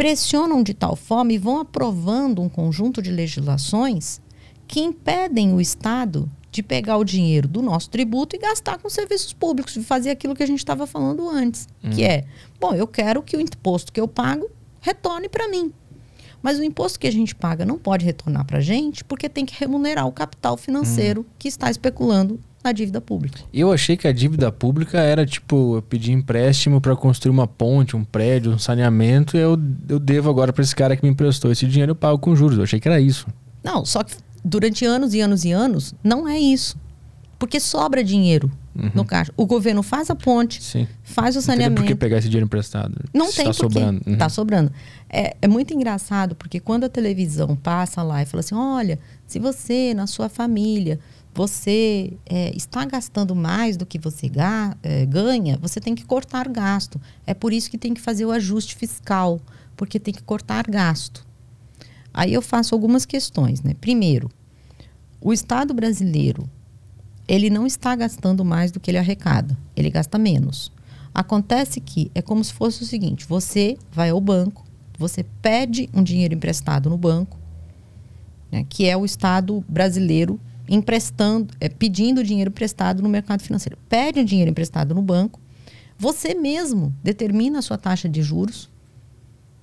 [0.00, 4.18] pressionam de tal forma e vão aprovando um conjunto de legislações
[4.66, 9.34] que impedem o Estado de pegar o dinheiro do nosso tributo e gastar com serviços
[9.34, 11.90] públicos, de fazer aquilo que a gente estava falando antes, hum.
[11.90, 12.24] que é,
[12.58, 14.50] bom, eu quero que o imposto que eu pago
[14.80, 15.70] retorne para mim.
[16.42, 19.44] Mas o imposto que a gente paga não pode retornar para a gente porque tem
[19.44, 21.24] que remunerar o capital financeiro hum.
[21.38, 23.40] que está especulando na dívida pública.
[23.52, 27.96] Eu achei que a dívida pública era tipo, eu pedi empréstimo para construir uma ponte,
[27.96, 29.58] um prédio, um saneamento, e eu,
[29.88, 32.58] eu devo agora para esse cara que me emprestou esse dinheiro, eu pago com juros.
[32.58, 33.26] Eu achei que era isso.
[33.62, 34.14] Não, só que
[34.44, 36.76] durante anos e anos e anos, não é isso.
[37.40, 38.90] Porque sobra dinheiro uhum.
[38.94, 39.32] no caixa.
[39.34, 40.86] O governo faz a ponte, Sim.
[41.02, 41.80] faz o saneamento.
[41.80, 43.02] Não tem por que pegar esse dinheiro emprestado.
[43.14, 44.02] Não tem tá sobrando.
[44.06, 44.18] Uhum.
[44.18, 44.70] Tá sobrando.
[45.08, 49.38] É, é muito engraçado, porque quando a televisão passa lá e fala assim, olha, se
[49.38, 51.00] você, na sua família
[51.34, 56.46] você é, está gastando mais do que você ga é, ganha, você tem que cortar
[56.48, 57.00] gasto.
[57.26, 59.40] É por isso que tem que fazer o ajuste fiscal,
[59.76, 61.26] porque tem que cortar gasto.
[62.12, 63.74] Aí eu faço algumas questões, né?
[63.80, 64.28] Primeiro,
[65.20, 66.50] o Estado brasileiro,
[67.30, 70.72] ele não está gastando mais do que ele arrecada, ele gasta menos.
[71.14, 74.64] Acontece que é como se fosse o seguinte: você vai ao banco,
[74.98, 77.38] você pede um dinheiro emprestado no banco,
[78.50, 83.78] né, que é o Estado brasileiro emprestando, é, pedindo dinheiro emprestado no mercado financeiro.
[83.88, 85.38] Pede o dinheiro emprestado no banco,
[85.96, 88.68] você mesmo determina a sua taxa de juros.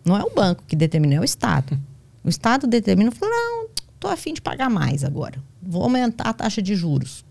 [0.06, 1.78] Não é o banco que determina, é o Estado.
[2.24, 5.44] O Estado determina, fala, não, estou afim de pagar mais agora.
[5.62, 7.27] Vou aumentar a taxa de juros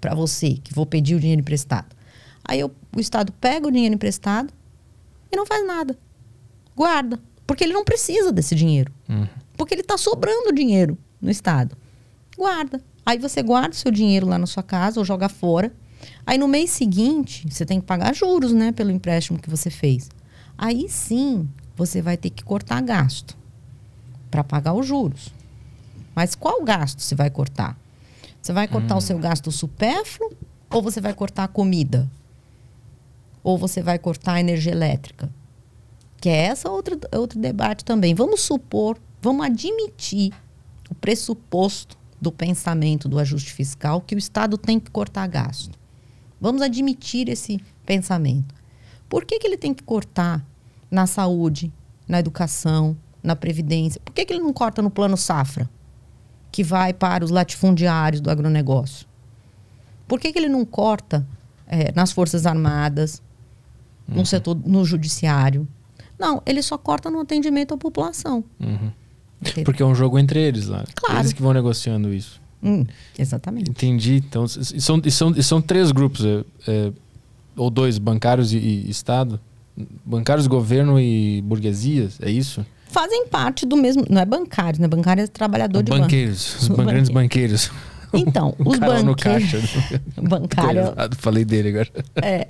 [0.00, 1.94] para você, que vou pedir o dinheiro emprestado.
[2.44, 4.52] Aí eu, o Estado pega o dinheiro emprestado
[5.30, 5.98] e não faz nada.
[6.74, 7.20] Guarda.
[7.46, 8.92] Porque ele não precisa desse dinheiro.
[9.08, 9.26] Uhum.
[9.56, 11.76] Porque ele está sobrando dinheiro no Estado
[12.38, 12.80] guarda.
[13.04, 15.72] Aí você guarda o seu dinheiro lá na sua casa ou joga fora.
[16.24, 20.08] Aí no mês seguinte, você tem que pagar juros, né, pelo empréstimo que você fez.
[20.56, 23.36] Aí sim, você vai ter que cortar gasto
[24.30, 25.34] para pagar os juros.
[26.14, 27.76] Mas qual gasto você vai cortar?
[28.40, 28.98] Você vai cortar hum.
[28.98, 30.32] o seu gasto supérfluo
[30.70, 32.10] ou você vai cortar a comida?
[33.42, 35.30] Ou você vai cortar a energia elétrica?
[36.20, 38.14] Que é essa outra outro debate também.
[38.14, 40.32] Vamos supor, vamos admitir
[40.90, 45.78] o pressuposto do pensamento do ajuste fiscal que o Estado tem que cortar gasto.
[46.40, 48.54] Vamos admitir esse pensamento.
[49.08, 50.44] Por que, que ele tem que cortar
[50.90, 51.72] na saúde,
[52.06, 54.00] na educação, na previdência?
[54.04, 55.68] Por que, que ele não corta no plano safra,
[56.50, 59.06] que vai para os latifundiários do agronegócio?
[60.06, 61.26] Por que, que ele não corta
[61.66, 63.22] é, nas Forças Armadas?
[64.08, 65.68] no setor, no judiciário.
[66.18, 68.42] Não, ele só corta no atendimento à população.
[68.58, 68.90] Uhum.
[69.64, 70.84] Porque é um jogo entre eles lá.
[70.94, 71.20] Claro.
[71.20, 72.40] Eles que vão negociando isso.
[72.60, 72.84] Hum,
[73.16, 73.70] exatamente.
[73.70, 74.16] Entendi.
[74.16, 76.92] Então, e são, são, são três grupos, é, é,
[77.56, 79.38] ou dois, bancários e, e Estado?
[80.04, 82.66] Bancários, governo e burguesias, é isso?
[82.88, 84.04] Fazem parte do mesmo.
[84.08, 84.88] Não é bancário, né?
[84.88, 86.02] Bancário é trabalhador de banco.
[86.02, 87.70] banqueiros, os Os ban- grandes banqueiros.
[88.12, 89.52] Então, O os banqueiros.
[90.16, 91.88] Bancário, Coisado, Falei dele agora.
[92.22, 92.48] é,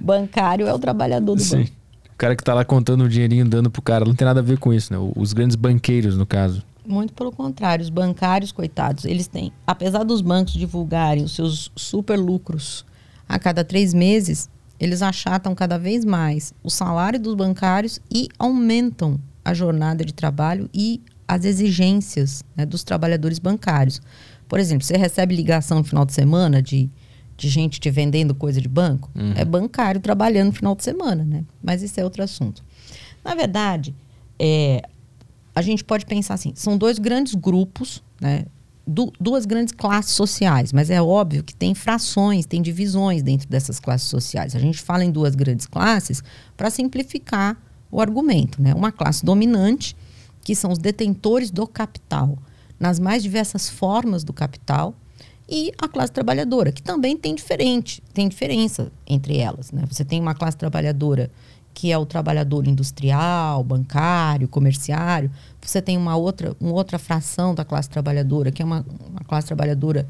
[0.00, 1.58] bancário é o trabalhador do Sim.
[1.58, 1.70] banco.
[2.14, 4.42] O cara que tá lá contando o dinheirinho, dando pro cara, não tem nada a
[4.42, 4.98] ver com isso, né?
[5.16, 6.62] Os grandes banqueiros, no caso.
[6.86, 12.16] Muito pelo contrário, os bancários, coitados, eles têm, apesar dos bancos divulgarem os seus super
[12.18, 12.84] lucros
[13.28, 14.48] a cada três meses,
[14.78, 20.68] eles achatam cada vez mais o salário dos bancários e aumentam a jornada de trabalho
[20.72, 24.00] e as exigências né, dos trabalhadores bancários.
[24.48, 26.88] Por exemplo, você recebe ligação no final de semana de,
[27.36, 31.44] de gente te vendendo coisa de banco, é bancário trabalhando no final de semana, né?
[31.62, 32.62] Mas isso é outro assunto.
[33.24, 33.94] Na verdade,
[34.38, 34.82] é,
[35.54, 38.44] a gente pode pensar assim: são dois grandes grupos, né?
[38.86, 43.80] Du- duas grandes classes sociais, mas é óbvio que tem frações, tem divisões dentro dessas
[43.80, 44.54] classes sociais.
[44.54, 46.22] A gente fala em duas grandes classes
[46.54, 47.56] para simplificar
[47.94, 48.74] o argumento, né?
[48.74, 49.96] Uma classe dominante,
[50.42, 52.36] que são os detentores do capital,
[52.78, 54.96] nas mais diversas formas do capital,
[55.48, 59.70] e a classe trabalhadora, que também tem diferente, tem diferença entre elas.
[59.70, 59.84] Né?
[59.88, 61.30] Você tem uma classe trabalhadora
[61.72, 65.30] que é o trabalhador industrial, bancário, comerciário.
[65.60, 69.46] Você tem uma outra, uma outra fração da classe trabalhadora, que é uma, uma classe
[69.46, 70.06] trabalhadora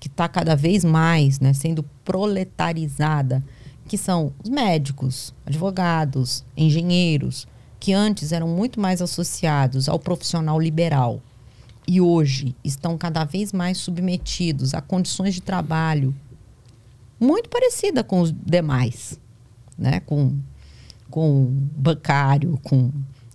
[0.00, 3.42] que está cada vez mais né, sendo proletarizada,
[3.86, 7.46] que são os médicos, advogados, engenheiros,
[7.78, 11.20] que antes eram muito mais associados ao profissional liberal
[11.86, 16.14] e hoje estão cada vez mais submetidos a condições de trabalho
[17.18, 19.18] muito parecida com os demais,
[19.78, 20.00] né?
[20.00, 20.36] Com,
[21.10, 21.46] com o
[21.76, 22.90] bancário, com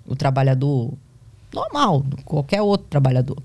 [0.06, 0.94] o trabalhador
[1.54, 3.42] normal, qualquer outro trabalhador.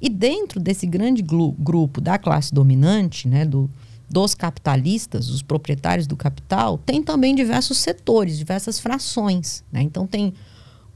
[0.00, 3.70] E dentro desse grande grupo da classe dominante, né, do,
[4.08, 9.64] dos capitalistas, os proprietários do capital, tem também diversos setores, diversas frações.
[9.72, 9.82] né?
[9.82, 10.32] Então, tem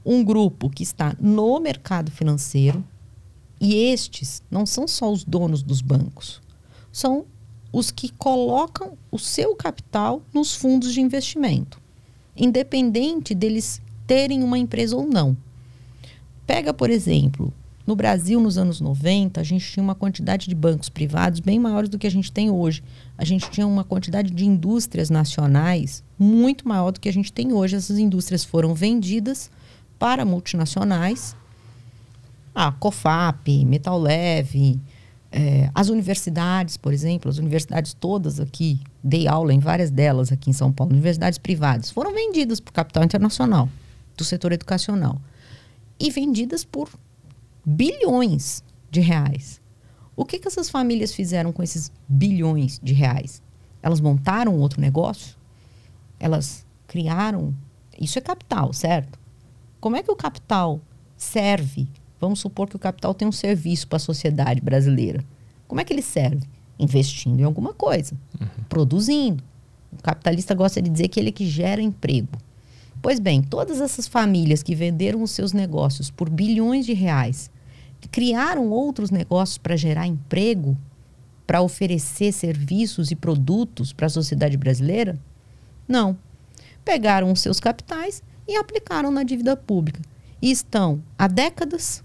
[0.04, 2.84] um grupo que está no mercado financeiro,
[3.60, 6.40] e estes não são só os donos dos bancos,
[6.90, 7.26] são
[7.72, 11.80] os que colocam o seu capital nos fundos de investimento,
[12.36, 15.36] independente deles terem uma empresa ou não.
[16.46, 17.52] Pega, por exemplo,
[17.90, 21.90] no Brasil, nos anos 90, a gente tinha uma quantidade de bancos privados bem maiores
[21.90, 22.84] do que a gente tem hoje.
[23.18, 27.52] A gente tinha uma quantidade de indústrias nacionais muito maior do que a gente tem
[27.52, 27.74] hoje.
[27.74, 29.50] Essas indústrias foram vendidas
[29.98, 31.34] para multinacionais
[32.54, 34.80] a COFAP, Metal Leve,
[35.32, 40.48] eh, as universidades, por exemplo, as universidades todas aqui, dei aula em várias delas aqui
[40.48, 43.68] em São Paulo, universidades privadas, foram vendidas o capital internacional,
[44.16, 45.20] do setor educacional.
[45.98, 46.88] E vendidas por
[47.64, 49.60] bilhões de reais.
[50.16, 53.42] O que, que essas famílias fizeram com esses bilhões de reais?
[53.82, 55.36] Elas montaram outro negócio?
[56.18, 57.54] Elas criaram.
[57.98, 59.18] Isso é capital, certo?
[59.80, 60.80] Como é que o capital
[61.16, 61.88] serve?
[62.20, 65.24] Vamos supor que o capital tem um serviço para a sociedade brasileira.
[65.66, 66.46] Como é que ele serve?
[66.78, 68.14] Investindo em alguma coisa,
[68.68, 69.42] produzindo.
[69.92, 72.28] O capitalista gosta de dizer que ele é que gera emprego.
[73.02, 77.50] Pois bem, todas essas famílias que venderam os seus negócios por bilhões de reais,
[78.10, 80.76] criaram outros negócios para gerar emprego,
[81.46, 85.18] para oferecer serviços e produtos para a sociedade brasileira?
[85.86, 86.16] Não.
[86.84, 90.00] Pegaram os seus capitais e aplicaram na dívida pública.
[90.40, 92.02] E estão há décadas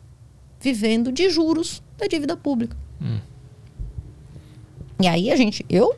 [0.60, 2.76] vivendo de juros da dívida pública.
[5.00, 5.96] E aí a gente, eu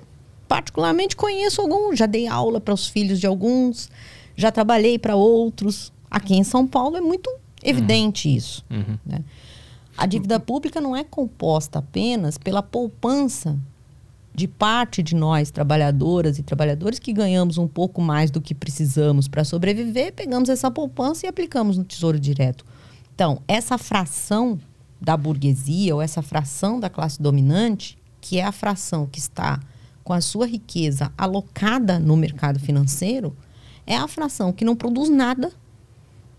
[0.47, 3.89] particularmente conheço alguns, já dei aula para os filhos de alguns,
[4.37, 5.91] já trabalhei para outros.
[6.09, 7.29] Aqui em São Paulo é muito
[7.61, 8.63] evidente isso.
[8.69, 8.97] Uhum.
[9.05, 9.23] né?
[9.97, 13.57] A dívida pública não é composta apenas pela poupança
[14.33, 19.27] de parte de nós, trabalhadoras e trabalhadores, que ganhamos um pouco mais do que precisamos
[19.27, 22.63] para sobreviver, pegamos essa poupança e aplicamos no Tesouro Direto.
[23.15, 24.59] Então, essa fração
[25.01, 29.59] da burguesia ou essa fração da classe dominante, que é a fração que está
[30.03, 33.35] com a sua riqueza alocada no mercado financeiro,
[33.87, 35.51] é a fração que não produz nada,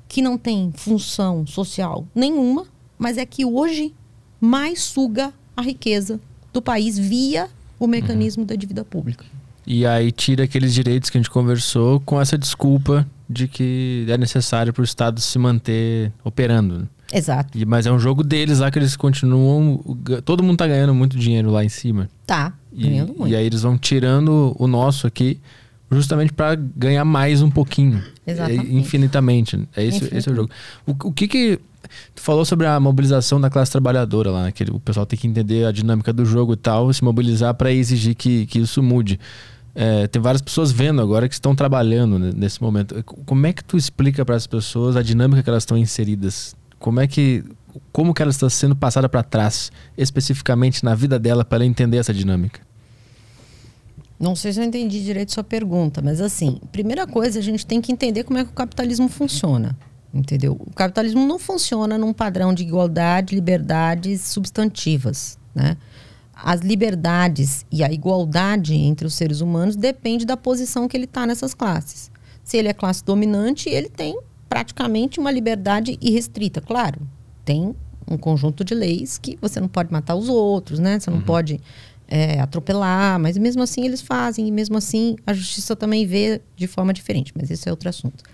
[0.07, 2.67] que não tem função social nenhuma,
[2.99, 3.93] mas é que hoje
[4.41, 6.21] mais suga a riqueza
[6.53, 7.49] do país via
[7.81, 9.25] o mecanismo da dívida pública.
[9.67, 14.17] E aí tira aqueles direitos que a gente conversou com essa desculpa de que é
[14.17, 16.89] necessário para o Estado se manter operando.
[17.13, 17.57] Exato.
[17.59, 19.79] E- mas é um jogo deles lá que eles continuam.
[20.25, 22.09] Todo mundo tá ganhando muito dinheiro lá em cima.
[22.27, 23.29] Tá, E, ganhando muito.
[23.31, 25.39] e aí eles vão tirando o nosso aqui
[25.91, 28.03] justamente para ganhar mais um pouquinho.
[28.27, 28.75] Exatamente.
[28.75, 29.69] Infinitamente.
[29.77, 30.51] É esse, esse é o jogo.
[30.87, 31.61] O, o que que.
[32.15, 34.53] Tu falou sobre a mobilização da classe trabalhadora lá, né?
[34.53, 37.73] Que o pessoal tem que entender a dinâmica do jogo e tal, se mobilizar para
[37.73, 39.19] exigir que, que isso mude.
[39.75, 43.03] É, tem várias pessoas vendo agora que estão trabalhando nesse momento.
[43.05, 46.55] Como é que tu explica para as pessoas a dinâmica que elas estão inseridas?
[46.79, 47.45] Como é que
[47.93, 51.99] como que ela está sendo passada para trás, especificamente na vida dela, para ela entender
[51.99, 52.61] essa dinâmica?
[54.19, 57.81] Não sei se eu entendi direito sua pergunta, mas assim, primeira coisa, a gente tem
[57.81, 59.79] que entender como é que o capitalismo funciona.
[60.13, 60.57] Entendeu?
[60.59, 65.77] O capitalismo não funciona num padrão de igualdade, liberdades substantivas, né?
[66.35, 71.27] As liberdades e a igualdade entre os seres humanos depende da posição que ele está
[71.27, 72.11] nessas classes.
[72.43, 74.19] Se ele é classe dominante, ele tem
[74.49, 76.61] praticamente uma liberdade irrestrita.
[76.61, 77.01] Claro,
[77.45, 77.75] tem
[78.11, 80.99] um conjunto de leis que você não pode matar os outros, né?
[80.99, 81.25] Você não uhum.
[81.25, 81.61] pode
[82.09, 86.67] é, atropelar, mas mesmo assim eles fazem, e mesmo assim a justiça também vê de
[86.67, 88.25] forma diferente, mas esse é outro assunto.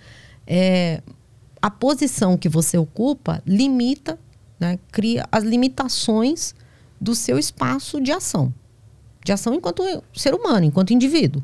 [0.47, 1.03] É,
[1.61, 4.19] a posição que você ocupa limita,
[4.61, 6.55] né, cria as limitações
[7.01, 8.55] do seu espaço de ação.
[9.25, 9.83] De ação enquanto
[10.15, 11.43] ser humano, enquanto indivíduo.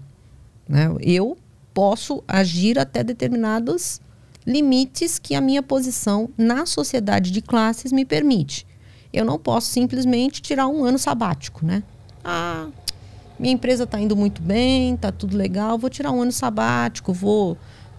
[0.68, 0.88] Né?
[1.00, 1.36] Eu
[1.74, 4.00] posso agir até determinados
[4.46, 8.66] limites que a minha posição na sociedade de classes me permite.
[9.12, 11.82] Eu não posso simplesmente tirar um ano sabático, né?
[12.24, 12.68] Ah,
[13.38, 17.56] minha empresa está indo muito bem, está tudo legal, vou tirar um ano sabático, vou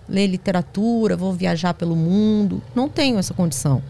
[0.07, 2.61] ler literatura, vou viajar pelo mundo.
[2.75, 3.81] Não tenho essa condição.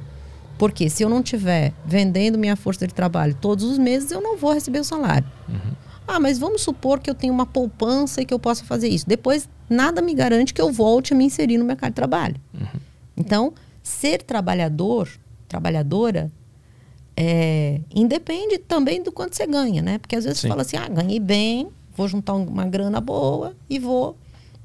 [0.57, 4.37] Porque se eu não estiver vendendo minha força de trabalho todos os meses, eu não
[4.37, 5.27] vou receber o salário.
[5.49, 5.73] Uhum.
[6.07, 9.07] Ah, mas vamos supor que eu tenho uma poupança e que eu possa fazer isso.
[9.07, 12.35] Depois, nada me garante que eu volte a me inserir no mercado de trabalho.
[12.53, 12.79] Uhum.
[13.17, 15.09] Então, ser trabalhador,
[15.47, 16.31] trabalhadora,
[17.23, 19.99] é, independe também do quanto você ganha, né?
[19.99, 20.47] Porque às vezes Sim.
[20.47, 24.17] você fala assim, ah, ganhei bem, vou juntar uma grana boa e vou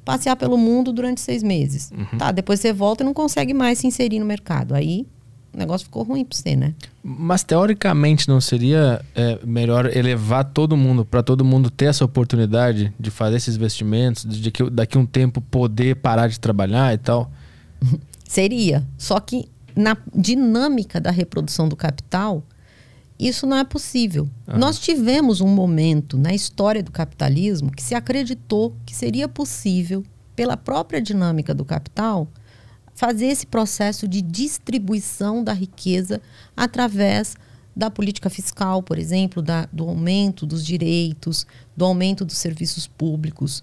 [0.02, 1.90] passear pelo mundo durante seis meses.
[1.90, 2.16] Uhum.
[2.16, 4.74] Tá, depois você volta e não consegue mais se inserir no mercado.
[4.74, 5.06] Aí
[5.52, 6.74] o negócio ficou ruim para você, né?
[7.04, 12.90] Mas teoricamente não seria é, melhor elevar todo mundo para todo mundo ter essa oportunidade
[12.98, 16.98] de fazer esses investimentos, de que daqui a um tempo poder parar de trabalhar e
[16.98, 17.30] tal?
[18.26, 18.82] Seria.
[18.96, 19.46] Só que
[19.76, 22.42] na dinâmica da reprodução do capital,
[23.18, 24.28] isso não é possível.
[24.48, 24.58] Uhum.
[24.58, 30.02] Nós tivemos um momento na história do capitalismo que se acreditou que seria possível,
[30.34, 32.28] pela própria dinâmica do capital,
[32.94, 36.20] fazer esse processo de distribuição da riqueza
[36.56, 37.36] através
[37.74, 41.46] da política fiscal, por exemplo, da, do aumento dos direitos,
[41.76, 43.62] do aumento dos serviços públicos.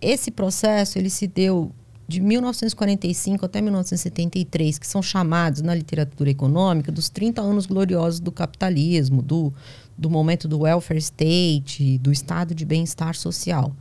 [0.00, 1.72] Esse processo ele se deu
[2.08, 8.30] de 1945 até 1973, que são chamados na literatura econômica dos 30 anos gloriosos do
[8.30, 9.52] capitalismo, do,
[9.98, 13.74] do momento do welfare state, do estado de bem-estar social.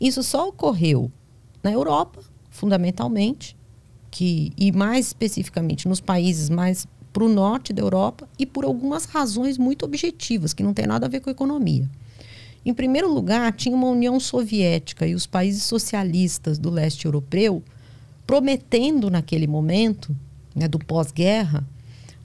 [0.00, 1.10] Isso só ocorreu
[1.62, 3.56] na Europa, fundamentalmente,
[4.10, 9.06] que, e mais especificamente nos países mais para o norte da Europa e por algumas
[9.06, 11.88] razões muito objetivas, que não tem nada a ver com economia.
[12.66, 17.62] Em primeiro lugar, tinha uma União Soviética e os países socialistas do leste europeu
[18.26, 20.14] prometendo naquele momento,
[20.52, 21.64] né, do pós-guerra,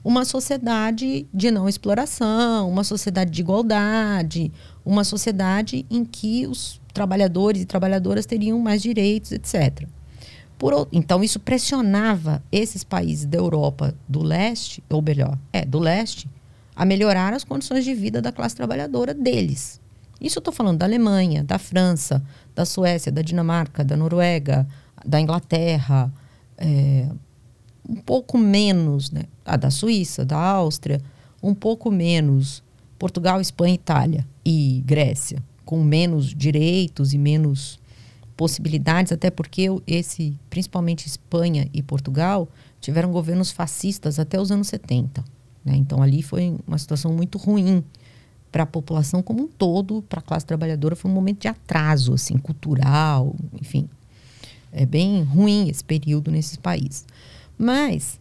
[0.02, 4.50] uma sociedade de não exploração, uma sociedade de igualdade,
[4.84, 9.86] uma sociedade em que os trabalhadores e trabalhadoras teriam mais direitos, etc.
[10.58, 16.28] Por, então, isso pressionava esses países da Europa do leste, ou melhor, é, do leste,
[16.74, 19.80] a melhorar as condições de vida da classe trabalhadora deles.
[20.22, 22.22] Isso eu estou falando da Alemanha, da França,
[22.54, 24.68] da Suécia, da Dinamarca, da Noruega,
[25.04, 26.12] da Inglaterra,
[26.56, 27.08] é,
[27.88, 29.24] um pouco menos, né?
[29.44, 31.02] Ah, da Suíça, da Áustria,
[31.42, 32.62] um pouco menos
[32.98, 37.80] Portugal, Espanha, Itália e Grécia, com menos direitos e menos
[38.36, 42.48] possibilidades, até porque esse, principalmente Espanha e Portugal,
[42.80, 45.24] tiveram governos fascistas até os anos 70.
[45.64, 45.74] Né?
[45.74, 47.82] Então ali foi uma situação muito ruim
[48.52, 52.12] para a população como um todo, para a classe trabalhadora, foi um momento de atraso,
[52.12, 53.88] assim, cultural, enfim.
[54.70, 57.06] É bem ruim esse período nesses países.
[57.56, 58.20] Mas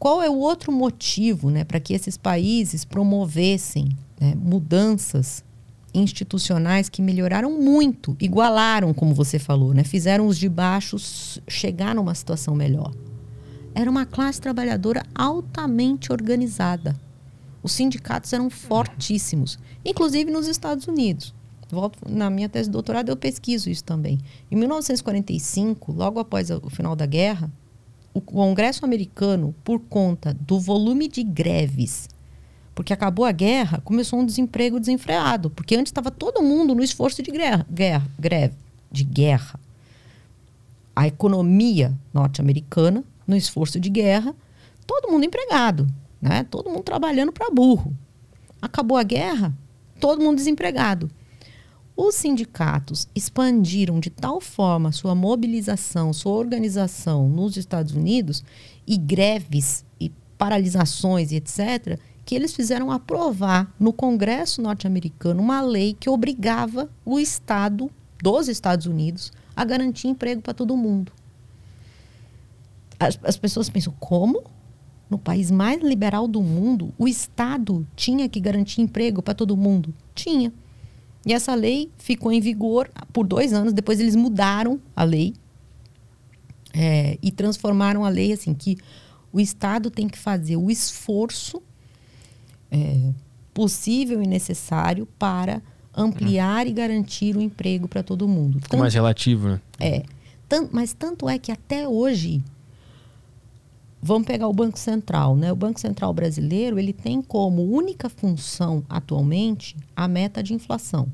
[0.00, 5.44] qual é o outro motivo né, para que esses países promovessem né, mudanças
[5.94, 10.96] institucionais que melhoraram muito, igualaram, como você falou, né, fizeram os de baixo
[11.48, 12.92] chegar numa situação melhor?
[13.74, 16.96] Era uma classe trabalhadora altamente organizada
[17.66, 21.34] os sindicatos eram fortíssimos, inclusive nos Estados Unidos.
[21.68, 24.20] Volto, na minha tese de doutorado, eu pesquiso isso também.
[24.48, 27.50] Em 1945, logo após o final da guerra,
[28.14, 32.08] o Congresso americano, por conta do volume de greves,
[32.72, 37.20] porque acabou a guerra, começou um desemprego desenfreado, porque antes estava todo mundo no esforço
[37.20, 38.54] de guerra, guerra, greve,
[38.92, 39.58] de guerra,
[40.94, 44.36] a economia norte-americana, no esforço de guerra,
[44.86, 45.88] todo mundo empregado,
[46.28, 46.44] né?
[46.44, 47.96] todo mundo trabalhando para burro.
[48.60, 49.56] Acabou a guerra,
[50.00, 51.10] todo mundo desempregado.
[51.96, 58.44] Os sindicatos expandiram de tal forma sua mobilização, sua organização nos Estados Unidos
[58.86, 65.96] e greves e paralisações e etc., que eles fizeram aprovar no Congresso norte-americano uma lei
[65.98, 67.88] que obrigava o Estado
[68.20, 71.12] dos Estados Unidos a garantir emprego para todo mundo.
[72.98, 74.42] As, as pessoas pensam, como?
[75.08, 79.94] No país mais liberal do mundo, o Estado tinha que garantir emprego para todo mundo?
[80.14, 80.52] Tinha.
[81.24, 83.72] E essa lei ficou em vigor por dois anos.
[83.72, 85.34] Depois eles mudaram a lei
[86.72, 88.76] é, e transformaram a lei assim que
[89.32, 91.62] o Estado tem que fazer o esforço
[92.70, 93.12] é,
[93.52, 95.62] possível e necessário para
[95.96, 96.68] ampliar hum.
[96.68, 98.60] e garantir o emprego para todo mundo.
[98.60, 99.60] Tanto, mais relativo, né?
[99.80, 100.02] É.
[100.48, 102.42] Tanto, mas tanto é que até hoje
[104.02, 105.52] Vamos pegar o Banco Central, né?
[105.52, 111.08] O Banco Central brasileiro ele tem como única função atualmente a meta de inflação.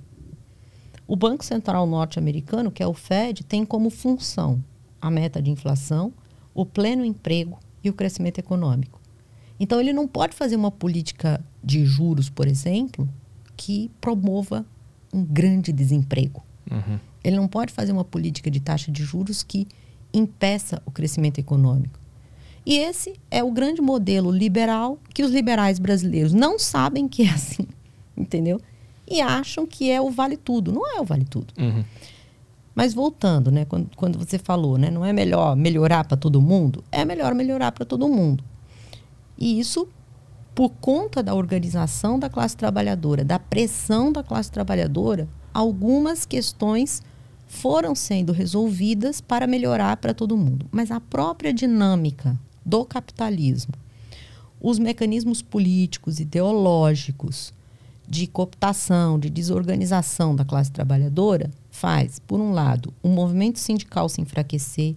[1.06, 4.62] O Banco Central norte-americano, que é o Fed, tem como função
[5.00, 6.12] a meta de inflação,
[6.54, 9.00] o pleno emprego e o crescimento econômico.
[9.58, 13.08] Então ele não pode fazer uma política de juros, por exemplo,
[13.56, 14.66] que promova
[15.12, 16.42] um grande desemprego.
[16.70, 16.98] Uhum.
[17.22, 19.68] Ele não pode fazer uma política de taxa de juros que
[20.12, 21.98] impeça o crescimento econômico.
[22.64, 27.30] E esse é o grande modelo liberal que os liberais brasileiros não sabem que é
[27.30, 27.66] assim,
[28.16, 28.60] entendeu?
[29.06, 30.72] E acham que é o vale tudo.
[30.72, 31.52] Não é o vale tudo.
[31.58, 31.84] Uhum.
[32.74, 36.82] Mas voltando, né, quando, quando você falou, né, não é melhor melhorar para todo mundo?
[36.90, 38.42] É melhor melhorar para todo mundo.
[39.36, 39.88] E isso
[40.54, 47.02] por conta da organização da classe trabalhadora, da pressão da classe trabalhadora, algumas questões
[47.46, 50.66] foram sendo resolvidas para melhorar para todo mundo.
[50.70, 53.74] Mas a própria dinâmica do capitalismo.
[54.60, 57.52] Os mecanismos políticos, ideológicos,
[58.08, 64.20] de cooptação, de desorganização da classe trabalhadora, faz, por um lado, o movimento sindical se
[64.20, 64.94] enfraquecer,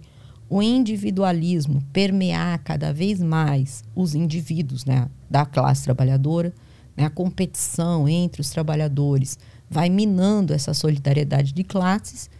[0.48, 6.52] o individualismo permear cada vez mais os indivíduos né, da classe trabalhadora,
[6.96, 9.38] né, a competição entre os trabalhadores
[9.68, 12.30] vai minando essa solidariedade de classes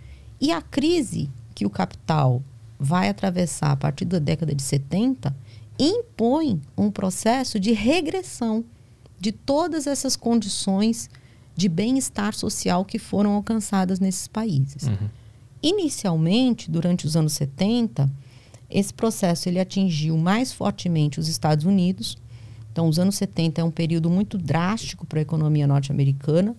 [0.41, 2.43] e a crise que o capital
[2.79, 5.35] vai atravessar a partir da década de 70
[5.79, 8.65] impõe um processo de regressão
[9.19, 11.09] de todas essas condições
[11.55, 14.85] de bem-estar social que foram alcançadas nesses países.
[14.85, 15.09] Uhum.
[15.63, 18.11] Inicialmente, durante os anos 70,
[18.69, 22.19] esse processo ele atingiu mais fortemente os Estados Unidos.
[22.71, 26.55] Então, os anos 70 é um período muito drástico para a economia norte-americana.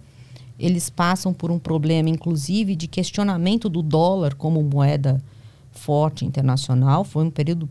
[0.57, 5.21] Eles passam por um problema, inclusive, de questionamento do dólar como moeda
[5.77, 7.03] forte internacional.
[7.03, 7.69] Foi um período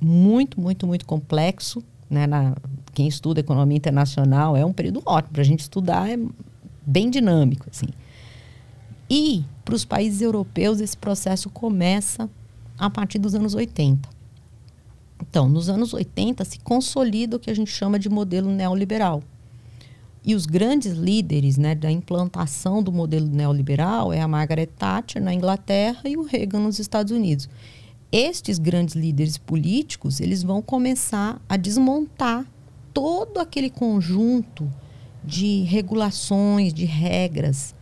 [0.00, 1.82] muito, muito, muito complexo.
[2.08, 2.26] Né?
[2.26, 2.54] Na,
[2.94, 6.18] quem estuda economia internacional é um período ótimo para a gente estudar, é
[6.86, 7.66] bem dinâmico.
[7.70, 7.86] Assim.
[9.08, 12.28] E para os países europeus, esse processo começa
[12.78, 14.08] a partir dos anos 80.
[15.20, 19.22] Então, nos anos 80 se consolida o que a gente chama de modelo neoliberal.
[20.24, 25.32] E os grandes líderes né, da implantação do modelo neoliberal é a Margaret Thatcher na
[25.32, 27.48] Inglaterra e o Reagan nos Estados Unidos.
[28.12, 32.44] Estes grandes líderes políticos eles vão começar a desmontar
[32.92, 34.70] todo aquele conjunto
[35.24, 37.74] de regulações, de regras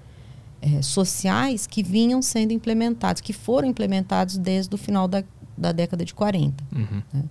[0.60, 5.24] é, sociais que vinham sendo implementados, que foram implementados desde o final da,
[5.56, 6.64] da década de 40.
[6.74, 7.02] Uhum.
[7.12, 7.24] Né?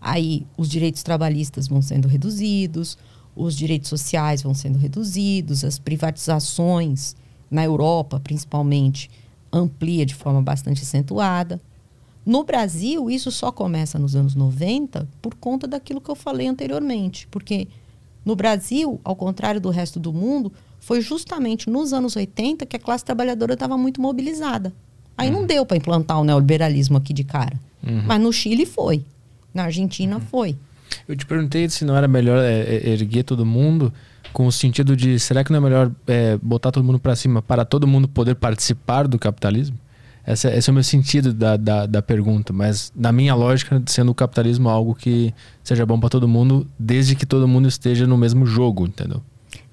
[0.00, 2.98] Aí os direitos trabalhistas vão sendo reduzidos,
[3.34, 7.16] os direitos sociais vão sendo reduzidos, as privatizações
[7.50, 9.10] na Europa, principalmente,
[9.52, 11.60] amplia de forma bastante acentuada.
[12.24, 17.26] No Brasil, isso só começa nos anos 90 por conta daquilo que eu falei anteriormente,
[17.30, 17.68] porque
[18.24, 22.78] no Brasil, ao contrário do resto do mundo, foi justamente nos anos 80 que a
[22.78, 24.72] classe trabalhadora estava muito mobilizada.
[25.16, 25.40] Aí uhum.
[25.40, 27.58] não deu para implantar o neoliberalismo aqui de cara.
[27.86, 28.02] Uhum.
[28.06, 29.04] Mas no Chile foi,
[29.52, 30.22] na Argentina uhum.
[30.22, 30.56] foi.
[31.08, 33.92] Eu te perguntei se não era melhor é, é, erguer todo mundo
[34.32, 37.42] com o sentido de será que não é melhor é, botar todo mundo para cima
[37.42, 39.76] para todo mundo poder participar do capitalismo?
[40.26, 44.14] Esse é o meu sentido da, da, da, pergunta, mas na minha lógica, sendo o
[44.14, 48.46] capitalismo algo que seja bom para todo mundo, desde que todo mundo esteja no mesmo
[48.46, 49.20] jogo, entendeu?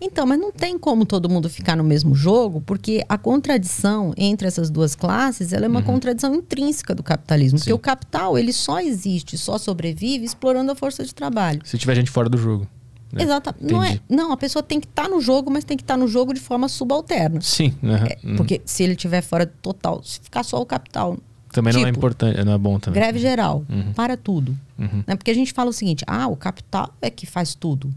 [0.02, 4.48] Então, mas não tem como todo mundo ficar no mesmo jogo, porque a contradição entre
[4.48, 5.86] essas duas classes, ela é uma uhum.
[5.86, 7.60] contradição intrínseca do capitalismo.
[7.60, 7.66] Sim.
[7.66, 11.62] Porque o capital, ele só existe, só sobrevive explorando a força de trabalho.
[11.66, 12.66] Se tiver gente fora do jogo.
[13.12, 13.24] Né?
[13.24, 13.54] Exato.
[13.60, 15.96] Não, é, não, a pessoa tem que estar tá no jogo, mas tem que estar
[15.96, 17.42] tá no jogo de forma subalterna.
[17.42, 17.74] Sim.
[17.82, 21.18] Uhum, é, porque se ele estiver fora total, se ficar só o capital.
[21.52, 23.02] Também tipo, não é tipo, importante, não é bom também.
[23.02, 23.92] Greve geral, uhum.
[23.94, 24.56] para tudo.
[24.78, 25.04] Uhum.
[25.08, 25.16] Né?
[25.16, 27.92] Porque a gente fala o seguinte: ah, o capital é que faz tudo.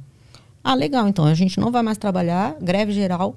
[0.64, 3.36] Ah, legal, então a gente não vai mais trabalhar, greve geral,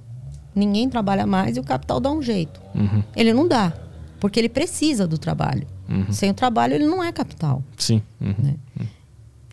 [0.54, 2.62] ninguém trabalha mais e o capital dá um jeito.
[2.74, 3.04] Uhum.
[3.16, 3.74] Ele não dá,
[4.20, 5.68] porque ele precisa do trabalho.
[5.90, 6.12] Uhum.
[6.12, 7.64] Sem o trabalho, ele não é capital.
[7.78, 8.02] Sim.
[8.22, 8.36] Uhum.
[8.38, 8.56] Né?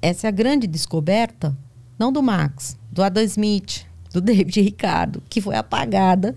[0.00, 1.56] Essa é a grande descoberta,
[1.98, 6.36] não do Max, do Adam Smith, do David Ricardo, que foi apagada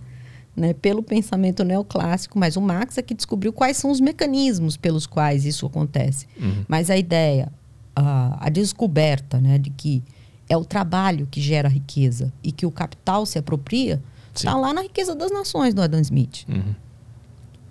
[0.55, 5.05] né, pelo pensamento neoclássico, mas o Marx é que descobriu quais são os mecanismos pelos
[5.05, 6.27] quais isso acontece.
[6.39, 6.63] Uhum.
[6.67, 7.51] Mas a ideia,
[7.95, 10.01] a, a descoberta né, de que
[10.47, 14.01] é o trabalho que gera riqueza e que o capital se apropria,
[14.33, 16.45] está lá na riqueza das nações do Adam Smith.
[16.47, 16.75] Uhum.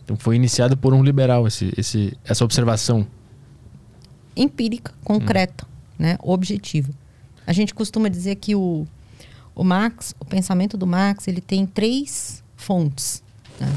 [0.02, 3.06] Então foi iniciado por um liberal esse, esse, essa observação
[4.36, 6.06] empírica, concreta, uhum.
[6.06, 6.90] né, objetiva.
[7.46, 8.86] A gente costuma dizer que o,
[9.54, 13.22] o Marx, o pensamento do Marx, ele tem três fontes.
[13.60, 13.68] Né?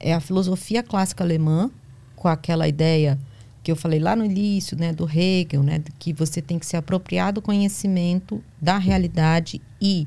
[0.00, 1.70] É a filosofia clássica alemã,
[2.16, 3.18] com aquela ideia
[3.62, 6.76] que eu falei lá no início, né, do Hegel, né, que você tem que se
[6.76, 10.06] apropriar do conhecimento da realidade e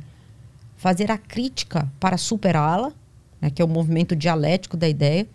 [0.75, 2.91] fazer a crítica para superá-la,
[3.39, 5.25] né, que é o movimento dialético da ideia.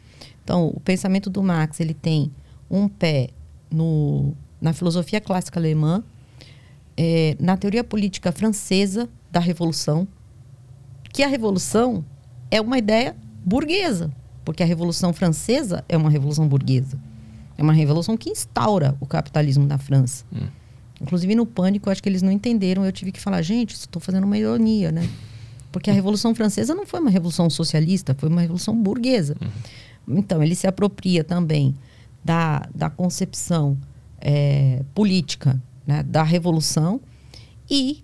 [0.44, 2.30] Então, o pensamento do Marx ele tem
[2.70, 3.30] um pé
[3.70, 6.04] no, na filosofia clássica alemã,
[6.96, 10.06] é, na teoria política francesa da Revolução,
[11.10, 12.04] que a Revolução
[12.50, 14.10] é uma ideia burguesa,
[14.44, 16.98] porque a Revolução Francesa é uma revolução burguesa.
[17.60, 20.24] É uma revolução que instaura o capitalismo na França.
[20.32, 20.46] Hum.
[20.98, 22.86] Inclusive, no pânico, acho que eles não entenderam.
[22.86, 25.06] Eu tive que falar, gente, estou fazendo uma ironia, né?
[25.70, 29.36] Porque a Revolução Francesa não foi uma revolução socialista, foi uma revolução burguesa.
[30.08, 30.16] Uhum.
[30.16, 31.74] Então, ele se apropria também
[32.24, 33.76] da, da concepção
[34.18, 36.98] é, política né, da Revolução
[37.68, 38.02] e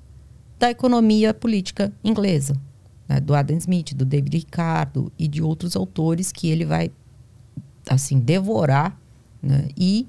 [0.59, 2.61] da economia política inglesa,
[3.09, 6.91] né, do Adam Smith, do David Ricardo e de outros autores que ele vai
[7.89, 9.01] assim devorar
[9.47, 9.69] né?
[9.77, 10.07] e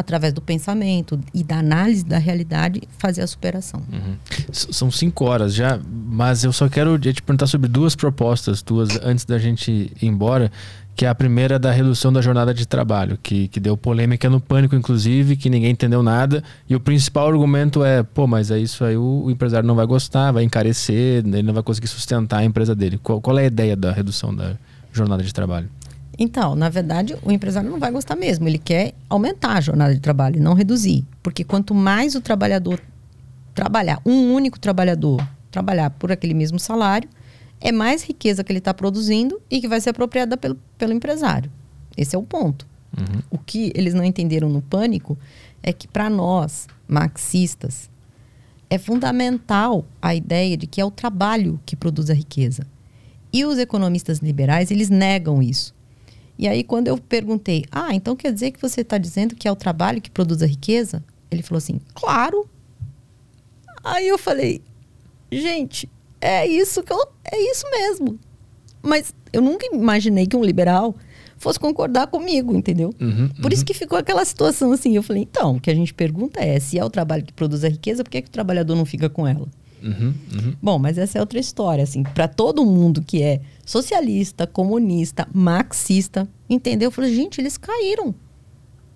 [0.00, 3.82] através do pensamento e da análise da realidade fazer a superação.
[3.92, 4.16] Uhum.
[4.50, 9.24] São cinco horas já, mas eu só quero te perguntar sobre duas propostas tuas antes
[9.24, 10.50] da gente ir embora,
[10.96, 14.40] que é a primeira da redução da jornada de trabalho, que, que deu polêmica no
[14.40, 16.42] pânico, inclusive, que ninguém entendeu nada.
[16.68, 19.86] E o principal argumento é, pô, mas é isso aí o, o empresário não vai
[19.86, 22.98] gostar, vai encarecer, ele não vai conseguir sustentar a empresa dele.
[23.02, 24.56] Qual, qual é a ideia da redução da
[24.92, 25.68] jornada de trabalho?
[26.22, 28.46] Então, na verdade, o empresário não vai gostar mesmo.
[28.46, 31.02] Ele quer aumentar a jornada de trabalho, não reduzir.
[31.22, 32.78] Porque quanto mais o trabalhador
[33.54, 37.08] trabalhar, um único trabalhador trabalhar por aquele mesmo salário,
[37.58, 41.50] é mais riqueza que ele está produzindo e que vai ser apropriada pelo, pelo empresário.
[41.96, 42.66] Esse é o ponto.
[42.96, 43.22] Uhum.
[43.30, 45.18] O que eles não entenderam no pânico
[45.62, 47.88] é que, para nós, marxistas,
[48.68, 52.66] é fundamental a ideia de que é o trabalho que produz a riqueza.
[53.32, 55.74] E os economistas liberais, eles negam isso.
[56.40, 59.52] E aí, quando eu perguntei, ah, então quer dizer que você está dizendo que é
[59.52, 61.04] o trabalho que produz a riqueza?
[61.30, 62.48] Ele falou assim, claro.
[63.84, 64.62] Aí eu falei,
[65.30, 65.86] gente,
[66.18, 66.98] é isso que eu,
[67.30, 68.18] é isso mesmo.
[68.82, 70.96] Mas eu nunca imaginei que um liberal
[71.36, 72.94] fosse concordar comigo, entendeu?
[72.98, 73.52] Uhum, Por uhum.
[73.52, 74.96] isso que ficou aquela situação assim.
[74.96, 77.64] Eu falei, então, o que a gente pergunta é, se é o trabalho que produz
[77.64, 79.46] a riqueza, por que, é que o trabalhador não fica com ela?
[79.82, 80.54] Uhum, uhum.
[80.62, 86.28] Bom, mas essa é outra história, assim, para todo mundo que é socialista, comunista, marxista,
[86.48, 86.88] entendeu?
[86.88, 88.14] Eu falei, gente, eles caíram.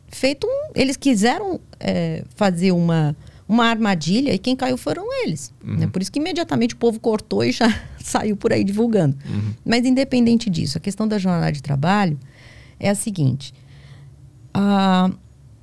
[0.09, 3.16] Feito um, eles quiseram é, fazer uma,
[3.48, 5.52] uma armadilha e quem caiu foram eles.
[5.65, 5.77] Uhum.
[5.77, 5.86] Né?
[5.86, 9.16] Por isso que imediatamente o povo cortou e já saiu por aí divulgando.
[9.27, 9.55] Uhum.
[9.65, 12.19] Mas independente disso, a questão da jornada de trabalho
[12.78, 13.52] é a seguinte:
[14.52, 15.11] ah,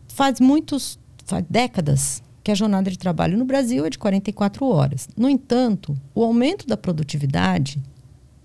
[0.07, 5.07] faz muitos, faz décadas que a jornada de trabalho no Brasil é de 44 horas.
[5.15, 7.81] No entanto, o aumento da produtividade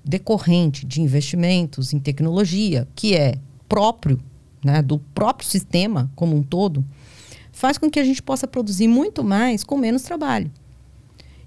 [0.05, 4.20] decorrente de investimentos em tecnologia, que é próprio
[4.64, 6.85] né, do próprio sistema como um todo,
[7.51, 10.51] faz com que a gente possa produzir muito mais com menos trabalho.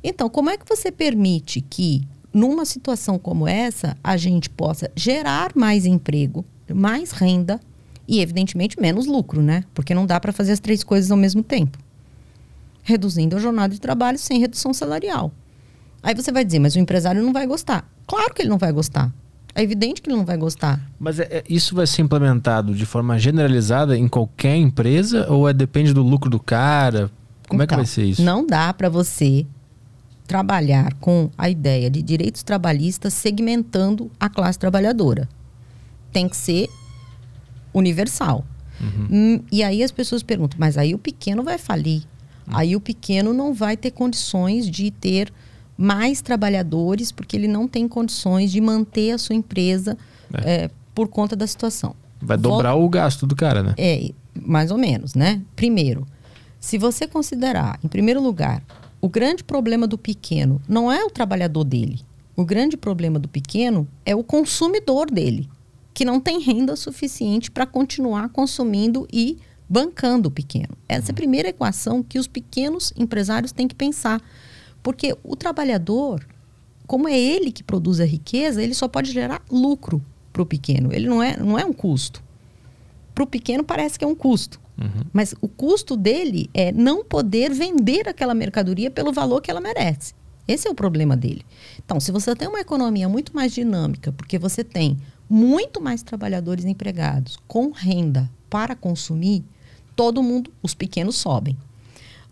[0.04, 5.52] Então, como é que você permite que, numa situação como essa, a gente possa gerar
[5.56, 7.60] mais emprego, mais renda
[8.08, 9.64] e, evidentemente, menos lucro, né?
[9.74, 11.78] Porque não dá para fazer as três coisas ao mesmo tempo
[12.90, 15.32] reduzindo a jornada de trabalho sem redução salarial.
[16.02, 17.88] Aí você vai dizer, mas o empresário não vai gostar.
[18.08, 19.12] Claro que ele não vai gostar.
[19.54, 20.80] É evidente que ele não vai gostar.
[21.00, 25.54] Mas é, é, isso vai ser implementado de forma generalizada em qualquer empresa ou é
[25.54, 27.12] depende do lucro do cara?
[27.48, 28.24] Como então, é que então, vai ser isso?
[28.24, 29.46] Não dá para você
[30.28, 35.28] trabalhar com a ideia de direitos trabalhistas segmentando a classe trabalhadora.
[36.12, 36.70] Tem que ser
[37.74, 38.46] universal.
[38.80, 39.08] Uhum.
[39.12, 42.04] Hum, e aí as pessoas perguntam, mas aí o pequeno vai falir.
[42.52, 45.32] Aí o pequeno não vai ter condições de ter
[45.78, 49.98] mais trabalhadores, porque ele não tem condições de manter a sua empresa
[50.34, 50.64] é.
[50.64, 51.96] É, por conta da situação.
[52.22, 53.74] Vai dobrar Vol o gasto do cara, né?
[53.78, 55.42] É, mais ou menos, né?
[55.56, 56.06] Primeiro,
[56.60, 58.62] se você considerar, em primeiro lugar,
[59.00, 62.02] o grande problema do pequeno não é o trabalhador dele.
[62.36, 65.50] O grande problema do pequeno é o consumidor dele,
[65.94, 69.38] que não tem renda suficiente para continuar consumindo e
[69.70, 70.76] bancando o pequeno.
[70.88, 74.22] Essa é a primeira equação que os pequenos empresários têm que pensar.
[74.82, 76.26] Porque o trabalhador,
[76.88, 80.92] como é ele que produz a riqueza, ele só pode gerar lucro para o pequeno.
[80.92, 82.24] Ele não é, não é um custo.
[83.14, 84.60] Para o pequeno parece que é um custo.
[84.80, 85.04] Uhum.
[85.12, 90.14] Mas o custo dele é não poder vender aquela mercadoria pelo valor que ela merece.
[90.48, 91.46] Esse é o problema dele.
[91.86, 94.98] Então, se você tem uma economia muito mais dinâmica, porque você tem
[95.30, 99.44] muito mais trabalhadores empregados com renda para consumir,
[100.00, 101.58] todo mundo, os pequenos sobem.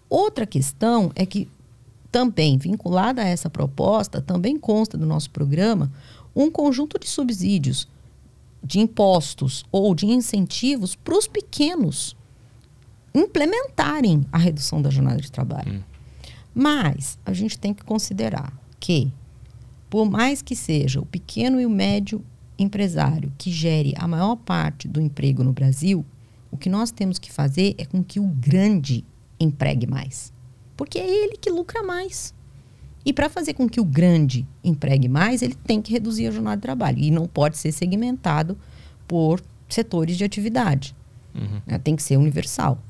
[0.10, 1.50] Outra questão é que
[2.10, 5.92] também vinculada a essa proposta, também consta do nosso programa
[6.34, 7.86] um conjunto de subsídios,
[8.64, 12.16] de impostos ou de incentivos para os pequenos
[13.14, 15.74] implementarem a redução da jornada de trabalho.
[15.74, 15.84] Hum.
[16.56, 19.12] Mas a gente tem que considerar que,
[19.90, 22.24] por mais que seja o pequeno e o médio
[22.58, 26.06] empresário que gere a maior parte do emprego no Brasil,
[26.52, 29.04] o que nós temos que fazer é com que o grande
[29.40, 30.34] empregue mais.
[30.76, 32.34] Porque é ele que lucra mais.
[33.06, 36.58] E para fazer com que o grande empregue mais, ele tem que reduzir a jornada
[36.58, 37.00] de trabalho.
[37.00, 38.58] E não pode ser segmentado
[39.08, 40.96] por setores de atividade.
[41.34, 41.62] Uhum.
[41.66, 41.78] Né?
[41.80, 42.82] Tem que ser universal.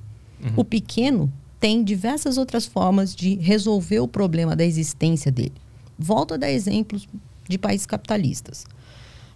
[0.44, 0.54] Uhum.
[0.58, 5.54] O pequeno tem diversas outras formas de resolver o problema da existência dele.
[5.98, 7.08] Volto a dar exemplos
[7.48, 8.66] de países capitalistas.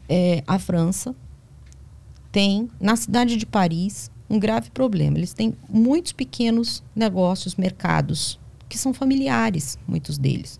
[0.07, 1.15] É, a França
[2.31, 5.17] tem, na cidade de Paris, um grave problema.
[5.17, 8.39] Eles têm muitos pequenos negócios, mercados,
[8.69, 10.59] que são familiares, muitos deles.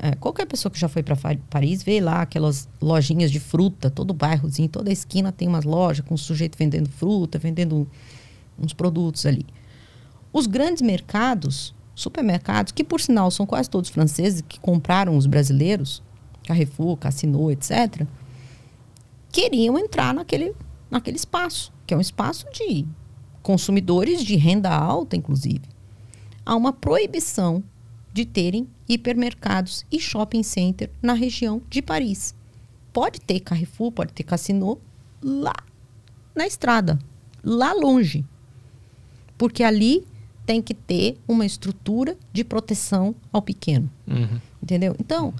[0.00, 1.16] É, qualquer pessoa que já foi para
[1.50, 6.14] Paris vê lá aquelas lojinhas de fruta, todo bairrozinho, toda esquina tem umas lojas com
[6.14, 7.86] um sujeito vendendo fruta, vendendo
[8.58, 9.44] uns produtos ali.
[10.32, 16.02] Os grandes mercados, supermercados, que por sinal são quase todos franceses que compraram os brasileiros,
[16.46, 18.06] Carrefour, Cassino, etc.,
[19.30, 20.54] queriam entrar naquele,
[20.90, 22.86] naquele espaço, que é um espaço de
[23.42, 25.62] consumidores de renda alta, inclusive.
[26.44, 27.64] Há uma proibição
[28.12, 32.34] de terem hipermercados e shopping center na região de Paris.
[32.92, 34.78] Pode ter Carrefour, pode ter Cassino
[35.22, 35.54] lá
[36.34, 36.98] na estrada,
[37.42, 38.22] lá longe.
[39.38, 40.06] Porque ali
[40.44, 43.90] tem que ter uma estrutura de proteção ao pequeno.
[44.06, 44.38] Uhum.
[44.62, 44.94] Entendeu?
[45.00, 45.32] Então,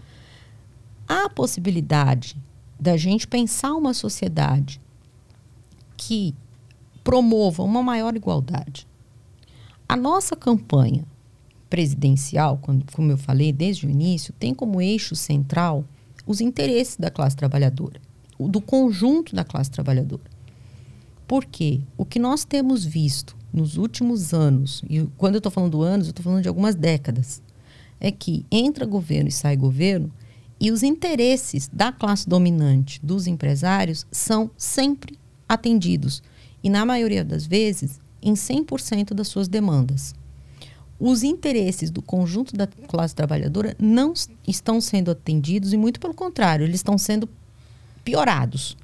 [1.07, 2.39] há a possibilidade
[2.81, 4.81] da gente pensar uma sociedade
[5.99, 6.35] que
[7.03, 8.87] promova uma maior igualdade.
[9.89, 11.05] A nossa campanha
[11.69, 12.59] presidencial,
[12.93, 15.85] como eu falei desde o início, tem como eixo central
[16.27, 18.01] os interesses da classe trabalhadora,
[18.39, 20.31] do conjunto da classe trabalhadora.
[21.27, 26.07] Porque o que nós temos visto nos últimos anos, e quando eu estou falando anos,
[26.07, 27.43] eu estou falando de algumas décadas,
[27.99, 30.12] é que entra governo e sai governo
[30.61, 35.19] e os interesses da classe dominante, dos empresários, são sempre
[35.49, 36.23] atendidos.
[36.62, 40.15] E, na maioria das vezes, em 100% das suas demandas.
[40.99, 44.12] Os interesses do conjunto da classe trabalhadora não
[44.47, 47.29] estão sendo atendidos e, muito pelo contrário, eles estão sendo
[48.05, 48.77] piorados.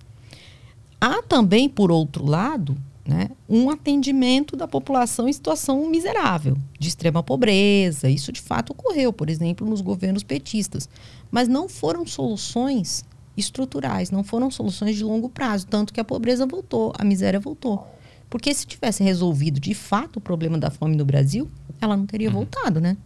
[1.01, 2.77] Há também, por outro lado,
[3.07, 8.09] né, um atendimento da população em situação miserável, de extrema pobreza.
[8.09, 10.89] Isso de fato ocorreu, por exemplo, nos governos petistas.
[11.31, 13.05] Mas não foram soluções
[13.37, 17.87] estruturais, não foram soluções de longo prazo, tanto que a pobreza voltou, a miséria voltou.
[18.31, 21.49] Porque se tivesse resolvido de fato o problema da fome no Brasil,
[21.81, 22.35] ela não teria uhum.
[22.35, 22.97] voltado, né?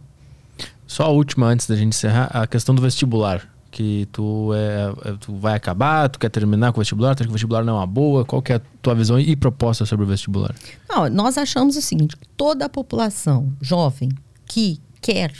[0.87, 5.13] Só a última antes da gente encerrar, a questão do vestibular que tu, é, é,
[5.19, 7.75] tu vai acabar, tu quer terminar com o vestibular, tu acha que o vestibular não
[7.75, 8.25] é uma boa?
[8.25, 10.55] Qual que é a tua visão e proposta sobre o vestibular?
[10.89, 14.09] Não, nós achamos o seguinte, toda a população jovem
[14.45, 15.31] que quer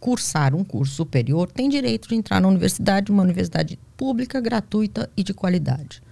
[0.00, 5.22] cursar um curso superior tem direito de entrar na universidade, uma universidade pública, gratuita e
[5.22, 6.02] de qualidade.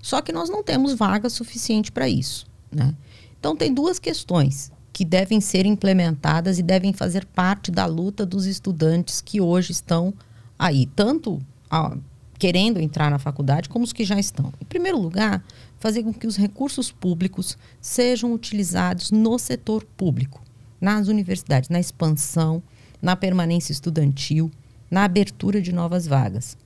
[0.00, 2.46] Só que nós não temos vaga suficiente para isso.
[2.70, 2.94] Né?
[3.38, 8.46] Então, tem duas questões que devem ser implementadas e devem fazer parte da luta dos
[8.46, 10.12] estudantes que hoje estão
[10.58, 11.40] aí, tanto
[11.70, 11.96] a,
[12.38, 14.52] querendo entrar na faculdade, como os que já estão.
[14.60, 15.42] Em primeiro lugar,
[15.78, 20.42] fazer com que os recursos públicos sejam utilizados no setor público,
[20.80, 22.62] nas universidades, na expansão,
[23.00, 24.50] na permanência estudantil,
[24.90, 26.56] na abertura de novas vagas.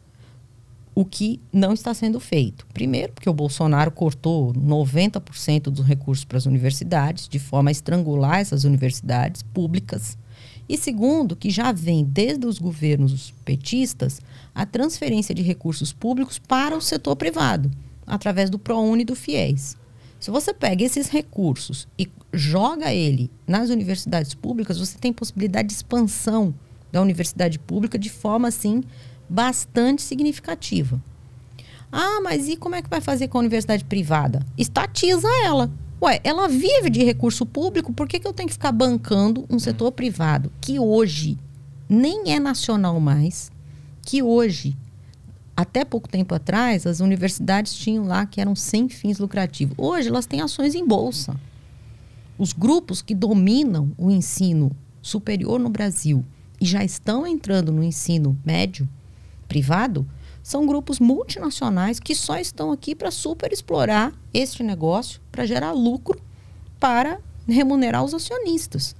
[0.96, 2.66] O que não está sendo feito.
[2.72, 8.40] Primeiro, porque o Bolsonaro cortou 90% dos recursos para as universidades, de forma a estrangular
[8.40, 10.16] essas universidades públicas.
[10.66, 14.22] E segundo, que já vem desde os governos petistas
[14.54, 17.70] a transferência de recursos públicos para o setor privado,
[18.06, 19.76] através do ProUni e do FIES.
[20.18, 25.74] Se você pega esses recursos e joga ele nas universidades públicas, você tem possibilidade de
[25.74, 26.54] expansão
[26.90, 28.82] da universidade pública de forma assim
[29.28, 31.00] bastante significativa.
[31.90, 34.44] Ah, mas e como é que vai fazer com a universidade privada?
[34.58, 35.70] Estatiza ela.
[36.00, 39.58] Ué, ela vive de recurso público, por que, que eu tenho que ficar bancando um
[39.58, 41.38] setor privado que hoje
[41.88, 43.50] nem é nacional mais,
[44.02, 44.76] que hoje,
[45.56, 49.74] até pouco tempo atrás, as universidades tinham lá que eram sem fins lucrativos.
[49.78, 51.34] Hoje elas têm ações em bolsa.
[52.38, 54.70] Os grupos que dominam o ensino
[55.00, 56.22] superior no Brasil
[56.60, 58.86] e já estão entrando no ensino médio
[59.46, 60.06] privado
[60.42, 66.20] são grupos multinacionais que só estão aqui para super explorar este negócio, para gerar lucro,
[66.78, 67.18] para
[67.48, 68.94] remunerar os acionistas.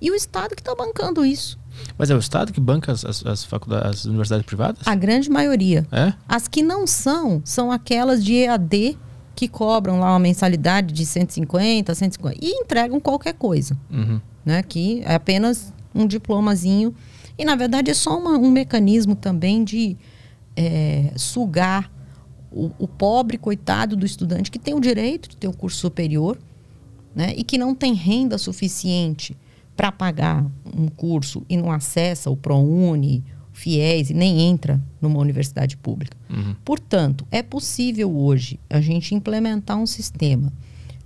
[0.00, 1.58] E o Estado que está bancando isso.
[1.96, 4.86] Mas é o Estado que banca as, as, as, faculdades, as universidades privadas?
[4.86, 5.86] A grande maioria.
[5.92, 6.12] É?
[6.28, 8.98] As que não são, são aquelas de EAD
[9.36, 13.76] que cobram lá uma mensalidade de 150, 150 e entregam qualquer coisa.
[13.90, 14.20] Uhum.
[14.44, 14.62] Né?
[14.62, 16.94] Que é apenas um diplomazinho
[17.40, 19.96] e, na verdade, é só uma, um mecanismo também de
[20.54, 21.90] é, sugar
[22.52, 26.36] o, o, pobre coitado do estudante que tem o direito de ter um curso superior
[27.14, 29.34] né, e que não tem renda suficiente
[29.74, 30.44] para pagar
[30.76, 36.14] um curso e não acessa o ProUni, o FIES e nem entra numa universidade pública.
[36.28, 36.54] Uhum.
[36.62, 40.52] Portanto, é possível hoje a gente implementar um sistema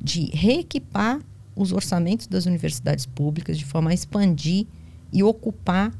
[0.03, 1.21] de reequipar
[1.55, 4.67] os orçamentos das universidades públicas de forma a expandir
[5.13, 5.93] e ocupar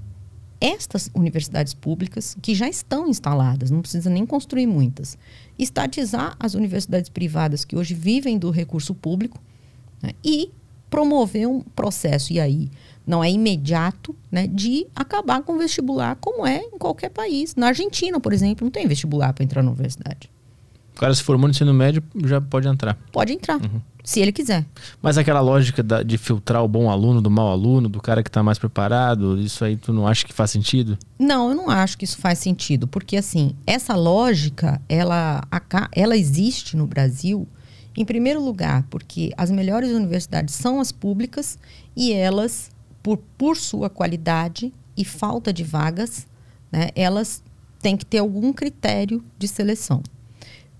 [0.65, 5.19] estas universidades públicas, que já estão instaladas, não precisa nem construir muitas,
[5.59, 9.39] estatizar as universidades privadas que hoje vivem do recurso público
[10.03, 10.51] né, e
[10.89, 12.71] promover um processo, e aí
[13.07, 17.55] não é imediato, né, de acabar com o vestibular, como é em qualquer país.
[17.55, 20.31] Na Argentina, por exemplo, não tem vestibular para entrar na universidade.
[20.97, 22.97] O cara se formou no ensino médio já pode entrar.
[23.13, 23.83] Pode entrar, uhum.
[24.05, 24.67] Se ele quiser.
[25.01, 28.29] Mas aquela lógica da, de filtrar o bom aluno do mau aluno, do cara que
[28.29, 30.99] está mais preparado, isso aí tu não acha que faz sentido?
[31.19, 35.43] Não, eu não acho que isso faz sentido, porque assim, essa lógica, ela,
[35.91, 37.49] ela existe no Brasil,
[37.97, 41.59] em primeiro lugar, porque as melhores universidades são as públicas
[41.97, 42.71] e elas,
[43.03, 46.27] por, por sua qualidade e falta de vagas,
[46.71, 47.43] né, elas
[47.81, 50.03] têm que ter algum critério de seleção.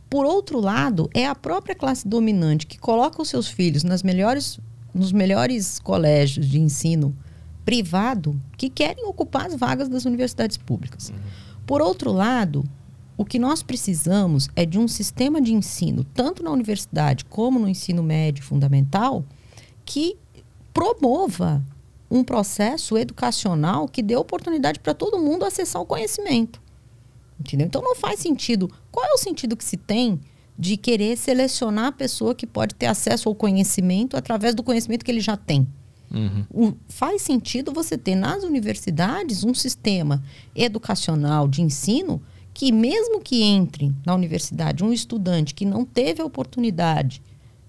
[0.09, 4.61] Por outro lado, é a própria classe dominante que coloca os seus filhos nas melhores,
[4.95, 7.17] nos melhores colégios de ensino
[7.65, 11.09] privado que querem ocupar as vagas das universidades públicas.
[11.09, 11.17] Uhum.
[11.67, 12.65] Por outro lado,
[13.17, 17.69] o que nós precisamos é de um sistema de ensino, tanto na universidade como no
[17.69, 19.25] ensino médio fundamental,
[19.85, 20.17] que
[20.73, 21.63] promova
[22.11, 26.61] um processo educacional que dê oportunidade para todo mundo acessar o conhecimento.
[27.39, 27.67] Entendeu?
[27.67, 28.71] Então não faz sentido.
[28.91, 30.21] Qual é o sentido que se tem
[30.59, 35.11] de querer selecionar a pessoa que pode ter acesso ao conhecimento através do conhecimento que
[35.11, 35.67] ele já tem?
[36.11, 36.45] Uhum.
[36.51, 40.23] O, faz sentido você ter nas universidades um sistema
[40.55, 46.25] educacional de ensino que, mesmo que entre na universidade um estudante que não teve a
[46.25, 47.21] oportunidade,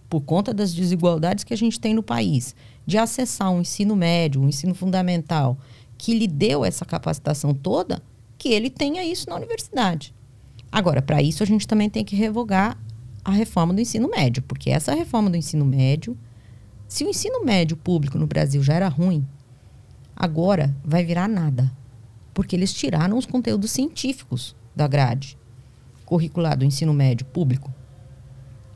[0.07, 2.55] por conta das desigualdades que a gente tem no país,
[2.85, 5.57] de acessar um ensino médio, um ensino fundamental,
[5.97, 8.01] que lhe deu essa capacitação toda,
[8.37, 10.13] que ele tenha isso na universidade.
[10.71, 12.77] Agora, para isso, a gente também tem que revogar
[13.23, 16.17] a reforma do ensino médio, porque essa reforma do ensino médio,
[16.87, 19.25] se o ensino médio público no Brasil já era ruim,
[20.15, 21.71] agora vai virar nada,
[22.33, 25.37] porque eles tiraram os conteúdos científicos da grade
[26.05, 27.73] curricular do ensino médio público.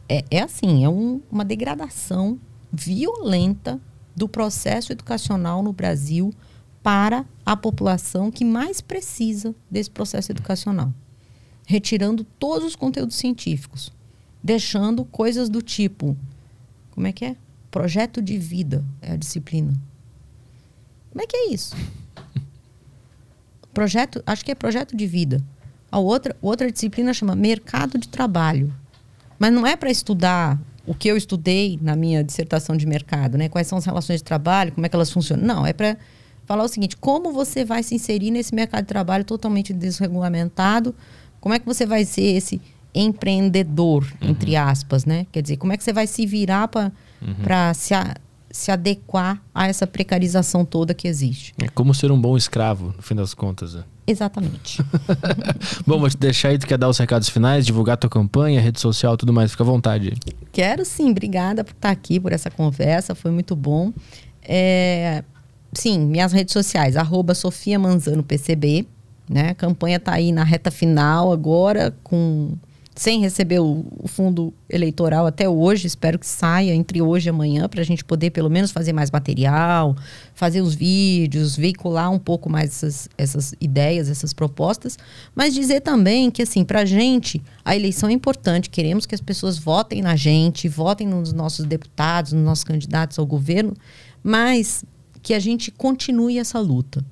[0.07, 2.39] É, é assim, é um, uma degradação
[2.71, 3.79] violenta
[4.15, 6.33] do processo educacional no Brasil
[6.81, 10.93] para a população que mais precisa desse processo educacional,
[11.67, 13.91] retirando todos os conteúdos científicos,
[14.43, 16.15] deixando coisas do tipo,
[16.91, 17.35] como é que é?
[17.69, 19.73] Projeto de vida é a disciplina.
[21.11, 21.75] Como é que é isso?
[23.73, 25.43] Projeto, acho que é projeto de vida.
[25.91, 28.73] A outra, outra disciplina chama mercado de trabalho.
[29.37, 33.47] Mas não é para estudar o que eu estudei na minha dissertação de mercado, né?
[33.47, 35.45] Quais são as relações de trabalho, como é que elas funcionam.
[35.45, 35.97] Não, é para
[36.49, 40.95] falar o seguinte: como você vai se inserir nesse mercado de trabalho totalmente desregulamentado?
[41.39, 42.59] Como é que você vai ser esse
[42.93, 44.29] empreendedor, uhum.
[44.29, 45.27] entre aspas, né?
[45.31, 47.73] Quer dizer, como é que você vai se virar para uhum.
[47.75, 48.15] se, a,
[48.49, 51.53] se adequar a essa precarização toda que existe?
[51.61, 53.75] É como ser um bom escravo, no fim das contas.
[53.75, 53.83] Né?
[54.07, 54.83] Exatamente.
[55.85, 58.79] Bom, vou te deixar aí, tu quer dar os recados finais, divulgar tua campanha, rede
[58.79, 60.13] social, tudo mais, fica à vontade.
[60.51, 63.93] Quero sim, obrigada por estar aqui, por essa conversa, foi muito bom.
[64.41, 65.23] É,
[65.73, 68.85] sim, minhas redes sociais, arroba Sofia Manzano PCB,
[69.29, 69.49] né?
[69.49, 72.53] A campanha está aí na reta final agora, com
[72.99, 75.87] sem receber o, o, fundo eleitoral até hoje.
[75.87, 79.09] Espero que saia entre hoje e amanhã para a gente poder pelo menos fazer mais
[79.09, 79.95] material,
[80.35, 84.97] fazer os vídeos, veicular um pouco mais essas, essas ideias, essas propostas.
[85.33, 88.69] Mas dizer também que, assim, para a gente, a eleição é importante.
[88.69, 93.25] Queremos que as pessoas votem na gente, votem nos nossos deputados, nos nossos candidatos ao
[93.25, 93.73] governo,
[94.21, 94.83] mas
[95.21, 97.03] que a gente continue essa luta.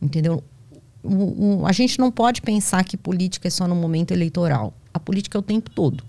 [0.00, 0.42] Entendeu?
[1.02, 4.98] O, o, a gente não pode pensar que política é só no momento eleitoral a
[4.98, 6.04] política é o tempo todo.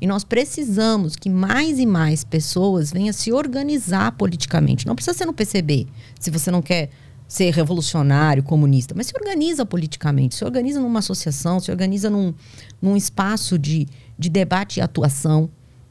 [0.00, 4.86] E nós precisamos que mais e mais pessoas venham se organizar politicamente.
[4.86, 5.86] Não precisa ser no PCB,
[6.20, 6.90] se você não quer
[7.26, 12.32] ser revolucionário, comunista, mas se organiza politicamente, se organiza numa associação, se organiza num,
[12.80, 13.88] num espaço de,
[14.18, 15.50] de debate e atuação,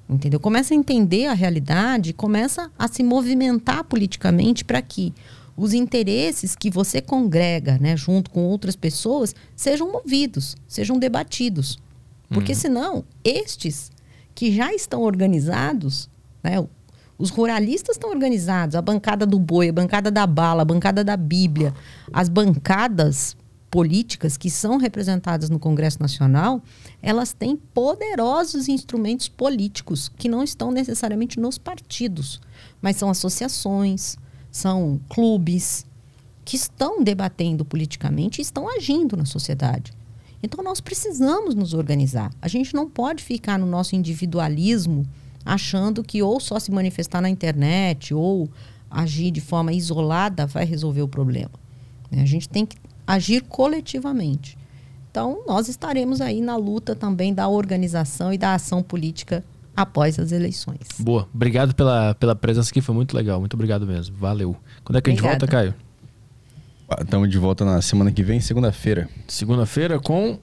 [0.09, 0.39] entendeu?
[0.39, 5.13] Começa a entender a realidade, começa a se movimentar politicamente para que
[5.57, 11.79] os interesses que você congrega, né, junto com outras pessoas, sejam movidos, sejam debatidos.
[12.29, 12.59] Porque uhum.
[12.59, 13.91] senão, estes
[14.33, 16.09] que já estão organizados,
[16.43, 16.65] né,
[17.17, 21.15] os ruralistas estão organizados, a bancada do boi, a bancada da bala, a bancada da
[21.15, 21.73] Bíblia,
[22.11, 23.37] as bancadas
[23.75, 26.63] políticas que são representadas no Congresso Nacional,
[27.01, 32.39] elas têm poderosos instrumentos políticos que não estão necessariamente nos partidos,
[32.81, 34.15] mas são associações,
[34.49, 35.85] são clubes
[36.45, 39.91] que estão debatendo politicamente e estão agindo na sociedade.
[40.41, 42.31] Então nós precisamos nos organizar.
[42.41, 45.05] A gente não pode ficar no nosso individualismo
[45.43, 48.49] achando que ou só se manifestar na internet ou
[48.89, 51.51] agir de forma isolada vai resolver o problema.
[52.09, 52.21] Né?
[52.21, 54.57] A gente tem que agir coletivamente.
[55.11, 59.43] Então, nós estaremos aí na luta também da organização e da ação política
[59.75, 60.87] após as eleições.
[60.99, 61.27] Boa.
[61.33, 63.39] Obrigado pela, pela presença aqui, foi muito legal.
[63.39, 64.15] Muito obrado mesmo.
[64.17, 64.55] Valeu.
[64.83, 65.29] Quando é que Obrigada.
[65.29, 65.73] a gente volta, Caio?
[67.01, 69.09] Estamos de volta na semana que vem, segunda-feira.
[69.27, 70.37] Segunda-feira com.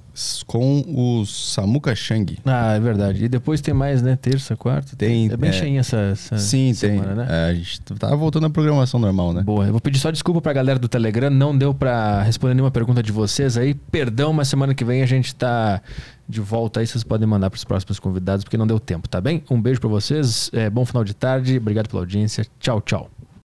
[0.47, 2.39] Com o Samuka Chang.
[2.45, 3.25] Ah, é verdade.
[3.25, 4.17] E depois tem mais, né?
[4.17, 4.95] Terça, quarta.
[4.95, 5.31] Tem.
[5.31, 5.53] É bem é...
[5.53, 7.17] cheinha essa, essa Sim, semana, tem.
[7.17, 7.27] né?
[7.29, 9.43] É, a gente tá voltando à programação normal, né?
[9.43, 9.67] Boa.
[9.67, 11.31] Eu vou pedir só desculpa pra galera do Telegram.
[11.31, 13.75] Não deu pra responder nenhuma pergunta de vocês aí.
[13.75, 15.81] Perdão, mas semana que vem a gente tá
[16.29, 16.87] de volta aí.
[16.87, 19.43] Vocês podem mandar pros próximos convidados, porque não deu tempo, tá bem?
[19.51, 20.51] Um beijo pra vocês.
[20.53, 21.57] É, bom final de tarde.
[21.57, 22.47] Obrigado pela audiência.
[22.61, 23.11] Tchau, tchau.